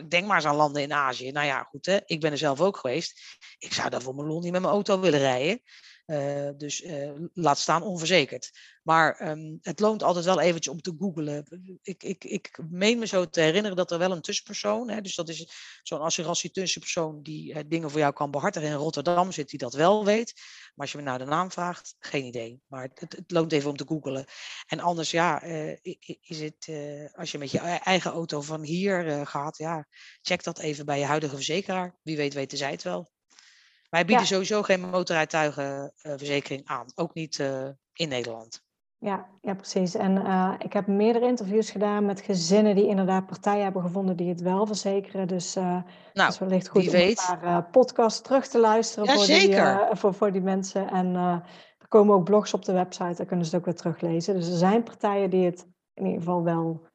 Denk 0.08 0.26
maar 0.26 0.36
eens 0.36 0.44
aan 0.44 0.56
landen 0.56 0.82
in 0.82 0.92
Azië. 0.92 1.30
Nou 1.30 1.46
ja, 1.46 1.62
goed, 1.62 1.86
hè? 1.86 1.98
ik 2.04 2.20
ben 2.20 2.30
er 2.32 2.38
zelf 2.38 2.60
ook 2.60 2.76
geweest. 2.76 3.20
Ik 3.58 3.72
zou 3.72 3.90
daar 3.90 4.02
voor 4.02 4.14
mijn 4.14 4.26
lol 4.28 4.40
niet 4.40 4.52
met 4.52 4.60
mijn 4.60 4.72
auto 4.72 5.00
willen 5.00 5.20
rijden. 5.20 5.62
Uh, 6.10 6.48
dus 6.56 6.82
uh, 6.82 7.10
laat 7.32 7.58
staan 7.58 7.82
onverzekerd. 7.82 8.50
Maar 8.82 9.30
um, 9.30 9.58
het 9.62 9.80
loont 9.80 10.02
altijd 10.02 10.24
wel 10.24 10.40
eventjes 10.40 10.72
om 10.74 10.80
te 10.80 10.94
googlen. 10.98 11.44
Ik, 11.82 12.02
ik, 12.02 12.24
ik 12.24 12.58
meen 12.70 12.98
me 12.98 13.06
zo 13.06 13.28
te 13.28 13.40
herinneren 13.40 13.76
dat 13.76 13.90
er 13.90 13.98
wel 13.98 14.12
een 14.12 14.20
tussenpersoon, 14.20 14.90
hè, 14.90 15.00
dus 15.00 15.14
dat 15.14 15.28
is 15.28 15.48
zo'n 15.82 16.00
assurantie 16.00 16.50
tussenpersoon 16.50 17.22
die 17.22 17.54
uh, 17.54 17.60
dingen 17.66 17.90
voor 17.90 18.00
jou 18.00 18.12
kan 18.12 18.30
behartigen 18.30 18.68
in 18.68 18.74
Rotterdam 18.74 19.32
zit, 19.32 19.48
die 19.48 19.58
dat 19.58 19.74
wel 19.74 20.04
weet. 20.04 20.32
Maar 20.36 20.86
als 20.86 20.92
je 20.92 20.98
me 20.98 21.04
naar 21.04 21.18
de 21.18 21.24
naam 21.24 21.50
vraagt, 21.50 21.94
geen 21.98 22.24
idee. 22.24 22.62
Maar 22.66 22.90
het, 22.94 23.12
het 23.12 23.30
loont 23.30 23.52
even 23.52 23.70
om 23.70 23.76
te 23.76 23.86
googlen. 23.86 24.24
En 24.66 24.80
anders, 24.80 25.10
ja, 25.10 25.42
is 26.20 26.40
het, 26.40 26.68
als 27.12 27.30
je 27.32 27.38
met 27.38 27.50
je 27.50 27.58
eigen 27.58 28.10
auto 28.10 28.40
van 28.40 28.62
hier 28.62 29.26
gaat, 29.26 29.58
ja, 29.58 29.86
check 30.22 30.42
dat 30.42 30.58
even 30.58 30.86
bij 30.86 30.98
je 30.98 31.04
huidige 31.04 31.34
verzekeraar. 31.34 31.98
Wie 32.02 32.16
weet 32.16 32.34
weten 32.34 32.58
zij 32.58 32.70
het 32.70 32.82
wel. 32.82 33.10
Wij 33.88 34.04
bieden 34.04 34.26
sowieso 34.26 34.62
geen 34.62 34.80
motorrijtuigenverzekering 34.80 36.66
aan. 36.66 36.86
Ook 36.94 37.14
niet 37.14 37.38
uh, 37.38 37.68
in 37.92 38.08
Nederland. 38.08 38.62
Ja, 38.98 39.28
ja 39.40 39.54
precies. 39.54 39.94
En 39.94 40.16
uh, 40.16 40.54
ik 40.58 40.72
heb 40.72 40.86
meerdere 40.86 41.26
interviews 41.26 41.70
gedaan 41.70 42.06
met 42.06 42.20
gezinnen 42.20 42.74
die 42.74 42.86
inderdaad 42.86 43.26
partijen 43.26 43.62
hebben 43.62 43.82
gevonden 43.82 44.16
die 44.16 44.28
het 44.28 44.40
wel 44.40 44.66
verzekeren. 44.66 45.28
Dus 45.28 45.56
uh, 45.56 45.64
nou, 45.64 45.84
het 46.12 46.32
is 46.32 46.38
wellicht 46.38 46.68
goed 46.68 46.86
om 46.86 46.90
weet. 46.90 47.28
een 47.30 47.38
paar 47.38 47.64
podcasts 47.64 48.20
terug 48.20 48.46
te 48.46 48.58
luisteren 48.58 49.08
ja, 49.08 49.14
voor, 49.14 49.24
zeker. 49.24 49.86
Die, 49.86 49.96
voor, 49.96 50.14
voor 50.14 50.32
die 50.32 50.40
mensen. 50.40 50.90
En 50.90 51.14
er 51.78 51.88
komen 51.88 52.14
ook 52.14 52.24
blogs 52.24 52.54
op 52.54 52.64
de 52.64 52.72
website, 52.72 53.14
daar 53.14 53.26
kunnen 53.26 53.46
ze 53.46 53.50
het 53.50 53.60
ook 53.60 53.66
weer 53.66 53.76
teruglezen. 53.76 54.34
Dus 54.34 54.48
er 54.48 54.56
zijn 54.56 54.82
partijen 54.82 55.30
die 55.30 55.44
het 55.44 55.66
in 55.94 56.04
ieder 56.04 56.18
geval 56.18 56.42
wel 56.42 56.86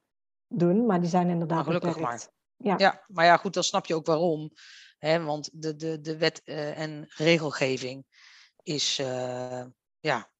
doen, 0.48 0.86
maar 0.86 1.00
die 1.00 1.10
zijn 1.10 1.30
inderdaad 1.30 1.56
maar 1.56 1.66
gelukkig 1.66 1.94
beperkt. 1.94 2.10
maar. 2.10 2.32
Ja. 2.58 2.76
ja, 2.78 3.04
maar 3.08 3.26
ja, 3.26 3.38
goed, 3.38 3.54
dan 3.54 3.64
snap 3.64 3.86
je 3.86 3.96
ook 3.96 4.06
waarom. 4.06 4.52
Hè, 5.04 5.24
want 5.24 5.50
de, 5.54 5.76
de, 5.76 6.02
de 6.02 6.18
wet 6.18 6.42
uh, 6.46 6.80
en 6.80 7.06
regelgeving 7.10 8.06
is, 8.62 9.00
uh, 9.00 9.64
ja, 10.00 10.32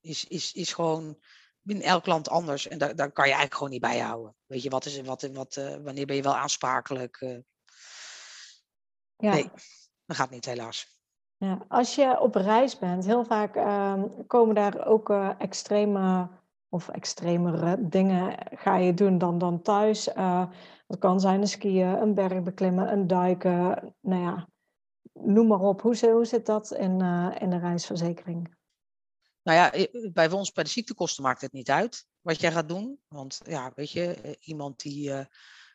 is, 0.00 0.24
is, 0.24 0.52
is 0.52 0.72
gewoon 0.72 1.18
in 1.64 1.82
elk 1.82 2.06
land 2.06 2.28
anders. 2.28 2.68
En 2.68 2.78
daar, 2.78 2.96
daar 2.96 3.12
kan 3.12 3.24
je 3.24 3.30
eigenlijk 3.30 3.54
gewoon 3.54 3.70
niet 3.70 3.80
bij 3.80 3.98
houden. 3.98 4.36
Weet 4.46 4.62
je, 4.62 4.70
wat 4.70 4.84
is, 4.84 5.00
wat, 5.00 5.22
wat, 5.32 5.56
uh, 5.56 5.76
wanneer 5.76 6.06
ben 6.06 6.16
je 6.16 6.22
wel 6.22 6.36
aansprakelijk? 6.36 7.18
ja. 9.16 9.32
Nee, 9.32 9.50
dat 10.06 10.16
gaat 10.16 10.30
niet 10.30 10.44
helaas. 10.44 11.00
Ja, 11.36 11.64
als 11.68 11.94
je 11.94 12.20
op 12.20 12.34
reis 12.34 12.78
bent, 12.78 13.04
heel 13.04 13.24
vaak 13.24 13.56
uh, 13.56 14.02
komen 14.26 14.54
daar 14.54 14.86
ook 14.86 15.10
extreme 15.38 16.28
of 16.68 16.88
extremere 16.88 17.88
dingen 17.88 18.36
ga 18.50 18.76
je 18.76 18.94
doen 18.94 19.18
dan, 19.18 19.38
dan 19.38 19.62
thuis. 19.62 20.08
Uh, 20.08 20.50
dat 20.88 20.98
kan 20.98 21.20
zijn 21.20 21.40
een 21.40 21.48
skiën, 21.48 21.86
een 21.86 22.14
berg 22.14 22.42
beklimmen, 22.42 22.92
een 22.92 23.06
duiken. 23.06 23.94
Nou 24.00 24.22
ja, 24.22 24.48
noem 25.12 25.46
maar 25.46 25.60
op. 25.60 25.80
Hoe, 25.80 26.24
zit 26.24 26.46
dat 26.46 26.72
in, 26.72 27.02
uh, 27.02 27.36
in 27.38 27.50
de 27.50 27.58
reisverzekering? 27.58 28.56
Nou 29.42 29.58
ja, 29.58 29.86
bij 30.12 30.30
ons 30.30 30.52
bij 30.52 30.64
de 30.64 30.70
ziektekosten 30.70 31.22
maakt 31.22 31.40
het 31.40 31.52
niet 31.52 31.70
uit 31.70 32.06
wat 32.20 32.40
jij 32.40 32.52
gaat 32.52 32.68
doen. 32.68 33.00
Want 33.08 33.40
ja, 33.44 33.72
weet 33.74 33.90
je, 33.90 34.14
eh, 34.14 34.32
iemand 34.40 34.80
die 34.80 35.08
uh, 35.08 35.24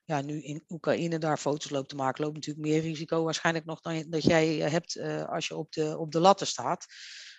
ja, 0.06 0.22
nu 0.22 0.42
in 0.42 0.64
Oekraïne 0.70 1.18
daar 1.18 1.38
foto's 1.38 1.70
loopt 1.70 1.90
te 1.90 1.96
maken, 1.96 2.24
loopt 2.24 2.36
natuurlijk 2.36 2.68
meer 2.68 2.82
risico 2.82 3.24
waarschijnlijk 3.24 3.66
nog 3.66 3.82
dan 3.82 4.06
dat 4.10 4.24
jij 4.24 4.56
hebt 4.56 5.00
als 5.28 5.48
je 5.48 5.56
op 5.56 5.72
de, 5.72 5.98
op 5.98 6.12
de 6.12 6.20
latten 6.20 6.48
staat. 6.48 6.86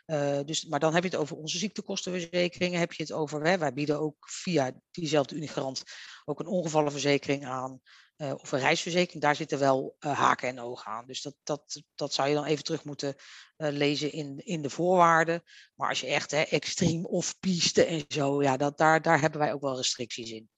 Uh, 0.07 0.40
dus, 0.45 0.64
maar 0.64 0.81
dan 0.81 0.95
heb 0.95 1.03
je 1.03 1.09
het 1.09 1.19
over 1.19 1.37
onze 1.37 1.59
ziektekostenverzekeringen, 1.59 2.79
heb 2.79 2.93
je 2.93 3.03
het 3.03 3.12
over, 3.12 3.45
hè, 3.45 3.59
wij 3.59 3.73
bieden 3.73 4.01
ook 4.01 4.29
via 4.31 4.73
diezelfde 4.90 5.35
Unigarant 5.35 5.83
ook 6.25 6.40
een 6.40 6.47
ongevallenverzekering 6.47 7.47
aan 7.47 7.81
uh, 8.17 8.33
of 8.33 8.53
een 8.53 8.59
reisverzekering. 8.59 9.23
Daar 9.23 9.37
zitten 9.37 9.59
wel 9.59 9.97
uh, 10.01 10.19
haken 10.19 10.49
en 10.49 10.61
ogen 10.61 10.93
aan. 10.93 11.07
Dus 11.07 11.23
dat, 11.23 11.35
dat, 11.43 11.83
dat 11.95 12.12
zou 12.12 12.29
je 12.29 12.35
dan 12.35 12.45
even 12.45 12.64
terug 12.64 12.85
moeten 12.85 13.14
lezen 13.57 14.12
in, 14.12 14.38
in 14.45 14.62
de 14.62 14.71
voorwaarden. 14.71 15.43
Maar 15.75 15.88
als 15.88 16.01
je 16.01 16.07
echt 16.07 16.31
hè, 16.31 16.40
extreem 16.40 17.07
off-piste 17.07 17.85
en 17.85 18.05
zo, 18.09 18.43
ja, 18.43 18.57
dat, 18.57 18.79
daar, 18.79 19.03
daar 19.03 19.21
hebben 19.21 19.40
wij 19.40 19.53
ook 19.53 19.61
wel 19.61 19.77
restricties 19.77 20.31
in. 20.31 20.49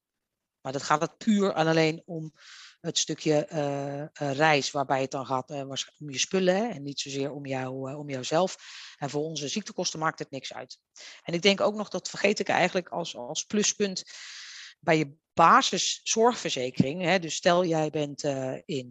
Maar 0.60 0.72
dat 0.72 0.82
gaat 0.82 1.00
het 1.00 1.16
puur 1.16 1.52
en 1.52 1.66
alleen 1.66 2.02
om 2.04 2.32
het 2.80 2.98
stukje 2.98 3.48
uh, 3.52 4.32
reis, 4.32 4.70
waarbij 4.70 5.00
het 5.00 5.10
dan 5.10 5.26
gaat 5.26 5.50
uh, 5.50 5.60
om 5.98 6.10
je 6.10 6.18
spullen 6.18 6.56
hè, 6.56 6.68
en 6.68 6.82
niet 6.82 7.00
zozeer 7.00 7.32
om, 7.32 7.46
jou, 7.46 7.94
om 7.94 8.10
jouzelf. 8.10 8.56
En 8.96 9.10
voor 9.10 9.22
onze 9.22 9.48
ziektekosten 9.48 9.98
maakt 9.98 10.18
het 10.18 10.30
niks 10.30 10.52
uit. 10.52 10.78
En 11.22 11.34
ik 11.34 11.42
denk 11.42 11.60
ook 11.60 11.74
nog, 11.74 11.88
dat 11.88 12.08
vergeet 12.08 12.38
ik 12.38 12.48
eigenlijk 12.48 12.88
als, 12.88 13.16
als 13.16 13.44
pluspunt 13.44 14.04
bij 14.78 14.98
je 14.98 15.14
basiszorgverzekering. 15.34 17.02
Hè, 17.02 17.18
dus 17.18 17.34
stel 17.34 17.64
jij 17.64 17.90
bent 17.90 18.22
in, 18.64 18.88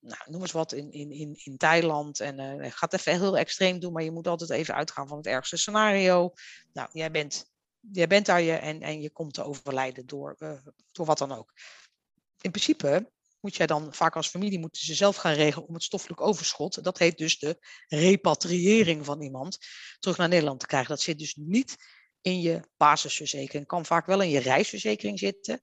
nou, 0.00 0.22
noem 0.24 0.40
eens 0.40 0.52
wat, 0.52 0.72
in, 0.72 0.90
in, 0.90 1.10
in, 1.10 1.34
in 1.44 1.56
Thailand 1.56 2.20
en 2.20 2.40
uh, 2.40 2.70
gaat 2.70 2.92
even 2.92 3.12
heel 3.12 3.38
extreem 3.38 3.78
doen, 3.78 3.92
maar 3.92 4.02
je 4.02 4.10
moet 4.10 4.26
altijd 4.26 4.50
even 4.50 4.74
uitgaan 4.74 5.08
van 5.08 5.16
het 5.16 5.26
ergste 5.26 5.56
scenario. 5.56 6.32
Nou, 6.72 6.88
jij 6.92 7.10
bent, 7.10 7.50
jij 7.92 8.06
bent 8.06 8.26
daar 8.26 8.40
je 8.40 8.52
en, 8.52 8.80
en 8.80 9.00
je 9.00 9.10
komt 9.10 9.34
te 9.34 9.44
overlijden 9.44 10.06
door, 10.06 10.36
door 10.92 11.06
wat 11.06 11.18
dan 11.18 11.32
ook. 11.32 11.52
In 12.40 12.50
principe 12.50 13.12
moet 13.46 13.56
jij 13.56 13.66
dan 13.66 13.94
vaak 13.94 14.16
als 14.16 14.28
familie 14.28 14.58
moeten 14.58 14.84
ze 14.84 14.94
zelf 14.94 15.16
gaan 15.16 15.32
regelen 15.32 15.68
om 15.68 15.74
het 15.74 15.82
stoffelijk 15.82 16.20
overschot. 16.20 16.84
Dat 16.84 16.98
heet 16.98 17.18
dus 17.18 17.38
de 17.38 17.58
repatriëring 17.88 19.04
van 19.04 19.22
iemand 19.22 19.58
terug 19.98 20.16
naar 20.16 20.28
Nederland 20.28 20.60
te 20.60 20.66
krijgen. 20.66 20.88
Dat 20.88 21.00
zit 21.00 21.18
dus 21.18 21.34
niet 21.34 21.76
in 22.20 22.40
je 22.40 22.60
basisverzekering. 22.76 23.66
Kan 23.66 23.86
vaak 23.86 24.06
wel 24.06 24.22
in 24.22 24.28
je 24.28 24.38
reisverzekering 24.38 25.18
zitten. 25.18 25.62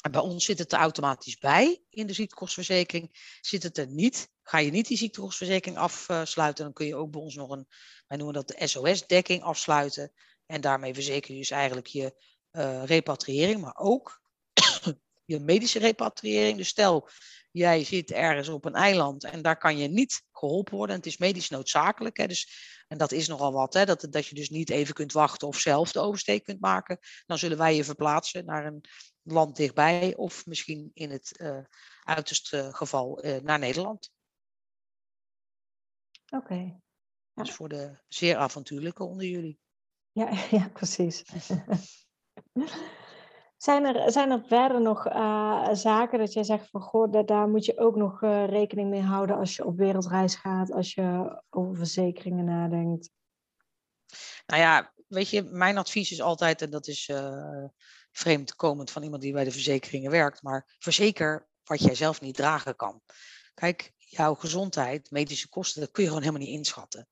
En 0.00 0.10
bij 0.10 0.20
ons 0.20 0.44
zit 0.44 0.58
het 0.58 0.72
er 0.72 0.78
automatisch 0.78 1.38
bij 1.38 1.82
in 1.90 2.06
de 2.06 2.12
ziektekostenverzekering. 2.12 3.36
Zit 3.40 3.62
het 3.62 3.78
er 3.78 3.86
niet, 3.86 4.30
ga 4.42 4.58
je 4.58 4.70
niet 4.70 4.86
die 4.86 4.96
ziektekostenverzekering 4.96 5.78
afsluiten, 5.78 6.64
dan 6.64 6.72
kun 6.72 6.86
je 6.86 6.96
ook 6.96 7.10
bij 7.10 7.20
ons 7.20 7.34
nog 7.34 7.50
een, 7.50 7.66
wij 8.06 8.16
noemen 8.16 8.34
dat 8.34 8.48
de 8.48 8.66
SOS-dekking 8.66 9.42
afsluiten. 9.42 10.12
En 10.46 10.60
daarmee 10.60 10.94
verzeker 10.94 11.32
je 11.32 11.38
dus 11.38 11.50
eigenlijk 11.50 11.86
je 11.86 12.14
uh, 12.52 12.84
repatriëring, 12.84 13.60
maar 13.60 13.76
ook 13.76 14.21
je 15.24 15.38
medische 15.38 15.78
repatriëring. 15.78 16.56
Dus 16.56 16.68
stel, 16.68 17.08
jij 17.50 17.84
zit 17.84 18.10
ergens 18.10 18.48
op 18.48 18.64
een 18.64 18.74
eiland 18.74 19.24
en 19.24 19.42
daar 19.42 19.58
kan 19.58 19.78
je 19.78 19.88
niet 19.88 20.24
geholpen 20.32 20.76
worden. 20.76 20.94
En 20.94 21.02
het 21.02 21.10
is 21.10 21.18
medisch 21.18 21.48
noodzakelijk. 21.48 22.16
Hè, 22.16 22.26
dus, 22.26 22.48
en 22.88 22.98
dat 22.98 23.12
is 23.12 23.28
nogal 23.28 23.52
wat, 23.52 23.74
hè, 23.74 23.84
dat, 23.84 24.06
dat 24.10 24.26
je 24.26 24.34
dus 24.34 24.50
niet 24.50 24.70
even 24.70 24.94
kunt 24.94 25.12
wachten 25.12 25.48
of 25.48 25.58
zelf 25.58 25.92
de 25.92 26.00
oversteek 26.00 26.44
kunt 26.44 26.60
maken. 26.60 26.98
Dan 27.26 27.38
zullen 27.38 27.58
wij 27.58 27.76
je 27.76 27.84
verplaatsen 27.84 28.44
naar 28.44 28.66
een 28.66 28.84
land 29.22 29.56
dichtbij 29.56 30.16
of 30.16 30.46
misschien 30.46 30.90
in 30.94 31.10
het 31.10 31.38
uh, 31.40 31.58
uiterste 32.02 32.68
geval 32.72 33.24
uh, 33.24 33.36
naar 33.36 33.58
Nederland. 33.58 34.10
Oké. 36.30 36.36
Okay. 36.36 36.80
Ja. 37.34 37.42
Dus 37.42 37.52
voor 37.52 37.68
de 37.68 37.98
zeer 38.08 38.36
avontuurlijke 38.36 39.04
onder 39.04 39.26
jullie. 39.26 39.58
Ja, 40.12 40.44
ja 40.58 40.68
precies. 40.68 41.22
Zijn 43.62 43.84
er, 43.84 44.12
zijn 44.12 44.30
er 44.30 44.42
verder 44.46 44.80
nog 44.80 45.06
uh, 45.06 45.68
zaken 45.72 46.18
dat 46.18 46.32
jij 46.32 46.44
zegt 46.44 46.70
van 46.70 46.80
goh, 46.80 47.12
daar, 47.12 47.26
daar 47.26 47.48
moet 47.48 47.64
je 47.64 47.78
ook 47.78 47.96
nog 47.96 48.22
uh, 48.22 48.48
rekening 48.48 48.90
mee 48.90 49.02
houden 49.02 49.36
als 49.36 49.56
je 49.56 49.64
op 49.64 49.76
wereldreis 49.76 50.34
gaat, 50.34 50.72
als 50.72 50.94
je 50.94 51.40
over 51.50 51.76
verzekeringen 51.76 52.44
nadenkt? 52.44 53.10
Nou 54.46 54.60
ja, 54.60 54.92
weet 55.08 55.28
je, 55.28 55.42
mijn 55.42 55.78
advies 55.78 56.10
is 56.10 56.20
altijd, 56.20 56.62
en 56.62 56.70
dat 56.70 56.86
is 56.86 57.08
uh, 57.08 57.64
vreemd 58.10 58.54
komend 58.54 58.90
van 58.90 59.02
iemand 59.02 59.22
die 59.22 59.32
bij 59.32 59.44
de 59.44 59.50
verzekeringen 59.50 60.10
werkt, 60.10 60.42
maar 60.42 60.76
verzeker 60.78 61.48
wat 61.64 61.82
jij 61.82 61.94
zelf 61.94 62.20
niet 62.20 62.36
dragen 62.36 62.76
kan. 62.76 63.00
Kijk, 63.54 63.92
jouw 63.96 64.34
gezondheid, 64.34 65.10
medische 65.10 65.48
kosten, 65.48 65.80
dat 65.80 65.90
kun 65.90 66.02
je 66.02 66.08
gewoon 66.08 66.24
helemaal 66.24 66.46
niet 66.46 66.56
inschatten. 66.56 67.08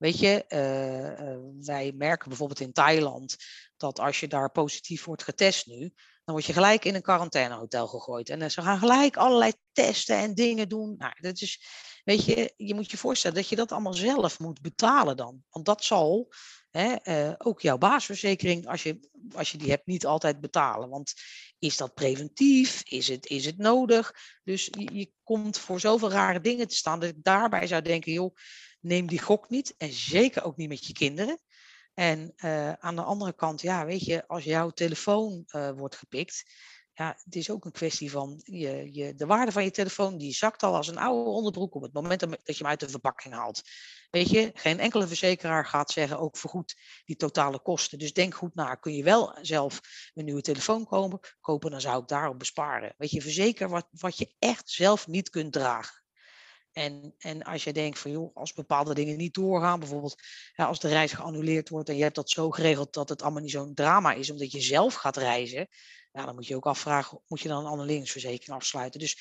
Weet 0.00 0.18
je, 0.18 0.44
uh, 0.48 1.28
uh, 1.28 1.38
wij 1.60 1.92
merken 1.96 2.28
bijvoorbeeld 2.28 2.60
in 2.60 2.72
Thailand 2.72 3.36
dat 3.76 3.98
als 3.98 4.20
je 4.20 4.28
daar 4.28 4.50
positief 4.50 5.04
wordt 5.04 5.22
getest 5.22 5.66
nu, 5.66 5.78
dan 6.24 6.34
word 6.34 6.44
je 6.44 6.52
gelijk 6.52 6.84
in 6.84 6.94
een 6.94 7.02
quarantainehotel 7.02 7.86
gegooid. 7.86 8.28
En 8.28 8.50
ze 8.50 8.62
gaan 8.62 8.78
gelijk 8.78 9.16
allerlei 9.16 9.52
testen 9.72 10.16
en 10.16 10.34
dingen 10.34 10.68
doen. 10.68 10.94
Nou, 10.98 11.12
dat 11.20 11.40
is, 11.40 11.62
weet 12.04 12.24
je, 12.24 12.52
je 12.56 12.74
moet 12.74 12.90
je 12.90 12.96
voorstellen 12.96 13.36
dat 13.36 13.48
je 13.48 13.56
dat 13.56 13.72
allemaal 13.72 13.94
zelf 13.94 14.38
moet 14.38 14.60
betalen 14.60 15.16
dan. 15.16 15.42
Want 15.50 15.64
dat 15.64 15.84
zal 15.84 16.32
hè, 16.70 16.96
ook 17.38 17.60
jouw 17.60 17.78
baasverzekering, 17.78 18.66
als 18.66 18.82
je, 18.82 19.08
als 19.34 19.50
je 19.50 19.58
die 19.58 19.70
hebt, 19.70 19.86
niet 19.86 20.06
altijd 20.06 20.40
betalen. 20.40 20.88
Want 20.88 21.12
is 21.58 21.76
dat 21.76 21.94
preventief? 21.94 22.82
Is 22.84 23.08
het, 23.08 23.26
is 23.26 23.44
het 23.44 23.58
nodig? 23.58 24.12
Dus 24.44 24.64
je, 24.64 24.94
je 24.94 25.12
komt 25.22 25.58
voor 25.58 25.80
zoveel 25.80 26.10
rare 26.10 26.40
dingen 26.40 26.68
te 26.68 26.76
staan 26.76 27.00
dat 27.00 27.08
ik 27.08 27.22
daarbij 27.22 27.66
zou 27.66 27.82
denken, 27.82 28.12
joh, 28.12 28.34
neem 28.80 29.06
die 29.06 29.20
gok 29.20 29.48
niet. 29.48 29.74
En 29.76 29.92
zeker 29.92 30.44
ook 30.44 30.56
niet 30.56 30.68
met 30.68 30.86
je 30.86 30.92
kinderen. 30.92 31.38
En 31.94 32.32
uh, 32.36 32.72
aan 32.72 32.96
de 32.96 33.02
andere 33.02 33.32
kant, 33.32 33.60
ja, 33.60 33.84
weet 33.84 34.04
je, 34.04 34.26
als 34.26 34.44
jouw 34.44 34.70
telefoon 34.70 35.44
uh, 35.46 35.70
wordt 35.70 35.96
gepikt, 35.96 36.44
ja, 37.00 37.16
het 37.24 37.34
is 37.34 37.50
ook 37.50 37.64
een 37.64 37.72
kwestie 37.72 38.10
van 38.10 38.40
je, 38.44 38.92
je, 38.92 39.14
de 39.14 39.26
waarde 39.26 39.52
van 39.52 39.64
je 39.64 39.70
telefoon, 39.70 40.18
die 40.18 40.32
zakt 40.32 40.62
al 40.62 40.76
als 40.76 40.88
een 40.88 40.98
oude 40.98 41.30
onderbroek 41.30 41.74
op 41.74 41.82
het 41.82 41.92
moment 41.92 42.20
dat 42.20 42.38
je 42.44 42.54
hem 42.54 42.66
uit 42.66 42.80
de 42.80 42.88
verpakking 42.88 43.34
haalt. 43.34 43.62
Weet 44.10 44.28
je, 44.28 44.50
geen 44.54 44.80
enkele 44.80 45.06
verzekeraar 45.06 45.66
gaat 45.66 45.90
zeggen 45.90 46.18
ook 46.18 46.36
vergoed 46.36 46.76
die 47.04 47.16
totale 47.16 47.60
kosten. 47.60 47.98
Dus 47.98 48.12
denk 48.12 48.34
goed 48.34 48.54
na. 48.54 48.74
Kun 48.74 48.94
je 48.94 49.02
wel 49.02 49.38
zelf 49.42 49.80
een 50.14 50.24
nieuwe 50.24 50.40
telefoon 50.40 50.84
kopen, 50.84 51.20
kopen 51.40 51.70
dan 51.70 51.80
zou 51.80 52.02
ik 52.02 52.08
daarop 52.08 52.38
besparen. 52.38 52.94
Weet 52.98 53.10
je, 53.10 53.22
verzeker 53.22 53.68
wat, 53.68 53.88
wat 53.90 54.18
je 54.18 54.34
echt 54.38 54.70
zelf 54.70 55.06
niet 55.06 55.30
kunt 55.30 55.52
dragen. 55.52 55.99
En, 56.80 57.14
en 57.18 57.42
als 57.42 57.64
je 57.64 57.72
denkt 57.72 57.98
van 57.98 58.10
joh, 58.10 58.36
als 58.36 58.52
bepaalde 58.52 58.94
dingen 58.94 59.16
niet 59.16 59.34
doorgaan, 59.34 59.78
bijvoorbeeld 59.78 60.22
ja, 60.54 60.64
als 60.64 60.80
de 60.80 60.88
reis 60.88 61.12
geannuleerd 61.12 61.68
wordt 61.68 61.88
en 61.88 61.96
je 61.96 62.02
hebt 62.02 62.14
dat 62.14 62.30
zo 62.30 62.50
geregeld 62.50 62.92
dat 62.92 63.08
het 63.08 63.22
allemaal 63.22 63.42
niet 63.42 63.50
zo'n 63.50 63.74
drama 63.74 64.12
is, 64.12 64.30
omdat 64.30 64.52
je 64.52 64.60
zelf 64.60 64.94
gaat 64.94 65.16
reizen, 65.16 65.68
dan 66.12 66.34
moet 66.34 66.46
je 66.46 66.56
ook 66.56 66.66
afvragen, 66.66 67.20
moet 67.26 67.40
je 67.40 67.48
dan 67.48 67.64
een 67.64 67.70
annuleringsverzekering 67.70 68.56
afsluiten? 68.56 69.00
Dus 69.00 69.18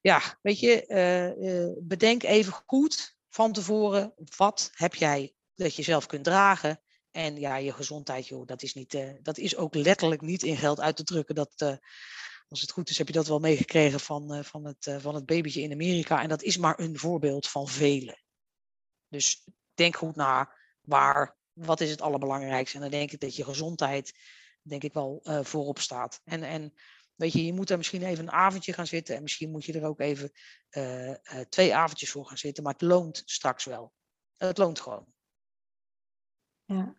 ja, 0.00 0.38
weet 0.42 0.60
je, 0.60 0.84
uh, 0.88 1.64
uh, 1.64 1.76
bedenk 1.78 2.22
even 2.22 2.52
goed 2.66 3.16
van 3.28 3.52
tevoren, 3.52 4.14
wat 4.36 4.70
heb 4.72 4.94
jij 4.94 5.34
dat 5.54 5.74
je 5.74 5.82
zelf 5.82 6.06
kunt 6.06 6.24
dragen? 6.24 6.80
En 7.10 7.40
ja, 7.40 7.56
je 7.56 7.72
gezondheid, 7.72 8.26
joh, 8.26 8.46
dat 8.46 8.62
is, 8.62 8.74
niet, 8.74 8.94
uh, 8.94 9.10
dat 9.22 9.38
is 9.38 9.56
ook 9.56 9.74
letterlijk 9.74 10.20
niet 10.20 10.42
in 10.42 10.56
geld 10.56 10.80
uit 10.80 10.96
te 10.96 11.04
drukken. 11.04 11.34
Dat, 11.34 11.78
als 12.50 12.60
het 12.60 12.70
goed 12.70 12.90
is, 12.90 12.98
heb 12.98 13.06
je 13.06 13.12
dat 13.12 13.26
wel 13.26 13.38
meegekregen 13.38 14.00
van, 14.00 14.44
van, 14.44 14.64
het, 14.64 14.96
van 14.98 15.14
het 15.14 15.26
babytje 15.26 15.60
in 15.60 15.72
Amerika. 15.72 16.22
En 16.22 16.28
dat 16.28 16.42
is 16.42 16.56
maar 16.56 16.78
een 16.78 16.98
voorbeeld 16.98 17.48
van 17.48 17.68
vele. 17.68 18.18
Dus 19.08 19.48
denk 19.74 19.96
goed 19.96 20.16
na, 20.16 20.52
waar, 20.80 21.36
wat 21.52 21.80
is 21.80 21.90
het 21.90 22.00
allerbelangrijkste? 22.00 22.76
En 22.76 22.82
dan 22.82 22.90
denk 22.90 23.12
ik 23.12 23.20
dat 23.20 23.36
je 23.36 23.44
gezondheid 23.44 24.18
denk 24.62 24.82
ik 24.82 24.92
wel 24.92 25.20
uh, 25.24 25.44
voorop 25.44 25.78
staat. 25.78 26.20
En, 26.24 26.42
en 26.42 26.72
weet 27.14 27.32
je, 27.32 27.44
je 27.44 27.52
moet 27.52 27.70
er 27.70 27.76
misschien 27.76 28.02
even 28.02 28.24
een 28.24 28.32
avondje 28.32 28.72
gaan 28.72 28.86
zitten 28.86 29.16
en 29.16 29.22
misschien 29.22 29.50
moet 29.50 29.64
je 29.64 29.72
er 29.72 29.86
ook 29.86 30.00
even 30.00 30.32
twee 31.48 31.74
avondjes 31.74 32.10
voor 32.10 32.26
gaan 32.26 32.38
zitten, 32.38 32.62
maar 32.62 32.72
het 32.72 32.82
loont 32.82 33.22
straks 33.24 33.64
wel. 33.64 33.92
Het 34.36 34.58
loont 34.58 34.80
gewoon. 34.80 35.06
Ja. 36.64 36.96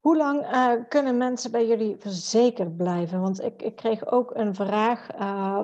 Hoe 0.00 0.16
lang 0.16 0.46
kunnen 0.88 1.16
mensen 1.16 1.50
bij 1.50 1.66
jullie 1.66 1.96
verzekerd 1.98 2.76
blijven? 2.76 3.20
Want 3.20 3.42
ik, 3.42 3.62
ik 3.62 3.76
kreeg 3.76 4.06
ook 4.06 4.30
een 4.34 4.54
vraag 4.54 5.06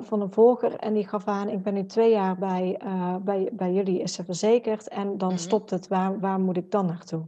van 0.05 0.21
een 0.21 0.31
volger 0.31 0.75
en 0.75 0.93
die 0.93 1.07
gaf 1.07 1.25
aan, 1.25 1.49
ik 1.49 1.63
ben 1.63 1.73
nu 1.73 1.85
twee 1.85 2.11
jaar 2.11 2.37
bij, 2.37 2.79
bij, 3.21 3.49
bij 3.51 3.71
jullie, 3.71 4.01
is 4.01 4.13
ze 4.13 4.23
verzekerd 4.23 4.87
en 4.87 5.17
dan 5.17 5.29
mm 5.29 5.35
-hmm. 5.35 5.37
stopt 5.37 5.69
het. 5.69 5.87
Waar, 5.87 6.19
waar 6.19 6.39
moet 6.39 6.57
ik 6.57 6.71
dan 6.71 6.85
naartoe? 6.85 7.27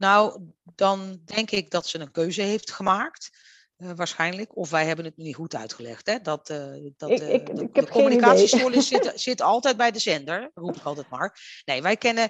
Nou, 0.00 0.40
dan 0.74 1.20
denk 1.24 1.50
ik 1.50 1.70
dat 1.70 1.86
ze 1.86 2.00
een 2.00 2.10
keuze 2.10 2.42
heeft 2.42 2.70
gemaakt. 2.70 3.30
Uh, 3.78 3.90
waarschijnlijk. 3.96 4.56
Of 4.56 4.70
wij 4.70 4.86
hebben 4.86 5.04
het 5.04 5.16
niet 5.16 5.34
goed 5.34 5.54
uitgelegd. 5.54 6.06
Hè? 6.06 6.20
Dat, 6.20 6.50
uh, 6.50 6.90
dat, 6.96 7.10
ik, 7.10 7.20
ik, 7.20 7.56
de, 7.56 7.62
ik 7.62 7.76
heb 7.76 7.86
de 7.86 7.90
communicatiestoornis 7.90 8.88
zit, 8.92 9.12
zit 9.14 9.40
altijd 9.40 9.76
bij 9.76 9.90
de 9.90 9.98
zender, 9.98 10.50
roep 10.54 10.76
ik 10.76 10.82
altijd 10.82 11.08
maar. 11.08 11.62
Nee, 11.64 11.82
wij 11.82 11.96
kennen 11.96 12.28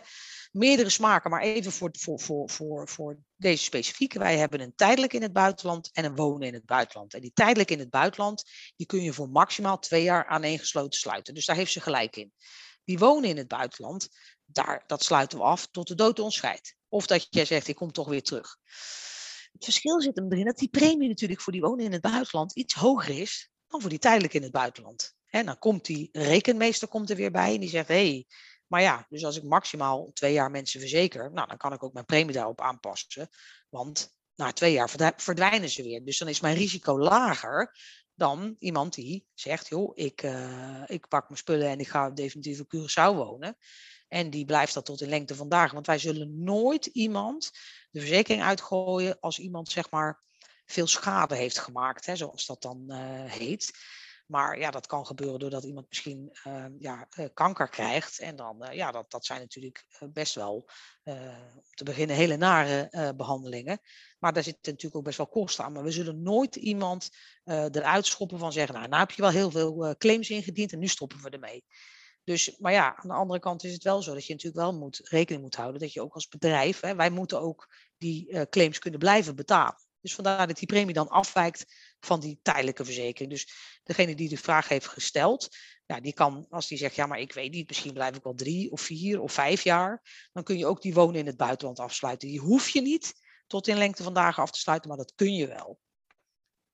meerdere 0.51 0.91
smaken, 0.91 1.31
maar 1.31 1.43
even 1.43 1.73
voor, 1.73 1.91
voor, 1.93 2.21
voor, 2.21 2.51
voor, 2.51 2.89
voor 2.89 3.19
deze 3.37 3.65
specifieke. 3.65 4.19
Wij 4.19 4.39
hebben 4.39 4.61
een 4.61 4.75
tijdelijk 4.75 5.13
in 5.13 5.23
het 5.23 5.33
buitenland 5.33 5.91
en 5.93 6.05
een 6.05 6.17
wonen 6.17 6.49
in 6.49 6.55
het 6.55 6.65
buitenland. 6.65 7.15
En 7.15 7.21
die 7.21 7.33
tijdelijk 7.33 7.71
in 7.71 7.79
het 7.79 7.91
buitenland, 7.91 8.51
die 8.77 8.87
kun 8.87 9.03
je 9.03 9.13
voor 9.13 9.29
maximaal 9.29 9.79
twee 9.79 10.03
jaar 10.03 10.27
aaneengesloten 10.27 10.99
sluiten. 10.99 11.35
Dus 11.35 11.47
daar 11.47 11.57
heeft 11.57 11.73
ze 11.73 11.81
gelijk 11.81 12.17
in. 12.17 12.33
Die 12.85 12.99
wonen 12.99 13.29
in 13.29 13.37
het 13.37 13.49
buitenland, 13.49 14.09
daar, 14.45 14.85
dat 14.87 15.05
sluiten 15.05 15.39
we 15.39 15.45
af 15.45 15.67
tot 15.67 15.89
de 15.89 15.95
dood 15.95 16.19
ons 16.19 16.35
scheidt. 16.35 16.75
Of 16.89 17.07
dat 17.07 17.27
jij 17.31 17.45
zegt, 17.45 17.69
ik 17.69 17.77
kom 17.77 17.93
toch 17.93 18.09
weer 18.09 18.23
terug. 18.23 18.57
Het 19.53 19.65
verschil 19.65 20.01
zit 20.01 20.17
hem 20.17 20.33
erin 20.33 20.45
dat 20.45 20.59
die 20.59 20.69
premie 20.69 21.09
natuurlijk 21.09 21.41
voor 21.41 21.53
die 21.53 21.63
wonen 21.63 21.85
in 21.85 21.93
het 21.93 22.01
buitenland 22.01 22.53
iets 22.57 22.75
hoger 22.75 23.19
is 23.19 23.51
dan 23.69 23.81
voor 23.81 23.91
die 23.91 23.99
tijdelijk 23.99 24.35
in 24.35 24.43
het 24.43 24.53
buitenland. 24.53 25.15
En 25.27 25.47
dan 25.47 25.59
komt 25.59 25.85
die 25.85 26.09
rekenmeester 26.13 26.89
komt 26.89 27.11
er 27.11 27.17
weer 27.17 27.31
bij 27.31 27.55
en 27.55 27.61
die 27.61 27.69
zegt, 27.69 27.89
hey, 27.89 28.27
maar 28.71 28.83
ja, 28.83 29.07
dus 29.09 29.25
als 29.25 29.37
ik 29.37 29.43
maximaal 29.43 30.11
twee 30.13 30.33
jaar 30.33 30.51
mensen 30.51 30.81
verzeker, 30.81 31.33
nou, 31.33 31.49
dan 31.49 31.57
kan 31.57 31.73
ik 31.73 31.83
ook 31.83 31.93
mijn 31.93 32.05
premie 32.05 32.35
daarop 32.35 32.61
aanpassen. 32.61 33.29
Want 33.69 34.15
na 34.35 34.53
twee 34.53 34.73
jaar 34.73 34.91
verdwijnen 35.17 35.69
ze 35.69 35.83
weer. 35.83 36.05
Dus 36.05 36.19
dan 36.19 36.29
is 36.29 36.41
mijn 36.41 36.57
risico 36.57 36.99
lager 36.99 37.77
dan 38.15 38.57
iemand 38.59 38.95
die 38.95 39.27
zegt, 39.35 39.69
joh, 39.69 39.93
ik, 39.95 40.23
uh, 40.23 40.83
ik 40.87 41.09
pak 41.09 41.29
mijn 41.29 41.39
spullen 41.39 41.69
en 41.69 41.79
ik 41.79 41.89
ga 41.89 42.11
definitief 42.11 42.61
op 42.61 42.77
Curaçao 42.77 43.17
wonen. 43.17 43.57
En 44.09 44.31
die 44.31 44.45
blijft 44.45 44.75
dat 44.75 44.85
tot 44.85 45.01
in 45.01 45.09
lengte 45.09 45.35
vandaag. 45.35 45.73
Want 45.73 45.87
wij 45.87 45.99
zullen 45.99 46.43
nooit 46.45 46.87
iemand 46.87 47.51
de 47.91 48.01
verzekering 48.01 48.43
uitgooien 48.43 49.21
als 49.21 49.39
iemand 49.39 49.69
zeg 49.69 49.91
maar 49.91 50.23
veel 50.65 50.87
schade 50.87 51.35
heeft 51.35 51.59
gemaakt, 51.59 52.07
hè, 52.07 52.17
zoals 52.17 52.47
dat 52.47 52.63
dan 52.63 52.85
uh, 52.89 52.97
heet. 53.25 53.71
Maar 54.31 54.59
ja, 54.59 54.71
dat 54.71 54.87
kan 54.87 55.07
gebeuren 55.07 55.39
doordat 55.39 55.65
iemand 55.65 55.89
misschien 55.89 56.39
uh, 56.47 56.65
ja, 56.79 57.09
uh, 57.19 57.27
kanker 57.35 57.69
krijgt. 57.69 58.19
En 58.19 58.37
dan, 58.37 58.69
ja, 58.73 58.91
dat, 58.91 59.11
dat 59.11 59.25
zijn 59.25 59.41
natuurlijk 59.41 59.85
best 60.13 60.35
wel, 60.35 60.71
om 61.05 61.63
te 61.71 61.85
beginnen, 61.85 62.17
hele 62.17 62.37
nare 62.37 63.13
behandelingen. 63.17 63.81
Maar 64.19 64.33
daar 64.33 64.43
zitten 64.43 64.73
natuurlijk 64.73 64.97
ook 64.97 65.05
best 65.05 65.17
wel 65.17 65.27
kosten 65.27 65.65
aan. 65.65 65.73
Maar 65.73 65.83
we 65.83 65.91
zullen 65.91 66.23
nooit 66.23 66.57
iemand 66.57 67.09
eruit 67.45 68.07
schoppen 68.07 68.39
van 68.39 68.53
zeggen, 68.53 68.75
nou, 68.75 68.89
nou 68.89 69.01
heb 69.01 69.11
je 69.11 69.23
wel 69.23 69.31
heel 69.31 69.51
veel 69.51 69.95
claims 69.99 70.31
ingediend 70.31 70.73
en 70.73 70.79
nu 70.79 70.87
stoppen 70.87 71.23
we 71.23 71.31
ermee. 71.31 71.65
Dus, 72.25 72.57
maar 72.59 72.73
ja, 72.73 72.97
aan 72.97 73.09
de 73.09 73.15
andere 73.15 73.41
kant 73.41 73.65
is 73.65 73.73
het 73.73 73.83
wel 73.83 74.03
zo 74.03 74.15
dat 74.15 74.27
je 74.27 74.33
natuurlijk 74.33 74.63
wel 74.63 74.75
moet, 74.75 75.01
rekening 75.05 75.43
moet 75.43 75.57
houden 75.57 75.81
dat 75.81 75.93
je 75.93 76.03
ook 76.03 76.15
als 76.15 76.29
bedrijf, 76.29 76.81
hè, 76.81 76.95
wij 76.95 77.11
moeten 77.11 77.41
ook 77.41 77.75
die 77.99 78.49
claims 78.49 78.79
kunnen 78.79 79.01
blijven 79.01 79.37
betalen. 79.37 79.89
Dus 80.01 80.15
vandaar 80.15 80.47
dat 80.47 80.59
die 80.59 80.67
premie 80.67 80.95
dan 80.95 81.09
afwijkt 81.09 81.90
van 82.01 82.21
die 82.21 82.39
tijdelijke 82.43 82.85
verzekering. 82.85 83.31
Dus 83.31 83.53
degene 83.83 84.15
die 84.15 84.29
de 84.29 84.37
vraag 84.37 84.69
heeft 84.69 84.87
gesteld, 84.87 85.49
die 85.87 86.13
kan, 86.13 86.47
als 86.49 86.67
die 86.67 86.79
zegt, 86.79 86.95
ja, 86.95 87.07
maar 87.07 87.19
ik 87.19 87.33
weet 87.33 87.53
niet, 87.53 87.69
misschien 87.69 87.93
blijf 87.93 88.17
ik 88.17 88.23
wel 88.23 88.35
drie 88.35 88.71
of 88.71 88.81
vier 88.81 89.21
of 89.21 89.33
vijf 89.33 89.63
jaar, 89.63 90.29
dan 90.33 90.43
kun 90.43 90.59
je 90.59 90.67
ook 90.67 90.83
die 90.83 90.95
wonen 90.95 91.21
in 91.21 91.27
het 91.27 91.37
buitenland 91.37 91.79
afsluiten. 91.79 92.29
Die 92.29 92.41
hoef 92.41 92.69
je 92.69 92.81
niet 92.81 93.13
tot 93.47 93.69
in 93.69 93.77
lengte 93.77 94.03
van 94.03 94.15
dagen 94.15 94.43
af 94.43 94.51
te 94.51 94.59
sluiten, 94.59 94.89
maar 94.89 94.99
dat 94.99 95.15
kun 95.15 95.35
je 95.35 95.47
wel. 95.47 95.81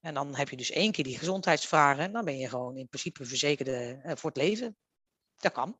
En 0.00 0.14
dan 0.14 0.36
heb 0.36 0.48
je 0.48 0.56
dus 0.56 0.70
één 0.70 0.92
keer 0.92 1.04
die 1.04 1.18
gezondheidsvragen 1.18 2.04
en 2.04 2.12
dan 2.12 2.24
ben 2.24 2.38
je 2.38 2.48
gewoon 2.48 2.76
in 2.76 2.88
principe 2.88 3.24
verzekerde 3.24 4.00
uh, 4.04 4.12
voor 4.14 4.30
het 4.30 4.38
leven. 4.42 4.76
Dat 5.36 5.52
kan. 5.52 5.78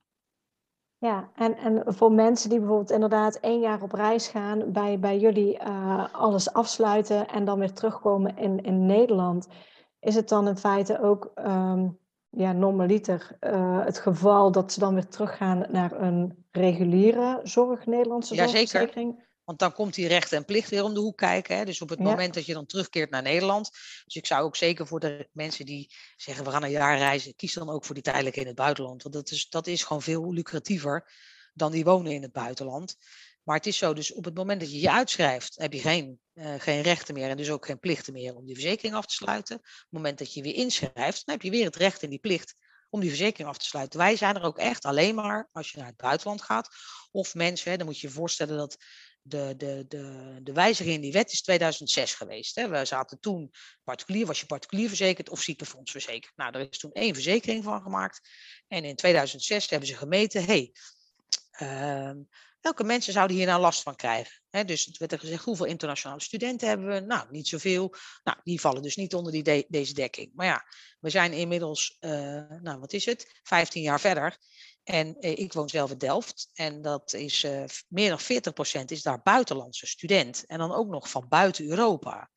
Ja, 0.98 1.30
en, 1.34 1.56
en 1.56 1.82
voor 1.86 2.12
mensen 2.12 2.50
die 2.50 2.58
bijvoorbeeld 2.58 2.90
inderdaad 2.90 3.34
één 3.36 3.60
jaar 3.60 3.82
op 3.82 3.92
reis 3.92 4.28
gaan, 4.28 4.72
bij, 4.72 4.98
bij 4.98 5.18
jullie 5.18 5.60
uh, 5.60 6.14
alles 6.14 6.52
afsluiten 6.52 7.28
en 7.28 7.44
dan 7.44 7.58
weer 7.58 7.72
terugkomen 7.72 8.36
in, 8.36 8.62
in 8.62 8.86
Nederland, 8.86 9.48
is 10.00 10.14
het 10.14 10.28
dan 10.28 10.48
in 10.48 10.56
feite 10.56 11.00
ook 11.00 11.32
um, 11.38 11.98
ja, 12.30 12.52
normaliter 12.52 13.36
uh, 13.40 13.84
het 13.84 13.98
geval 13.98 14.52
dat 14.52 14.72
ze 14.72 14.80
dan 14.80 14.94
weer 14.94 15.08
teruggaan 15.08 15.64
naar 15.70 16.00
een 16.00 16.46
reguliere 16.50 17.40
zorg, 17.42 17.86
Nederlandse 17.86 18.34
zorgverzekering? 18.34 19.24
Want 19.46 19.58
dan 19.58 19.72
komt 19.72 19.94
die 19.94 20.08
rechten 20.08 20.36
en 20.36 20.44
plicht 20.44 20.70
weer 20.70 20.84
om 20.84 20.94
de 20.94 21.00
hoek 21.00 21.16
kijken. 21.16 21.56
Hè? 21.56 21.64
Dus 21.64 21.80
op 21.80 21.88
het 21.88 21.98
ja. 21.98 22.04
moment 22.04 22.34
dat 22.34 22.46
je 22.46 22.52
dan 22.52 22.66
terugkeert 22.66 23.10
naar 23.10 23.22
Nederland. 23.22 23.70
Dus 24.04 24.16
ik 24.16 24.26
zou 24.26 24.44
ook 24.44 24.56
zeker 24.56 24.86
voor 24.86 25.00
de 25.00 25.28
mensen 25.32 25.66
die 25.66 25.94
zeggen 26.16 26.44
we 26.44 26.50
gaan 26.50 26.62
een 26.62 26.70
jaar 26.70 26.98
reizen, 26.98 27.36
kies 27.36 27.52
dan 27.52 27.70
ook 27.70 27.84
voor 27.84 27.94
die 27.94 28.04
tijdelijke 28.04 28.40
in 28.40 28.46
het 28.46 28.54
buitenland. 28.54 29.02
Want 29.02 29.14
dat 29.14 29.30
is, 29.30 29.48
dat 29.48 29.66
is 29.66 29.82
gewoon 29.82 30.02
veel 30.02 30.32
lucratiever 30.32 31.12
dan 31.54 31.72
die 31.72 31.84
wonen 31.84 32.12
in 32.12 32.22
het 32.22 32.32
buitenland. 32.32 32.96
Maar 33.42 33.56
het 33.56 33.66
is 33.66 33.78
zo, 33.78 33.92
dus 33.92 34.12
op 34.12 34.24
het 34.24 34.34
moment 34.34 34.60
dat 34.60 34.72
je 34.72 34.80
je 34.80 34.90
uitschrijft, 34.90 35.56
heb 35.56 35.72
je 35.72 35.80
geen, 35.80 36.20
uh, 36.34 36.54
geen 36.58 36.82
rechten 36.82 37.14
meer 37.14 37.28
en 37.28 37.36
dus 37.36 37.50
ook 37.50 37.66
geen 37.66 37.78
plichten 37.78 38.12
meer 38.12 38.34
om 38.34 38.46
die 38.46 38.54
verzekering 38.54 38.94
af 38.94 39.06
te 39.06 39.14
sluiten. 39.14 39.56
Op 39.56 39.62
het 39.62 39.86
moment 39.90 40.18
dat 40.18 40.34
je 40.34 40.42
weer 40.42 40.54
inschrijft, 40.54 41.26
dan 41.26 41.34
heb 41.34 41.42
je 41.42 41.50
weer 41.50 41.64
het 41.64 41.76
recht 41.76 42.02
en 42.02 42.10
die 42.10 42.18
plicht 42.18 42.54
om 42.90 43.00
die 43.00 43.08
verzekering 43.08 43.48
af 43.48 43.58
te 43.58 43.64
sluiten. 43.64 43.98
Wij 43.98 44.16
zijn 44.16 44.34
er 44.34 44.42
ook 44.42 44.58
echt 44.58 44.84
alleen 44.84 45.14
maar 45.14 45.48
als 45.52 45.70
je 45.70 45.78
naar 45.78 45.86
het 45.86 45.96
buitenland 45.96 46.42
gaat. 46.42 46.68
Of 47.10 47.34
mensen, 47.34 47.70
hè, 47.70 47.76
dan 47.76 47.86
moet 47.86 48.00
je 48.00 48.06
je 48.06 48.12
voorstellen 48.12 48.56
dat 48.56 48.76
de, 49.28 49.54
de, 49.56 49.84
de, 49.88 50.38
de 50.42 50.52
wijziging 50.52 50.94
in 50.94 51.00
die 51.00 51.12
wet 51.12 51.32
is 51.32 51.42
2006 51.42 52.14
geweest. 52.14 52.54
Hè. 52.54 52.68
We 52.68 52.84
zaten 52.84 53.20
toen 53.20 53.50
particulier, 53.84 54.26
was 54.26 54.40
je 54.40 54.46
particulier 54.46 54.88
verzekerd 54.88 55.28
of 55.28 55.40
ziekenfonds 55.40 55.90
verzekerd. 55.90 56.32
Nou, 56.36 56.54
er 56.54 56.68
is 56.70 56.78
toen 56.78 56.92
één 56.92 57.14
verzekering 57.14 57.64
van 57.64 57.82
gemaakt. 57.82 58.28
En 58.68 58.84
in 58.84 58.96
2006 58.96 59.70
hebben 59.70 59.88
ze 59.88 59.96
gemeten, 59.96 60.44
hey, 60.44 60.72
uh, 61.60 62.10
welke 62.60 62.84
mensen 62.84 63.12
zouden 63.12 63.36
hier 63.36 63.46
nou 63.46 63.60
last 63.60 63.82
van 63.82 63.96
krijgen? 63.96 64.66
Dus 64.66 64.84
het 64.84 64.96
werd 64.96 65.12
er 65.12 65.18
gezegd, 65.18 65.44
hoeveel 65.44 65.66
internationale 65.66 66.20
studenten 66.20 66.68
hebben 66.68 66.86
we? 66.86 67.00
Nou, 67.00 67.26
niet 67.30 67.48
zoveel. 67.48 67.94
Nou, 68.24 68.38
die 68.42 68.60
vallen 68.60 68.82
dus 68.82 68.96
niet 68.96 69.14
onder 69.14 69.32
die 69.32 69.42
de 69.42 69.64
deze 69.68 69.94
dekking. 69.94 70.30
Maar 70.34 70.46
ja, 70.46 70.64
we 71.00 71.10
zijn 71.10 71.32
inmiddels, 71.32 71.96
uh, 72.00 72.10
nou 72.60 72.78
wat 72.78 72.92
is 72.92 73.04
het, 73.04 73.40
15 73.42 73.82
jaar 73.82 74.00
verder. 74.00 74.36
En 74.88 75.16
eh, 75.20 75.38
ik 75.38 75.52
woon 75.52 75.68
zelf 75.68 75.90
in 75.90 75.98
Delft. 75.98 76.50
En 76.54 76.82
dat 76.82 77.12
is 77.12 77.44
uh, 77.44 77.64
meer 77.88 78.08
dan 78.08 78.20
40% 78.80 78.84
is 78.84 79.02
daar 79.02 79.22
buitenlandse 79.22 79.86
student. 79.86 80.46
En 80.46 80.58
dan 80.58 80.72
ook 80.72 80.88
nog 80.88 81.10
van 81.10 81.28
buiten 81.28 81.68
Europa. 81.68 82.30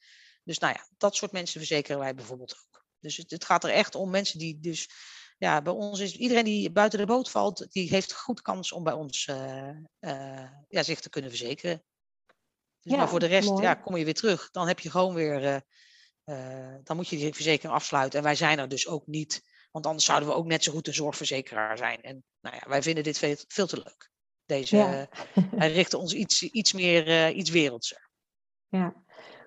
Dus 0.43 0.57
nou 0.57 0.73
ja, 0.73 0.87
dat 0.97 1.15
soort 1.15 1.31
mensen 1.31 1.59
verzekeren 1.59 1.99
wij 1.99 2.15
bijvoorbeeld 2.15 2.55
ook. 2.57 2.85
Dus 2.99 3.17
het, 3.17 3.31
het 3.31 3.45
gaat 3.45 3.63
er 3.63 3.69
echt 3.69 3.95
om 3.95 4.09
mensen 4.09 4.39
die 4.39 4.59
dus 4.59 4.89
ja, 5.37 5.61
bij 5.61 5.73
ons 5.73 5.99
is 5.99 6.15
iedereen 6.15 6.43
die 6.43 6.71
buiten 6.71 6.99
de 6.99 7.05
boot 7.05 7.29
valt, 7.29 7.67
die 7.71 7.89
heeft 7.89 8.13
goed 8.13 8.41
kans 8.41 8.71
om 8.71 8.83
bij 8.83 8.93
ons 8.93 9.27
uh, 9.27 9.69
uh, 9.99 10.49
ja, 10.67 10.83
zich 10.83 10.99
te 10.99 11.09
kunnen 11.09 11.29
verzekeren. 11.29 11.83
Dus 12.81 12.91
ja, 12.91 12.97
maar 12.97 13.09
voor 13.09 13.19
de 13.19 13.25
rest 13.25 13.59
ja, 13.59 13.73
kom 13.73 13.95
je 13.95 14.05
weer 14.05 14.13
terug. 14.13 14.51
Dan 14.51 14.67
heb 14.67 14.79
je 14.79 14.89
gewoon 14.89 15.13
weer 15.13 15.63
dan 16.83 16.95
moet 16.95 17.07
je 17.07 17.17
die 17.17 17.33
verzekering 17.33 17.73
afsluiten. 17.73 18.19
En 18.19 18.25
wij 18.25 18.35
zijn 18.35 18.59
er 18.59 18.69
dus 18.69 18.87
ook 18.87 19.07
niet, 19.07 19.43
want 19.72 19.86
anders 19.86 20.05
zouden 20.05 20.30
we 20.30 20.36
ook 20.36 20.45
net 20.45 20.63
zo 20.63 20.72
goed 20.72 20.88
een 20.88 20.93
zorgverzekeraar 20.93 21.78
zijn. 21.78 22.01
En 22.01 22.24
nou 22.41 22.55
ja, 22.55 22.70
wij 22.70 22.82
vinden 22.82 23.03
dit 23.03 23.17
veel, 23.17 23.36
veel 23.47 23.67
te 23.67 23.78
leuk. 23.78 24.09
Deze, 24.45 25.09
wij 25.51 25.72
richten 25.72 25.99
ons 25.99 26.13
iets, 26.13 26.43
iets 26.43 26.74
meer, 26.74 27.32
iets 27.32 27.49
wereldser. 27.49 28.09
Ja, 28.67 28.93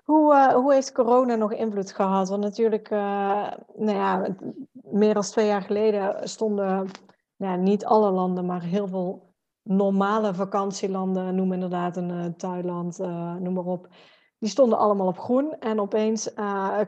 hoe, 0.05 0.35
uh, 0.35 0.55
hoe 0.55 0.73
heeft 0.73 0.93
corona 0.93 1.35
nog 1.35 1.53
invloed 1.53 1.93
gehad? 1.93 2.29
Want 2.29 2.43
natuurlijk, 2.43 2.91
uh, 2.91 3.53
nou 3.77 3.99
ja, 3.99 4.37
meer 4.73 5.15
dan 5.15 5.23
twee 5.23 5.47
jaar 5.47 5.63
geleden 5.63 6.29
stonden 6.29 6.91
nou 7.37 7.53
ja, 7.53 7.57
niet 7.57 7.85
alle 7.85 8.11
landen, 8.11 8.47
maar 8.47 8.63
heel 8.63 8.89
veel 8.89 9.35
normale 9.63 10.35
vakantielanden, 10.35 11.35
noem 11.35 11.53
inderdaad 11.53 11.97
een 11.97 12.37
Thailand, 12.37 12.99
noem 12.99 13.53
maar 13.53 13.65
op. 13.65 13.89
Die 14.43 14.51
stonden 14.51 14.79
allemaal 14.79 15.07
op 15.07 15.19
groen 15.19 15.59
en 15.61 15.81
opeens 15.81 16.33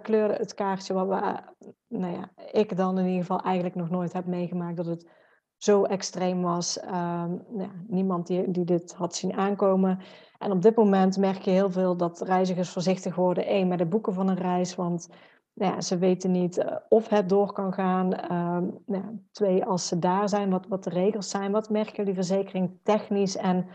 kleurde 0.02 0.34
het 0.34 0.54
kaartje 0.54 0.94
wat 0.94 1.08
we, 1.08 1.40
nou 1.88 2.12
ja, 2.12 2.30
ik 2.52 2.76
dan 2.76 2.98
in 2.98 3.06
ieder 3.06 3.20
geval 3.20 3.40
eigenlijk 3.40 3.74
nog 3.74 3.90
nooit 3.90 4.12
heb 4.12 4.26
meegemaakt 4.26 4.76
dat 4.76 4.86
het 4.86 5.10
zo 5.56 5.84
extreem 5.84 6.42
was. 6.42 6.80
Ehm, 6.80 7.36
nou, 7.48 7.70
niemand 7.86 8.26
die, 8.26 8.50
die 8.50 8.64
dit 8.64 8.94
had 8.94 9.14
zien 9.14 9.32
aankomen. 9.32 9.98
En 10.38 10.52
op 10.52 10.62
dit 10.62 10.76
moment 10.76 11.16
merk 11.16 11.42
je 11.42 11.50
heel 11.50 11.70
veel 11.70 11.96
dat 11.96 12.20
reizigers 12.20 12.70
voorzichtig 12.70 13.14
worden. 13.14 13.52
Eén, 13.54 13.68
met 13.68 13.78
het 13.78 13.88
boeken 13.88 14.14
van 14.14 14.28
een 14.28 14.36
reis, 14.36 14.74
want 14.74 15.08
nou 15.52 15.72
ja, 15.72 15.80
ze 15.80 15.98
weten 15.98 16.30
niet 16.30 16.58
eh, 16.58 16.76
of 16.88 17.08
het 17.08 17.28
door 17.28 17.52
kan 17.52 17.72
gaan. 17.72 18.14
Ehm, 18.14 18.64
nou, 18.86 19.04
twee, 19.30 19.64
als 19.64 19.88
ze 19.88 19.98
daar 19.98 20.28
zijn, 20.28 20.50
wat, 20.50 20.66
wat 20.66 20.84
de 20.84 20.90
regels 20.90 21.30
zijn. 21.30 21.52
Wat 21.52 21.70
merken 21.70 21.94
jullie 21.94 22.14
verzekering 22.14 22.78
technisch 22.82 23.36
en 23.36 23.66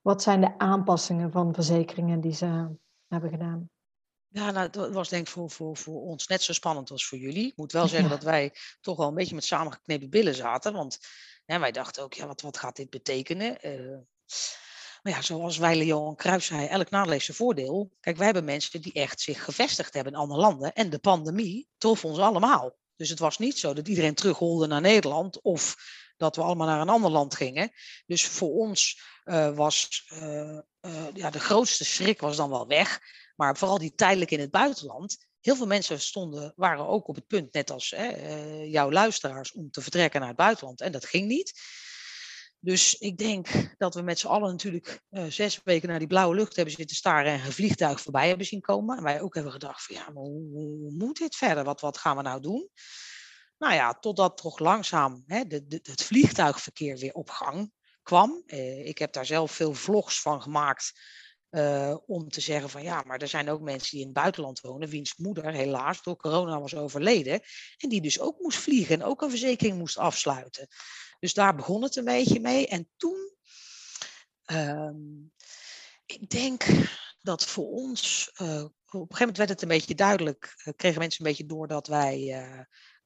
wat 0.00 0.22
zijn 0.22 0.40
de 0.40 0.58
aanpassingen 0.58 1.30
van 1.30 1.54
verzekeringen 1.54 2.20
die 2.20 2.32
ze 2.32 2.78
hebben 3.10 3.30
gedaan? 3.30 3.70
Ja, 4.28 4.50
nou, 4.50 4.70
dat 4.70 4.92
was 4.92 5.08
denk 5.08 5.26
ik 5.26 5.32
voor, 5.32 5.50
voor, 5.50 5.76
voor 5.76 6.02
ons 6.02 6.26
net 6.26 6.42
zo 6.42 6.52
spannend 6.52 6.90
als 6.90 7.06
voor 7.06 7.18
jullie. 7.18 7.46
Ik 7.46 7.56
moet 7.56 7.72
wel 7.72 7.88
zeggen 7.88 8.10
dat 8.10 8.22
wij 8.22 8.54
toch 8.80 8.96
wel 8.96 9.08
een 9.08 9.14
beetje 9.14 9.34
met 9.34 9.44
samengeknepen 9.44 10.10
billen 10.10 10.34
zaten. 10.34 10.72
Want 10.72 10.98
wij 11.44 11.72
dachten 11.72 12.02
ook, 12.02 12.14
ja, 12.14 12.26
wat, 12.26 12.40
wat 12.40 12.56
gaat 12.56 12.76
dit 12.76 12.90
betekenen? 12.90 13.66
Uh, 13.66 13.98
maar 15.02 15.12
ja, 15.12 15.22
zoals 15.22 15.58
wij 15.58 15.84
Johan 15.84 16.16
Cruijff 16.16 16.44
zei, 16.44 16.66
elk 16.66 16.90
nadeel 16.90 17.12
heeft 17.12 17.24
zijn 17.24 17.36
voordeel. 17.36 17.92
Kijk, 18.00 18.16
wij 18.16 18.24
hebben 18.24 18.44
mensen 18.44 18.82
die 18.82 18.92
echt 18.92 19.20
zich 19.20 19.44
gevestigd 19.44 19.94
hebben 19.94 20.12
in 20.12 20.18
andere 20.18 20.40
landen. 20.40 20.72
En 20.72 20.90
de 20.90 20.98
pandemie 20.98 21.68
trof 21.78 22.04
ons 22.04 22.18
allemaal. 22.18 22.76
Dus 22.96 23.08
het 23.08 23.18
was 23.18 23.38
niet 23.38 23.58
zo 23.58 23.74
dat 23.74 23.88
iedereen 23.88 24.14
terugholde 24.14 24.66
naar 24.66 24.80
Nederland 24.80 25.40
of 25.42 25.76
dat 26.20 26.36
we 26.36 26.42
allemaal 26.42 26.66
naar 26.66 26.80
een 26.80 26.88
ander 26.88 27.10
land 27.10 27.34
gingen. 27.34 27.70
Dus 28.06 28.26
voor 28.26 28.50
ons 28.50 29.00
uh, 29.24 29.56
was 29.56 30.04
uh, 30.12 30.58
ja, 31.14 31.30
de 31.30 31.40
grootste 31.40 31.84
schrik 31.84 32.20
was 32.20 32.36
dan 32.36 32.50
wel 32.50 32.66
weg. 32.66 33.00
Maar 33.36 33.56
vooral 33.56 33.78
die 33.78 33.94
tijdelijk 33.94 34.30
in 34.30 34.40
het 34.40 34.50
buitenland. 34.50 35.26
Heel 35.40 35.56
veel 35.56 35.66
mensen 35.66 36.00
stonden, 36.00 36.52
waren 36.56 36.86
ook 36.86 37.08
op 37.08 37.14
het 37.14 37.26
punt, 37.26 37.52
net 37.52 37.70
als 37.70 37.94
jouw 38.64 38.90
luisteraars, 38.90 39.52
om 39.52 39.70
te 39.70 39.80
vertrekken 39.80 40.20
naar 40.20 40.28
het 40.28 40.38
buitenland. 40.38 40.80
En 40.80 40.92
dat 40.92 41.04
ging 41.04 41.26
niet. 41.26 41.60
Dus 42.58 42.94
ik 42.98 43.18
denk 43.18 43.48
dat 43.78 43.94
we 43.94 44.02
met 44.02 44.18
z'n 44.18 44.26
allen 44.26 44.50
natuurlijk 44.50 45.02
zes 45.28 45.60
weken 45.64 45.88
naar 45.88 45.98
die 45.98 46.08
blauwe 46.08 46.34
lucht 46.34 46.56
hebben 46.56 46.74
zitten 46.74 46.96
staren 46.96 47.32
en 47.32 47.44
een 47.44 47.52
vliegtuig 47.52 48.00
voorbij 48.00 48.28
hebben 48.28 48.46
zien 48.46 48.60
komen. 48.60 48.96
En 48.96 49.02
wij 49.02 49.20
ook 49.20 49.34
hebben 49.34 49.52
gedacht 49.52 49.84
van 49.84 49.94
ja, 49.94 50.10
maar 50.10 50.22
hoe, 50.22 50.50
hoe 50.52 50.92
moet 50.92 51.18
dit 51.18 51.36
verder? 51.36 51.64
Wat, 51.64 51.80
wat 51.80 51.98
gaan 51.98 52.16
we 52.16 52.22
nou 52.22 52.40
doen? 52.40 52.68
Nou 53.60 53.74
ja, 53.74 53.94
totdat 53.94 54.36
toch 54.36 54.58
langzaam 54.58 55.24
hè, 55.26 55.46
de, 55.46 55.80
het 55.82 56.02
vliegtuigverkeer 56.02 56.96
weer 56.96 57.12
op 57.12 57.30
gang 57.30 57.72
kwam. 58.02 58.42
Uh, 58.46 58.86
ik 58.86 58.98
heb 58.98 59.12
daar 59.12 59.26
zelf 59.26 59.52
veel 59.52 59.74
vlogs 59.74 60.20
van 60.20 60.42
gemaakt 60.42 61.00
uh, 61.50 61.96
om 62.06 62.28
te 62.28 62.40
zeggen 62.40 62.70
van 62.70 62.82
ja, 62.82 63.02
maar 63.06 63.18
er 63.18 63.28
zijn 63.28 63.50
ook 63.50 63.60
mensen 63.60 63.90
die 63.90 64.00
in 64.00 64.06
het 64.06 64.14
buitenland 64.16 64.60
wonen, 64.60 64.88
wiens 64.88 65.16
moeder 65.16 65.52
helaas 65.52 66.02
door 66.02 66.16
corona 66.16 66.60
was 66.60 66.74
overleden. 66.74 67.40
En 67.76 67.88
die 67.88 68.00
dus 68.00 68.20
ook 68.20 68.40
moest 68.40 68.58
vliegen 68.58 68.94
en 68.94 69.06
ook 69.06 69.22
een 69.22 69.30
verzekering 69.30 69.78
moest 69.78 69.98
afsluiten. 69.98 70.66
Dus 71.18 71.34
daar 71.34 71.54
begon 71.54 71.82
het 71.82 71.96
een 71.96 72.04
beetje 72.04 72.40
mee. 72.40 72.66
En 72.66 72.88
toen, 72.96 73.34
um, 74.46 75.32
ik 76.06 76.30
denk 76.30 76.64
dat 77.20 77.44
voor 77.44 77.66
ons, 77.66 78.30
uh, 78.42 78.46
op 78.46 78.50
een 78.50 79.00
gegeven 79.00 79.18
moment 79.18 79.36
werd 79.36 79.48
het 79.48 79.62
een 79.62 79.68
beetje 79.68 79.94
duidelijk, 79.94 80.54
kregen 80.76 80.98
mensen 80.98 81.24
een 81.24 81.30
beetje 81.30 81.46
door 81.46 81.68
dat 81.68 81.86
wij 81.86 82.46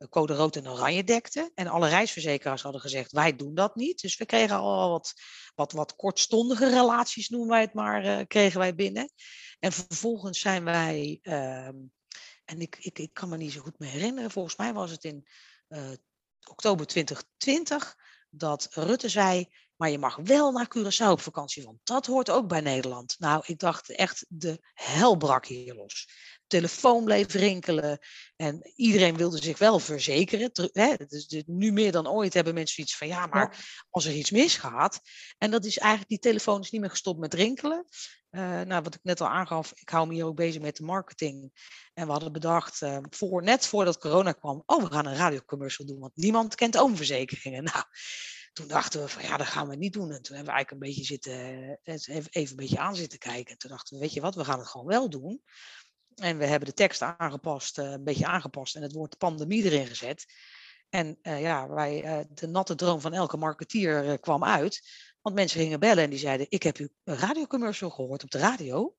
code 0.08 0.34
rood 0.34 0.56
en 0.56 0.68
oranje 0.68 1.04
dekten. 1.04 1.50
En 1.54 1.66
alle 1.66 1.88
reisverzekeraars 1.88 2.62
hadden 2.62 2.80
gezegd, 2.80 3.12
wij 3.12 3.36
doen 3.36 3.54
dat 3.54 3.74
niet. 3.74 4.00
Dus 4.00 4.16
we 4.16 4.26
kregen 4.26 4.56
al 4.56 4.90
wat, 4.90 5.12
wat, 5.54 5.72
wat 5.72 5.96
kortstondige 5.96 6.68
relaties, 6.68 7.28
noemen 7.28 7.48
wij 7.48 7.60
het 7.60 7.74
maar, 7.74 8.26
kregen 8.26 8.58
wij 8.58 8.74
binnen. 8.74 9.12
En 9.58 9.72
vervolgens 9.72 10.40
zijn 10.40 10.64
wij, 10.64 11.18
ehm, 11.22 11.76
en 12.44 12.60
ik, 12.60 12.76
ik, 12.78 12.98
ik 12.98 13.12
kan 13.12 13.28
me 13.28 13.36
niet 13.36 13.52
zo 13.52 13.60
goed 13.60 13.78
meer 13.78 13.90
herinneren, 13.90 14.30
volgens 14.30 14.56
mij 14.56 14.72
was 14.72 14.90
het 14.90 15.04
in 15.04 15.26
oktober 16.48 16.86
2020 16.86 17.96
dat 18.30 18.68
Rutte 18.70 19.08
zei, 19.08 19.48
maar 19.76 19.90
je 19.90 19.98
mag 19.98 20.16
wel 20.16 20.52
naar 20.52 20.68
Curaçao 20.78 21.10
op 21.10 21.20
vakantie, 21.20 21.64
want 21.64 21.78
dat 21.84 22.06
hoort 22.06 22.30
ook 22.30 22.48
bij 22.48 22.60
Nederland. 22.60 23.16
Nou, 23.18 23.42
ik 23.46 23.58
dacht 23.58 23.90
echt, 23.90 24.24
de 24.28 24.58
hel 24.72 25.16
brak 25.16 25.46
hier 25.46 25.74
los. 25.74 26.08
Telefoon 26.46 27.04
bleef 27.04 27.32
rinkelen 27.32 27.98
en 28.36 28.72
iedereen 28.76 29.16
wilde 29.16 29.42
zich 29.42 29.58
wel 29.58 29.78
verzekeren. 29.78 30.50
Hè, 30.72 30.94
dus 31.06 31.42
nu 31.46 31.72
meer 31.72 31.92
dan 31.92 32.08
ooit 32.08 32.34
hebben 32.34 32.54
mensen 32.54 32.82
iets 32.82 32.96
van, 32.96 33.06
ja, 33.06 33.26
maar 33.26 33.84
als 33.90 34.04
er 34.04 34.12
iets 34.12 34.30
misgaat. 34.30 35.00
En 35.38 35.50
dat 35.50 35.64
is 35.64 35.78
eigenlijk, 35.78 36.10
die 36.10 36.18
telefoon 36.18 36.60
is 36.60 36.70
niet 36.70 36.80
meer 36.80 36.90
gestopt 36.90 37.20
met 37.20 37.34
rinkelen. 37.34 37.86
Uh, 38.30 38.60
nou, 38.60 38.82
wat 38.82 38.94
ik 38.94 39.00
net 39.02 39.20
al 39.20 39.28
aangaf, 39.28 39.72
ik 39.74 39.88
hou 39.88 40.06
me 40.06 40.14
hier 40.14 40.24
ook 40.24 40.36
bezig 40.36 40.62
met 40.62 40.76
de 40.76 40.84
marketing. 40.84 41.52
En 41.92 42.06
we 42.06 42.12
hadden 42.12 42.32
bedacht, 42.32 42.82
uh, 42.82 42.98
voor, 43.10 43.42
net 43.42 43.66
voordat 43.66 43.98
corona 43.98 44.32
kwam, 44.32 44.62
oh, 44.66 44.82
we 44.82 44.90
gaan 44.90 45.06
een 45.06 45.16
radiocommercial 45.16 45.86
doen, 45.86 45.98
want 45.98 46.16
niemand 46.16 46.54
kent 46.54 46.78
oomverzekeringen. 46.78 47.64
Nou, 47.72 47.84
toen 48.52 48.68
dachten 48.68 49.00
we 49.00 49.08
van 49.08 49.22
ja, 49.22 49.36
dat 49.36 49.46
gaan 49.46 49.68
we 49.68 49.76
niet 49.76 49.92
doen. 49.92 50.10
En 50.10 50.22
toen 50.22 50.36
hebben 50.36 50.54
we 50.54 50.58
eigenlijk 50.58 50.70
een 50.70 50.88
beetje 50.88 51.04
zitten, 51.04 51.32
eh, 51.82 51.94
even, 51.94 52.26
even 52.30 52.50
een 52.50 52.56
beetje 52.56 52.78
aan 52.78 52.96
zitten 52.96 53.18
kijken. 53.18 53.52
En 53.52 53.58
toen 53.58 53.70
dachten 53.70 53.94
we, 53.94 54.02
weet 54.02 54.12
je 54.12 54.20
wat, 54.20 54.34
we 54.34 54.44
gaan 54.44 54.58
het 54.58 54.68
gewoon 54.68 54.86
wel 54.86 55.10
doen. 55.10 55.42
En 56.14 56.38
we 56.38 56.46
hebben 56.46 56.68
de 56.68 56.74
tekst 56.74 57.02
aangepast, 57.02 57.78
een 57.78 58.04
beetje 58.04 58.26
aangepast 58.26 58.76
en 58.76 58.82
het 58.82 58.92
woord 58.92 59.18
pandemie 59.18 59.64
erin 59.64 59.86
gezet. 59.86 60.24
En 60.88 61.18
uh, 61.22 61.40
ja, 61.40 61.68
wij, 61.68 62.26
de 62.30 62.46
natte 62.46 62.74
droom 62.74 63.00
van 63.00 63.12
elke 63.12 63.36
marketeer 63.36 64.18
kwam 64.18 64.44
uit. 64.44 64.80
Want 65.20 65.36
mensen 65.36 65.60
gingen 65.60 65.80
bellen 65.80 66.04
en 66.04 66.10
die 66.10 66.18
zeiden: 66.18 66.46
Ik 66.48 66.62
heb 66.62 66.76
uw 66.76 66.88
radiocommercial 67.04 67.90
gehoord 67.90 68.22
op 68.22 68.30
de 68.30 68.38
radio. 68.38 68.96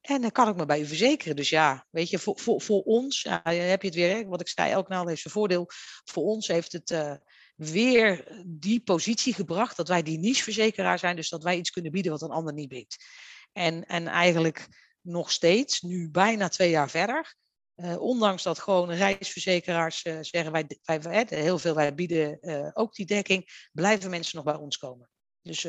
En 0.00 0.20
dan 0.20 0.30
kan 0.30 0.48
ik 0.48 0.56
me 0.56 0.66
bij 0.66 0.80
u 0.80 0.86
verzekeren. 0.86 1.36
Dus 1.36 1.48
ja, 1.48 1.86
weet 1.90 2.10
je, 2.10 2.18
voor, 2.18 2.38
voor, 2.38 2.60
voor 2.60 2.82
ons 2.82 3.22
ja, 3.22 3.40
heb 3.42 3.82
je 3.82 3.88
het 3.88 3.96
weer, 3.96 4.28
wat 4.28 4.40
ik 4.40 4.48
zei, 4.48 4.70
elk 4.70 4.88
nadeel 4.88 5.08
heeft 5.08 5.20
zijn 5.20 5.34
voordeel. 5.34 5.66
Voor 6.04 6.24
ons 6.24 6.46
heeft 6.46 6.72
het 6.72 7.20
weer 7.56 8.42
die 8.46 8.80
positie 8.80 9.34
gebracht 9.34 9.76
dat 9.76 9.88
wij 9.88 10.02
die 10.02 10.18
nicheverzekeraar 10.18 10.98
zijn. 10.98 11.16
Dus 11.16 11.28
dat 11.28 11.42
wij 11.42 11.56
iets 11.56 11.70
kunnen 11.70 11.92
bieden 11.92 12.12
wat 12.12 12.22
een 12.22 12.30
ander 12.30 12.52
niet 12.52 12.68
biedt. 12.68 13.04
En, 13.52 13.84
en 13.84 14.06
eigenlijk 14.06 14.68
nog 15.00 15.30
steeds, 15.30 15.80
nu 15.80 16.10
bijna 16.10 16.48
twee 16.48 16.70
jaar 16.70 16.90
verder, 16.90 17.34
uh, 17.76 18.00
ondanks 18.00 18.42
dat 18.42 18.58
gewoon 18.58 18.90
reisverzekeraars 18.90 20.04
uh, 20.04 20.18
zeggen 20.20 20.52
wij, 20.52 20.66
wij, 21.00 21.26
heel 21.28 21.58
veel 21.58 21.74
wij 21.74 21.94
bieden 21.94 22.38
uh, 22.40 22.70
ook 22.72 22.94
die 22.94 23.06
dekking, 23.06 23.68
blijven 23.72 24.10
mensen 24.10 24.36
nog 24.36 24.44
bij 24.44 24.54
ons 24.54 24.76
komen. 24.76 25.10
Dus 25.42 25.62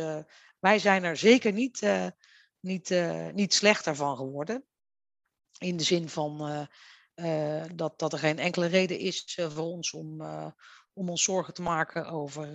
wij 0.60 0.80
zijn 0.80 1.04
er 1.04 1.18
zeker 1.18 1.52
niet, 1.52 1.82
niet, 2.60 2.90
niet 3.34 3.54
slechter 3.54 3.96
van 3.96 4.16
geworden. 4.18 4.66
In 5.58 5.78
de 5.78 5.84
zin 5.84 6.10
van 6.10 6.68
dat, 7.76 8.00
dat 8.00 8.14
er 8.14 8.20
geen 8.20 8.40
enkele 8.40 8.66
reden 8.66 9.00
is 9.00 9.40
voor 9.50 9.66
ons 9.66 9.92
om, 9.92 10.22
om 10.94 11.10
ons 11.10 11.24
zorgen 11.24 11.54
te 11.54 11.62
maken 11.62 12.06
over 12.06 12.46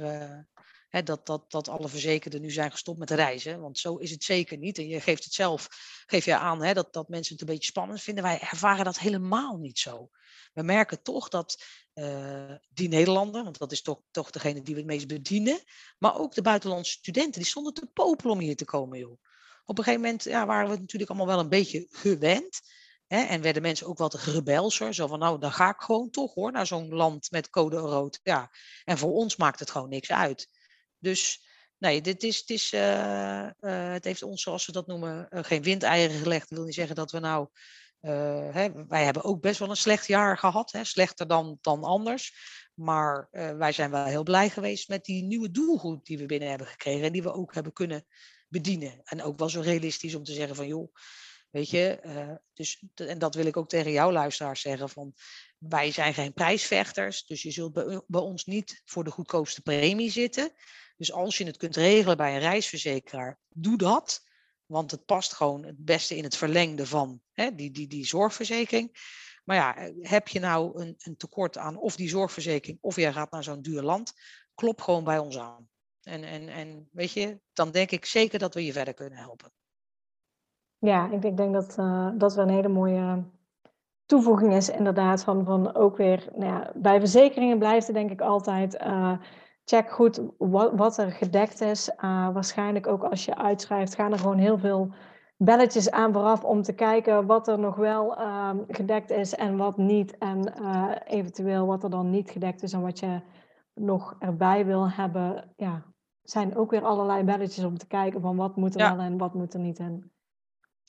dat, 1.05 1.26
dat, 1.26 1.51
dat 1.51 1.68
alle 1.68 1.88
verzekerden 1.88 2.40
nu 2.40 2.51
zijn 2.51 2.70
gestopt 2.70 2.99
met 2.99 3.11
reizen. 3.11 3.61
Want 3.61 3.78
zo 3.78 3.97
is 3.97 4.11
het 4.11 4.24
zeker 4.24 4.57
niet. 4.57 4.78
En 4.78 4.88
je 4.88 5.01
geeft 5.01 5.24
het 5.24 5.32
zelf 5.32 5.68
geef 6.07 6.24
je 6.24 6.36
aan 6.36 6.74
dat, 6.74 6.92
dat 6.92 7.09
mensen 7.09 7.32
het 7.32 7.42
een 7.42 7.55
beetje 7.55 7.70
spannend 7.70 8.01
vinden. 8.01 8.24
Wij 8.24 8.40
ervaren 8.40 8.84
dat 8.84 8.99
helemaal 8.99 9.57
niet 9.57 9.78
zo. 9.78 10.11
We 10.53 10.62
merken 10.62 11.03
toch 11.03 11.28
dat 11.28 11.64
uh, 11.94 12.55
die 12.68 12.88
Nederlander, 12.88 13.44
want 13.44 13.59
dat 13.59 13.72
is 13.72 13.82
toch, 13.82 14.01
toch 14.11 14.30
degene 14.30 14.62
die 14.62 14.74
we 14.74 14.80
het 14.80 14.90
meest 14.90 15.07
bedienen, 15.07 15.61
maar 15.99 16.18
ook 16.18 16.34
de 16.34 16.42
buitenlandse 16.42 16.92
studenten, 16.92 17.40
die 17.40 17.51
stonden 17.51 17.74
te 17.74 17.86
popelen 17.86 18.32
om 18.32 18.40
hier 18.40 18.57
te 18.57 18.64
komen, 18.64 18.99
joh. 18.99 19.18
Op 19.64 19.78
een 19.78 19.84
gegeven 19.84 20.05
moment 20.05 20.24
ja, 20.24 20.47
waren 20.47 20.70
we 20.70 20.76
natuurlijk 20.76 21.11
allemaal 21.11 21.34
wel 21.34 21.38
een 21.38 21.49
beetje 21.49 21.86
gewend. 21.90 22.61
Hè, 23.07 23.22
en 23.22 23.40
werden 23.42 23.62
mensen 23.62 23.86
ook 23.86 23.99
wat 23.99 24.14
rebelser. 24.14 24.94
Zo 24.94 25.07
van, 25.07 25.18
nou, 25.18 25.38
dan 25.38 25.53
ga 25.53 25.68
ik 25.68 25.80
gewoon 25.80 26.11
toch 26.11 26.34
hoor, 26.34 26.53
naar 26.53 26.66
zo'n 26.66 26.88
land 26.88 27.30
met 27.30 27.51
code 27.51 27.76
rood. 27.76 28.20
Ja. 28.22 28.51
En 28.84 28.99
voor 28.99 29.12
ons 29.12 29.36
maakt 29.36 29.61
het 29.61 29.70
gewoon 29.70 29.88
niks 29.88 30.11
uit. 30.11 30.49
Dus 30.99 31.47
nee, 31.78 32.01
dit 32.01 32.22
is, 32.22 32.38
het, 32.38 32.51
is, 32.51 32.72
uh, 32.72 32.80
uh, 32.80 33.92
het 33.92 34.05
heeft 34.05 34.22
ons, 34.22 34.42
zoals 34.42 34.66
we 34.66 34.72
dat 34.72 34.86
noemen, 34.86 35.28
geen 35.30 35.62
windeieren 35.62 36.18
gelegd. 36.18 36.49
Dat 36.49 36.59
wil 36.59 36.66
niet 36.66 36.74
zeggen 36.74 36.97
dat 36.97 37.11
we 37.11 37.18
nou 37.18 37.49
hè, 38.53 38.86
wij 38.86 39.05
hebben 39.05 39.24
ook 39.24 39.40
best 39.40 39.59
wel 39.59 39.70
een 39.70 39.76
slecht 39.76 40.07
jaar 40.07 40.38
gehad, 40.38 40.72
hè, 40.72 40.84
slechter 40.84 41.26
dan, 41.26 41.59
dan 41.61 41.84
anders. 41.84 42.34
Maar 42.74 43.28
wij 43.30 43.72
zijn 43.72 43.90
wel 43.90 44.05
heel 44.05 44.22
blij 44.22 44.51
geweest 44.51 44.88
met 44.88 45.05
die 45.05 45.22
nieuwe 45.22 45.51
doelgroep 45.51 46.05
die 46.05 46.18
we 46.18 46.26
binnen 46.26 46.49
hebben 46.49 46.66
gekregen 46.66 47.07
en 47.07 47.12
die 47.12 47.22
we 47.22 47.32
ook 47.32 47.55
hebben 47.55 47.72
kunnen 47.72 48.07
bedienen. 48.49 49.01
En 49.05 49.22
ook 49.22 49.38
wel 49.38 49.49
zo 49.49 49.61
realistisch 49.61 50.14
om 50.14 50.24
te 50.24 50.32
zeggen 50.32 50.57
van 50.57 50.66
joh, 50.66 50.92
Weet 51.51 51.70
je, 51.70 52.01
dus, 52.55 52.84
en 52.94 53.18
dat 53.18 53.34
wil 53.34 53.47
ik 53.47 53.57
ook 53.57 53.68
tegen 53.68 53.92
jouw 53.92 54.12
luisteraars 54.12 54.61
zeggen. 54.61 54.88
Van, 54.88 55.14
wij 55.59 55.90
zijn 55.90 56.14
geen 56.14 56.32
prijsvechters, 56.32 57.26
dus 57.26 57.42
je 57.42 57.51
zult 57.51 57.72
bij, 57.72 58.03
bij, 58.07 58.20
ons 58.20 58.44
niet 58.44 58.82
voor 58.84 59.05
de 59.05 59.11
goedkoopste 59.11 59.62
premie 59.62 60.11
zitten. 60.11 60.53
Dus 60.97 61.12
als 61.12 61.38
je 61.38 61.44
het 61.44 61.57
kunt 61.57 61.76
regelen 61.76 62.16
bij 62.16 62.34
een 62.34 62.40
reisverzekeraar, 62.40 63.38
doe 63.49 63.76
dat. 63.76 64.24
Want 64.66 64.90
het 64.90 65.05
past 65.05 65.32
gewoon 65.32 65.64
het 65.64 65.84
beste 65.84 66.16
in 66.16 66.24
het 66.24 66.36
verlengde 66.36 66.86
van 66.86 67.20
hè, 67.32 67.55
die, 67.55 67.70
die, 67.70 67.86
die 67.86 68.07
zorgverzekering. 68.07 68.90
Maar 69.44 69.57
ja, 69.57 69.76
eh, 69.76 69.92
heb 70.01 70.28
je 70.28 70.40
nou 70.40 70.80
een, 70.80 70.94
een 70.99 71.16
tekort 71.16 71.59
aan 71.59 71.76
of 71.76 71.97
die 71.97 72.09
zorgverzekering 72.09 72.78
of 72.80 72.97
jij 72.97 73.12
gaat 73.12 73.30
naar 73.30 73.42
zo'n 73.42 73.62
duur 73.62 73.82
land, 73.82 74.12
klop 74.55 74.80
gewoon 74.80 75.05
bij 75.05 75.18
ons 75.18 75.38
aan. 75.38 75.68
En, 76.03 76.24
en, 76.24 76.49
en 76.49 76.88
weet 76.92 77.12
je, 77.12 77.40
dan 77.53 77.70
denk 77.70 77.90
ik 77.90 78.05
zeker 78.05 78.38
dat 78.38 78.55
we 78.55 78.64
je 78.64 78.72
verder 78.72 78.94
kunnen 78.94 79.18
helpen. 79.18 79.53
Ja, 80.78 81.11
ik 81.11 81.22
denk, 81.22 81.36
denk 81.36 81.53
dat 81.53 81.76
uh, 81.78 82.11
dat 82.14 82.34
wel 82.34 82.44
een 82.44 82.55
hele 82.55 82.68
mooie 82.68 83.24
toevoeging 84.05 84.55
is, 84.55 84.68
inderdaad. 84.68 85.24
Van, 85.24 85.44
van 85.44 85.74
ook 85.74 85.97
weer, 85.97 86.28
nou 86.34 86.53
ja, 86.53 86.72
bij 86.74 86.99
verzekeringen 86.99 87.59
blijft 87.59 87.86
het 87.86 87.97
denk 87.97 88.11
ik 88.11 88.20
altijd. 88.20 88.74
Uh, 88.74 89.18
check 89.67 89.91
goed 89.91 90.21
wat, 90.39 90.73
wat 90.75 90.99
er 90.99 91.12
gedekt 91.12 91.61
is. 91.61 91.89
Uh, 91.89 92.29
waarschijnlijk 92.33 92.87
ook 92.87 93.03
als 93.03 93.25
je 93.25 93.37
uitschrijft, 93.37 93.95
gaan 93.95 94.12
er 94.12 94.19
gewoon 94.19 94.39
heel 94.39 94.59
veel 94.59 94.95
belletjes 95.37 95.91
aan 95.91 96.12
vooraf 96.12 96.45
om 96.45 96.62
te 96.62 96.73
kijken 96.73 97.27
wat 97.27 97.49
er 97.49 97.59
nog 97.59 97.77
wel 97.77 98.21
um, 98.21 98.64
gedekt 98.69 99.11
is 99.11 99.35
en 99.35 99.57
wat 99.57 99.77
niet. 99.77 100.19
En 100.19 100.53
uh, 100.61 100.91
eventueel 101.05 101.67
wat 101.67 101.83
er 101.83 101.91
dan 101.91 102.11
niet 102.11 102.31
gedekt 102.31 102.62
is 102.62 102.73
en 102.73 102.83
wat 102.83 102.99
je 102.99 103.21
nog 103.75 104.17
erbij 104.19 104.67
wil 104.67 104.91
hebben. 104.91 105.53
Ja, 105.57 105.83
zijn 106.23 106.57
ook 106.57 106.71
weer 106.71 106.85
allerlei 106.85 107.25
belletjes 107.25 107.64
om 107.64 107.79
te 107.79 107.87
kijken 107.87 108.21
van 108.21 108.37
wat 108.37 108.57
moet 108.57 108.75
er 108.75 108.81
ja. 108.81 108.97
wel 108.97 109.05
en 109.05 109.19
wat 109.19 109.35
moet 109.35 109.55
er 109.55 109.61
niet 109.61 109.79
in. 109.79 110.11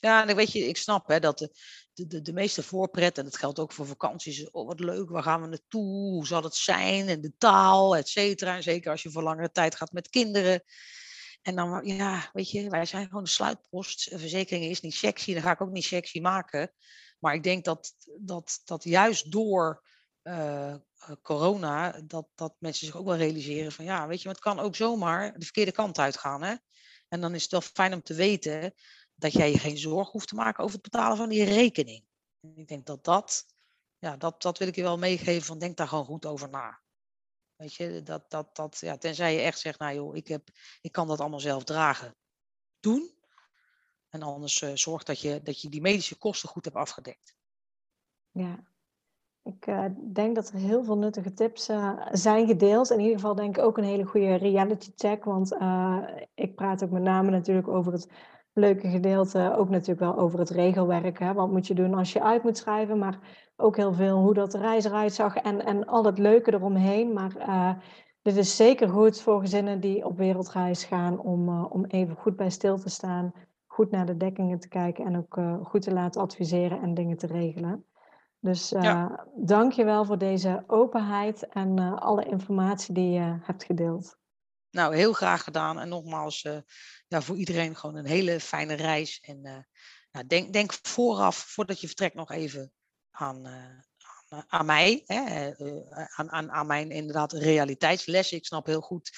Ja, 0.00 0.28
en 0.28 0.36
weet 0.36 0.52
je, 0.52 0.58
ik 0.58 0.76
snap 0.76 1.08
hè, 1.08 1.20
dat 1.20 1.38
de, 1.38 2.06
de, 2.06 2.22
de, 2.22 2.32
meeste 2.32 2.62
voorpret, 2.62 3.18
en 3.18 3.24
dat 3.24 3.36
geldt 3.36 3.58
ook 3.58 3.72
voor 3.72 3.86
vakanties, 3.86 4.50
oh 4.50 4.66
wat 4.66 4.80
leuk, 4.80 5.10
waar 5.10 5.22
gaan 5.22 5.40
we 5.40 5.46
naartoe, 5.46 6.12
hoe 6.12 6.26
zal 6.26 6.42
het 6.42 6.54
zijn, 6.54 7.08
en 7.08 7.20
de 7.20 7.32
taal, 7.38 7.96
et 7.96 8.08
cetera. 8.08 8.56
En 8.56 8.62
zeker 8.62 8.90
als 8.90 9.02
je 9.02 9.10
voor 9.10 9.22
langere 9.22 9.50
tijd 9.50 9.74
gaat 9.74 9.92
met 9.92 10.08
kinderen. 10.08 10.62
En 11.42 11.54
dan, 11.54 11.86
ja, 11.86 12.30
weet 12.32 12.50
je, 12.50 12.68
wij 12.70 12.84
zijn 12.84 13.06
gewoon 13.06 13.24
de 13.24 13.30
sluitpost. 13.30 14.08
Verzekeringen 14.14 14.70
is 14.70 14.80
niet 14.80 14.94
sexy, 14.94 15.32
dan 15.32 15.42
ga 15.42 15.50
ik 15.50 15.60
ook 15.60 15.70
niet 15.70 15.84
sexy 15.84 16.20
maken. 16.20 16.72
Maar 17.18 17.34
ik 17.34 17.42
denk 17.42 17.64
dat, 17.64 17.94
dat, 18.20 18.60
dat 18.64 18.84
juist 18.84 19.32
door 19.32 19.82
uh, 20.22 20.74
corona, 21.22 22.00
dat, 22.04 22.28
dat 22.34 22.54
mensen 22.58 22.86
zich 22.86 22.96
ook 22.96 23.06
wel 23.06 23.16
realiseren 23.16 23.72
van, 23.72 23.84
ja, 23.84 24.06
weet 24.06 24.22
je, 24.22 24.28
het 24.28 24.38
kan 24.38 24.58
ook 24.58 24.76
zomaar 24.76 25.38
de 25.38 25.44
verkeerde 25.44 25.72
kant 25.72 25.98
uitgaan. 25.98 26.42
Hè? 26.42 26.54
En 27.08 27.20
dan 27.20 27.34
is 27.34 27.42
het 27.42 27.50
wel 27.50 27.60
fijn 27.60 27.92
om 27.92 28.02
te 28.02 28.14
weten 28.14 28.74
dat 29.18 29.32
jij 29.32 29.50
je 29.50 29.58
geen 29.58 29.78
zorgen 29.78 30.12
hoeft 30.12 30.28
te 30.28 30.34
maken 30.34 30.62
over 30.64 30.74
het 30.74 30.90
betalen 30.90 31.16
van 31.16 31.28
die 31.28 31.44
rekening. 31.44 32.04
Ik 32.54 32.68
denk 32.68 32.86
dat 32.86 33.04
dat, 33.04 33.46
ja, 33.98 34.16
dat, 34.16 34.42
dat 34.42 34.58
wil 34.58 34.68
ik 34.68 34.74
je 34.74 34.82
wel 34.82 34.98
meegeven, 34.98 35.46
van 35.46 35.58
denk 35.58 35.76
daar 35.76 35.88
gewoon 35.88 36.04
goed 36.04 36.26
over 36.26 36.48
na. 36.48 36.80
Weet 37.56 37.74
je, 37.74 38.02
dat, 38.02 38.30
dat, 38.30 38.56
dat, 38.56 38.78
ja, 38.78 38.96
tenzij 38.96 39.34
je 39.34 39.40
echt 39.40 39.58
zegt, 39.58 39.78
nou 39.78 39.94
joh, 39.94 40.16
ik, 40.16 40.28
heb, 40.28 40.48
ik 40.80 40.92
kan 40.92 41.08
dat 41.08 41.20
allemaal 41.20 41.40
zelf 41.40 41.64
dragen. 41.64 42.16
Doen. 42.80 43.16
En 44.08 44.22
anders 44.22 44.62
uh, 44.62 44.70
zorg 44.74 45.02
dat 45.02 45.20
je, 45.20 45.42
dat 45.42 45.60
je 45.60 45.68
die 45.68 45.80
medische 45.80 46.18
kosten 46.18 46.48
goed 46.48 46.64
hebt 46.64 46.76
afgedekt. 46.76 47.34
Ja, 48.30 48.64
ik 49.42 49.66
uh, 49.66 49.84
denk 50.12 50.34
dat 50.34 50.48
er 50.48 50.58
heel 50.58 50.84
veel 50.84 50.98
nuttige 50.98 51.32
tips 51.32 51.68
uh, 51.68 52.06
zijn 52.10 52.46
gedeeld. 52.46 52.90
In 52.90 53.00
ieder 53.00 53.14
geval 53.14 53.34
denk 53.34 53.56
ik 53.56 53.64
ook 53.64 53.78
een 53.78 53.84
hele 53.84 54.04
goede 54.04 54.34
reality 54.34 54.92
check. 54.96 55.24
Want 55.24 55.52
ik 56.34 56.54
praat 56.54 56.84
ook 56.84 56.90
met 56.90 57.02
name 57.02 57.30
natuurlijk 57.30 57.68
over 57.68 57.92
het 57.92 58.08
leuke 58.58 58.88
gedeelte 58.88 59.54
ook 59.56 59.68
natuurlijk 59.68 60.00
wel 60.00 60.18
over 60.18 60.38
het 60.38 60.50
regelwerk. 60.50 61.18
Hè? 61.18 61.32
Wat 61.32 61.50
moet 61.50 61.66
je 61.66 61.74
doen 61.74 61.94
als 61.94 62.12
je 62.12 62.22
uit 62.22 62.42
moet 62.42 62.56
schrijven, 62.56 62.98
maar 62.98 63.18
ook 63.56 63.76
heel 63.76 63.92
veel 63.92 64.18
hoe 64.18 64.34
dat 64.34 64.52
de 64.52 64.58
reis 64.58 64.84
eruit 64.84 65.12
zag 65.12 65.36
en, 65.36 65.64
en 65.64 65.86
al 65.86 66.04
het 66.04 66.18
leuke 66.18 66.54
eromheen. 66.54 67.12
Maar 67.12 67.36
uh, 67.38 67.70
dit 68.22 68.36
is 68.36 68.56
zeker 68.56 68.88
goed 68.88 69.20
voor 69.20 69.40
gezinnen 69.40 69.80
die 69.80 70.04
op 70.04 70.16
wereldreis 70.16 70.84
gaan 70.84 71.20
om, 71.20 71.48
uh, 71.48 71.64
om 71.68 71.84
even 71.84 72.16
goed 72.16 72.36
bij 72.36 72.50
stil 72.50 72.78
te 72.78 72.88
staan, 72.88 73.32
goed 73.66 73.90
naar 73.90 74.06
de 74.06 74.16
dekkingen 74.16 74.58
te 74.58 74.68
kijken 74.68 75.04
en 75.04 75.16
ook 75.16 75.36
uh, 75.36 75.54
goed 75.62 75.82
te 75.82 75.92
laten 75.92 76.20
adviseren 76.20 76.82
en 76.82 76.94
dingen 76.94 77.16
te 77.16 77.26
regelen. 77.26 77.84
Dus 78.40 78.68
ja. 78.68 79.26
dank 79.34 79.72
je 79.72 79.84
wel 79.84 80.04
voor 80.04 80.18
deze 80.18 80.64
openheid 80.66 81.48
en 81.48 81.98
alle 81.98 82.24
informatie 82.24 82.94
die 82.94 83.10
je 83.10 83.36
hebt 83.40 83.64
gedeeld. 83.64 84.18
Nou, 84.70 84.96
heel 84.96 85.12
graag 85.12 85.44
gedaan. 85.44 85.78
En 85.78 85.88
nogmaals, 85.88 86.44
uh, 86.44 86.58
ja, 87.06 87.22
voor 87.22 87.36
iedereen 87.36 87.76
gewoon 87.76 87.96
een 87.96 88.06
hele 88.06 88.40
fijne 88.40 88.74
reis. 88.74 89.20
En 89.20 89.46
uh, 89.46 89.58
nou, 90.10 90.26
denk, 90.26 90.52
denk 90.52 90.72
vooraf, 90.82 91.36
voordat 91.36 91.80
je 91.80 91.86
vertrekt, 91.86 92.14
nog 92.14 92.30
even 92.30 92.72
aan, 93.10 93.46
uh, 93.46 93.78
aan, 94.28 94.44
aan, 94.48 94.66
mij. 94.66 95.02
Hè, 95.06 95.52
aan, 96.16 96.30
aan, 96.30 96.50
aan 96.50 96.66
mijn 96.66 96.90
inderdaad 96.90 97.32
realiteitslessen. 97.32 98.36
Ik 98.36 98.46
snap 98.46 98.66
heel 98.66 98.80
goed, 98.80 99.10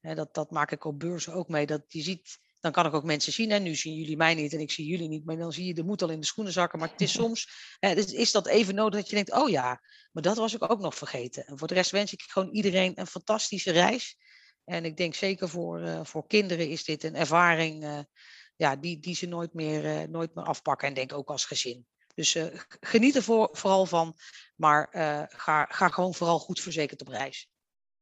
dat, 0.00 0.34
dat 0.34 0.50
maak 0.50 0.70
ik 0.70 0.84
op 0.84 0.98
beurzen 0.98 1.32
ook 1.32 1.48
mee. 1.48 1.66
Dat 1.66 1.82
je 1.88 2.02
ziet, 2.02 2.38
dan 2.60 2.72
kan 2.72 2.86
ik 2.86 2.94
ook 2.94 3.04
mensen 3.04 3.32
zien. 3.32 3.50
En 3.50 3.62
nu 3.62 3.74
zien 3.74 3.94
jullie 3.94 4.16
mij 4.16 4.34
niet 4.34 4.52
en 4.52 4.60
ik 4.60 4.70
zie 4.70 4.86
jullie 4.86 5.08
niet. 5.08 5.24
Maar 5.24 5.36
dan 5.36 5.52
zie 5.52 5.66
je 5.66 5.74
de 5.74 5.84
moed 5.84 6.02
al 6.02 6.10
in 6.10 6.20
de 6.20 6.26
schoenen 6.26 6.52
zakken. 6.52 6.78
Maar 6.78 6.88
het 6.88 7.00
is 7.00 7.12
soms, 7.22 7.48
dus 7.78 8.12
is 8.12 8.32
dat 8.32 8.46
even 8.46 8.74
nodig 8.74 9.00
dat 9.00 9.08
je 9.08 9.14
denkt, 9.14 9.32
oh 9.32 9.48
ja, 9.48 9.80
maar 10.12 10.22
dat 10.22 10.36
was 10.36 10.54
ik 10.54 10.70
ook 10.70 10.80
nog 10.80 10.94
vergeten. 10.94 11.46
En 11.46 11.58
voor 11.58 11.68
de 11.68 11.74
rest 11.74 11.90
wens 11.90 12.12
ik 12.12 12.22
gewoon 12.22 12.50
iedereen 12.50 12.92
een 12.94 13.06
fantastische 13.06 13.70
reis. 13.70 14.16
En 14.64 14.84
ik 14.84 14.96
denk 14.96 15.14
zeker 15.14 15.48
voor, 15.48 15.80
uh, 15.80 16.00
voor 16.02 16.26
kinderen 16.26 16.68
is 16.68 16.84
dit 16.84 17.04
een 17.04 17.14
ervaring 17.14 17.84
uh, 17.84 17.98
ja, 18.56 18.76
die, 18.76 19.00
die 19.00 19.14
ze 19.14 19.26
nooit 19.26 19.54
meer, 19.54 19.84
uh, 19.84 20.08
nooit 20.08 20.34
meer 20.34 20.44
afpakken. 20.44 20.88
En 20.88 20.94
denk 20.94 21.12
ook 21.12 21.30
als 21.30 21.44
gezin. 21.44 21.86
Dus 22.14 22.36
geniet 22.80 23.16
er 23.16 23.22
voor, 23.22 23.48
vooral 23.52 23.86
van, 23.86 24.14
maar 24.56 24.88
ga, 25.28 25.64
ga 25.64 25.88
gewoon 25.88 26.14
vooral 26.14 26.38
goed 26.38 26.60
verzekerd 26.60 27.00
op 27.00 27.08
reis. 27.08 27.50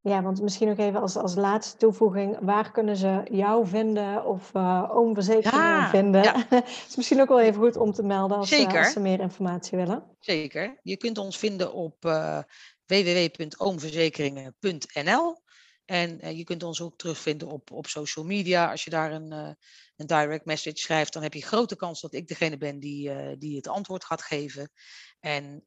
Ja, 0.02 0.22
want 0.22 0.42
misschien 0.42 0.68
nog 0.68 0.78
even 0.78 1.00
als, 1.00 1.16
als 1.16 1.34
laatste 1.34 1.76
toevoeging. 1.76 2.38
Waar 2.40 2.70
kunnen 2.70 2.96
ze 2.96 3.22
jou 3.30 3.66
vinden 3.66 4.24
of 4.24 4.50
uh, 4.54 4.90
oomverzekeringen 4.92 5.66
ja, 5.66 5.90
vinden? 5.90 6.22
Ja. 6.22 6.46
Het 6.48 6.84
is 6.88 6.96
misschien 6.96 7.20
ook 7.20 7.28
wel 7.28 7.40
even 7.40 7.60
goed 7.60 7.76
om 7.76 7.92
te 7.92 8.02
melden 8.02 8.36
als, 8.36 8.52
uh, 8.52 8.74
als, 8.74 8.92
ze 8.92 9.00
meer 9.00 9.20
informatie 9.20 9.78
willen. 9.78 10.04
Zeker. 10.18 10.78
Je 10.82 10.96
kunt 10.96 11.18
ons 11.18 11.38
vinden 11.38 11.72
op 11.72 12.04
uh, 12.04 12.38
www.oomverzekeringen.nl. 12.86 15.42
En 15.90 16.24
uh, 16.24 16.36
je 16.36 16.44
kunt 16.44 16.62
ons 16.62 16.80
ook 16.80 16.98
terugvinden 16.98 17.48
op, 17.48 17.70
op 17.70 17.86
social 17.86 18.24
media. 18.24 18.70
Als 18.70 18.84
je 18.84 18.90
daar 18.90 19.12
een, 19.12 19.32
uh, 19.32 19.50
een 19.96 20.06
direct 20.06 20.44
message 20.44 20.76
schrijft, 20.76 21.12
dan 21.12 21.22
heb 21.22 21.34
je 21.34 21.42
grote 21.42 21.76
kans 21.76 22.00
dat 22.00 22.14
ik 22.14 22.28
degene 22.28 22.56
ben 22.56 22.80
die, 22.80 23.10
uh, 23.10 23.32
die 23.38 23.56
het 23.56 23.68
antwoord 23.68 24.04
gaat 24.04 24.22
geven. 24.22 24.72
En 25.20 25.64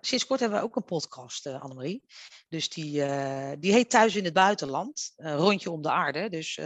sinds 0.00 0.26
kort 0.26 0.40
hebben 0.40 0.58
we 0.58 0.64
ook 0.64 0.76
een 0.76 0.84
podcast, 0.84 1.46
Annemarie. 1.46 2.04
Dus 2.48 2.68
die, 2.68 2.92
die 3.58 3.72
heet 3.72 3.90
Thuis 3.90 4.16
in 4.16 4.24
het 4.24 4.32
Buitenland. 4.32 5.12
rondje 5.16 5.70
om 5.70 5.82
de 5.82 5.90
aarde. 5.90 6.28
Dus 6.28 6.58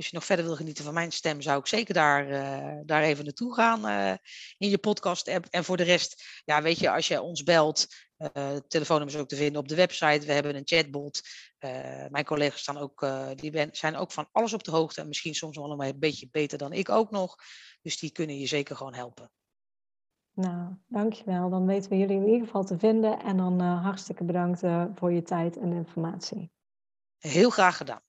als 0.00 0.08
je 0.08 0.16
nog 0.16 0.24
verder 0.24 0.44
wil 0.44 0.56
genieten 0.56 0.84
van 0.84 0.94
mijn 0.94 1.12
stem, 1.12 1.40
zou 1.40 1.58
ik 1.58 1.66
zeker 1.66 1.94
daar, 1.94 2.26
daar 2.86 3.02
even 3.02 3.24
naartoe 3.24 3.54
gaan 3.54 4.18
in 4.58 4.68
je 4.68 4.78
podcast 4.78 5.28
app. 5.28 5.46
En 5.50 5.64
voor 5.64 5.76
de 5.76 5.82
rest, 5.82 6.40
ja, 6.44 6.62
weet 6.62 6.78
je, 6.78 6.90
als 6.90 7.08
je 7.08 7.20
ons 7.20 7.42
belt, 7.42 7.86
uh, 8.18 8.56
telefoonnummer 8.56 9.16
is 9.16 9.20
ook 9.20 9.28
te 9.28 9.36
vinden 9.36 9.60
op 9.60 9.68
de 9.68 9.74
website. 9.74 10.26
We 10.26 10.32
hebben 10.32 10.56
een 10.56 10.62
chatbot. 10.64 11.20
Mijn 12.08 12.24
collega's 12.24 12.60
staan 12.60 12.78
ook, 12.78 13.06
die 13.34 13.50
ben, 13.50 13.68
zijn 13.72 13.96
ook 13.96 14.12
van 14.12 14.28
alles 14.32 14.52
op 14.52 14.64
de 14.64 14.70
hoogte. 14.70 15.00
En 15.00 15.08
misschien 15.08 15.34
soms 15.34 15.56
wel 15.56 15.82
een 15.82 15.98
beetje 15.98 16.28
beter 16.30 16.58
dan 16.58 16.72
ik 16.72 16.88
ook 16.88 17.10
nog. 17.10 17.36
Dus 17.82 17.98
die 17.98 18.12
kunnen 18.12 18.38
je 18.38 18.46
zeker 18.46 18.76
gewoon 18.76 18.94
helpen. 18.94 19.30
Nou, 20.32 20.74
dankjewel. 20.86 21.50
Dan 21.50 21.66
weten 21.66 21.90
we 21.90 21.96
jullie 21.96 22.16
in 22.16 22.26
ieder 22.26 22.46
geval 22.46 22.64
te 22.64 22.78
vinden. 22.78 23.20
En 23.20 23.36
dan 23.36 23.60
hartstikke 23.60 24.24
bedankt 24.24 24.60
voor 24.94 25.12
je 25.12 25.22
tijd 25.22 25.56
en 25.56 25.72
informatie. 25.72 26.50
Heel 27.18 27.50
graag 27.50 27.76
gedaan. 27.76 28.08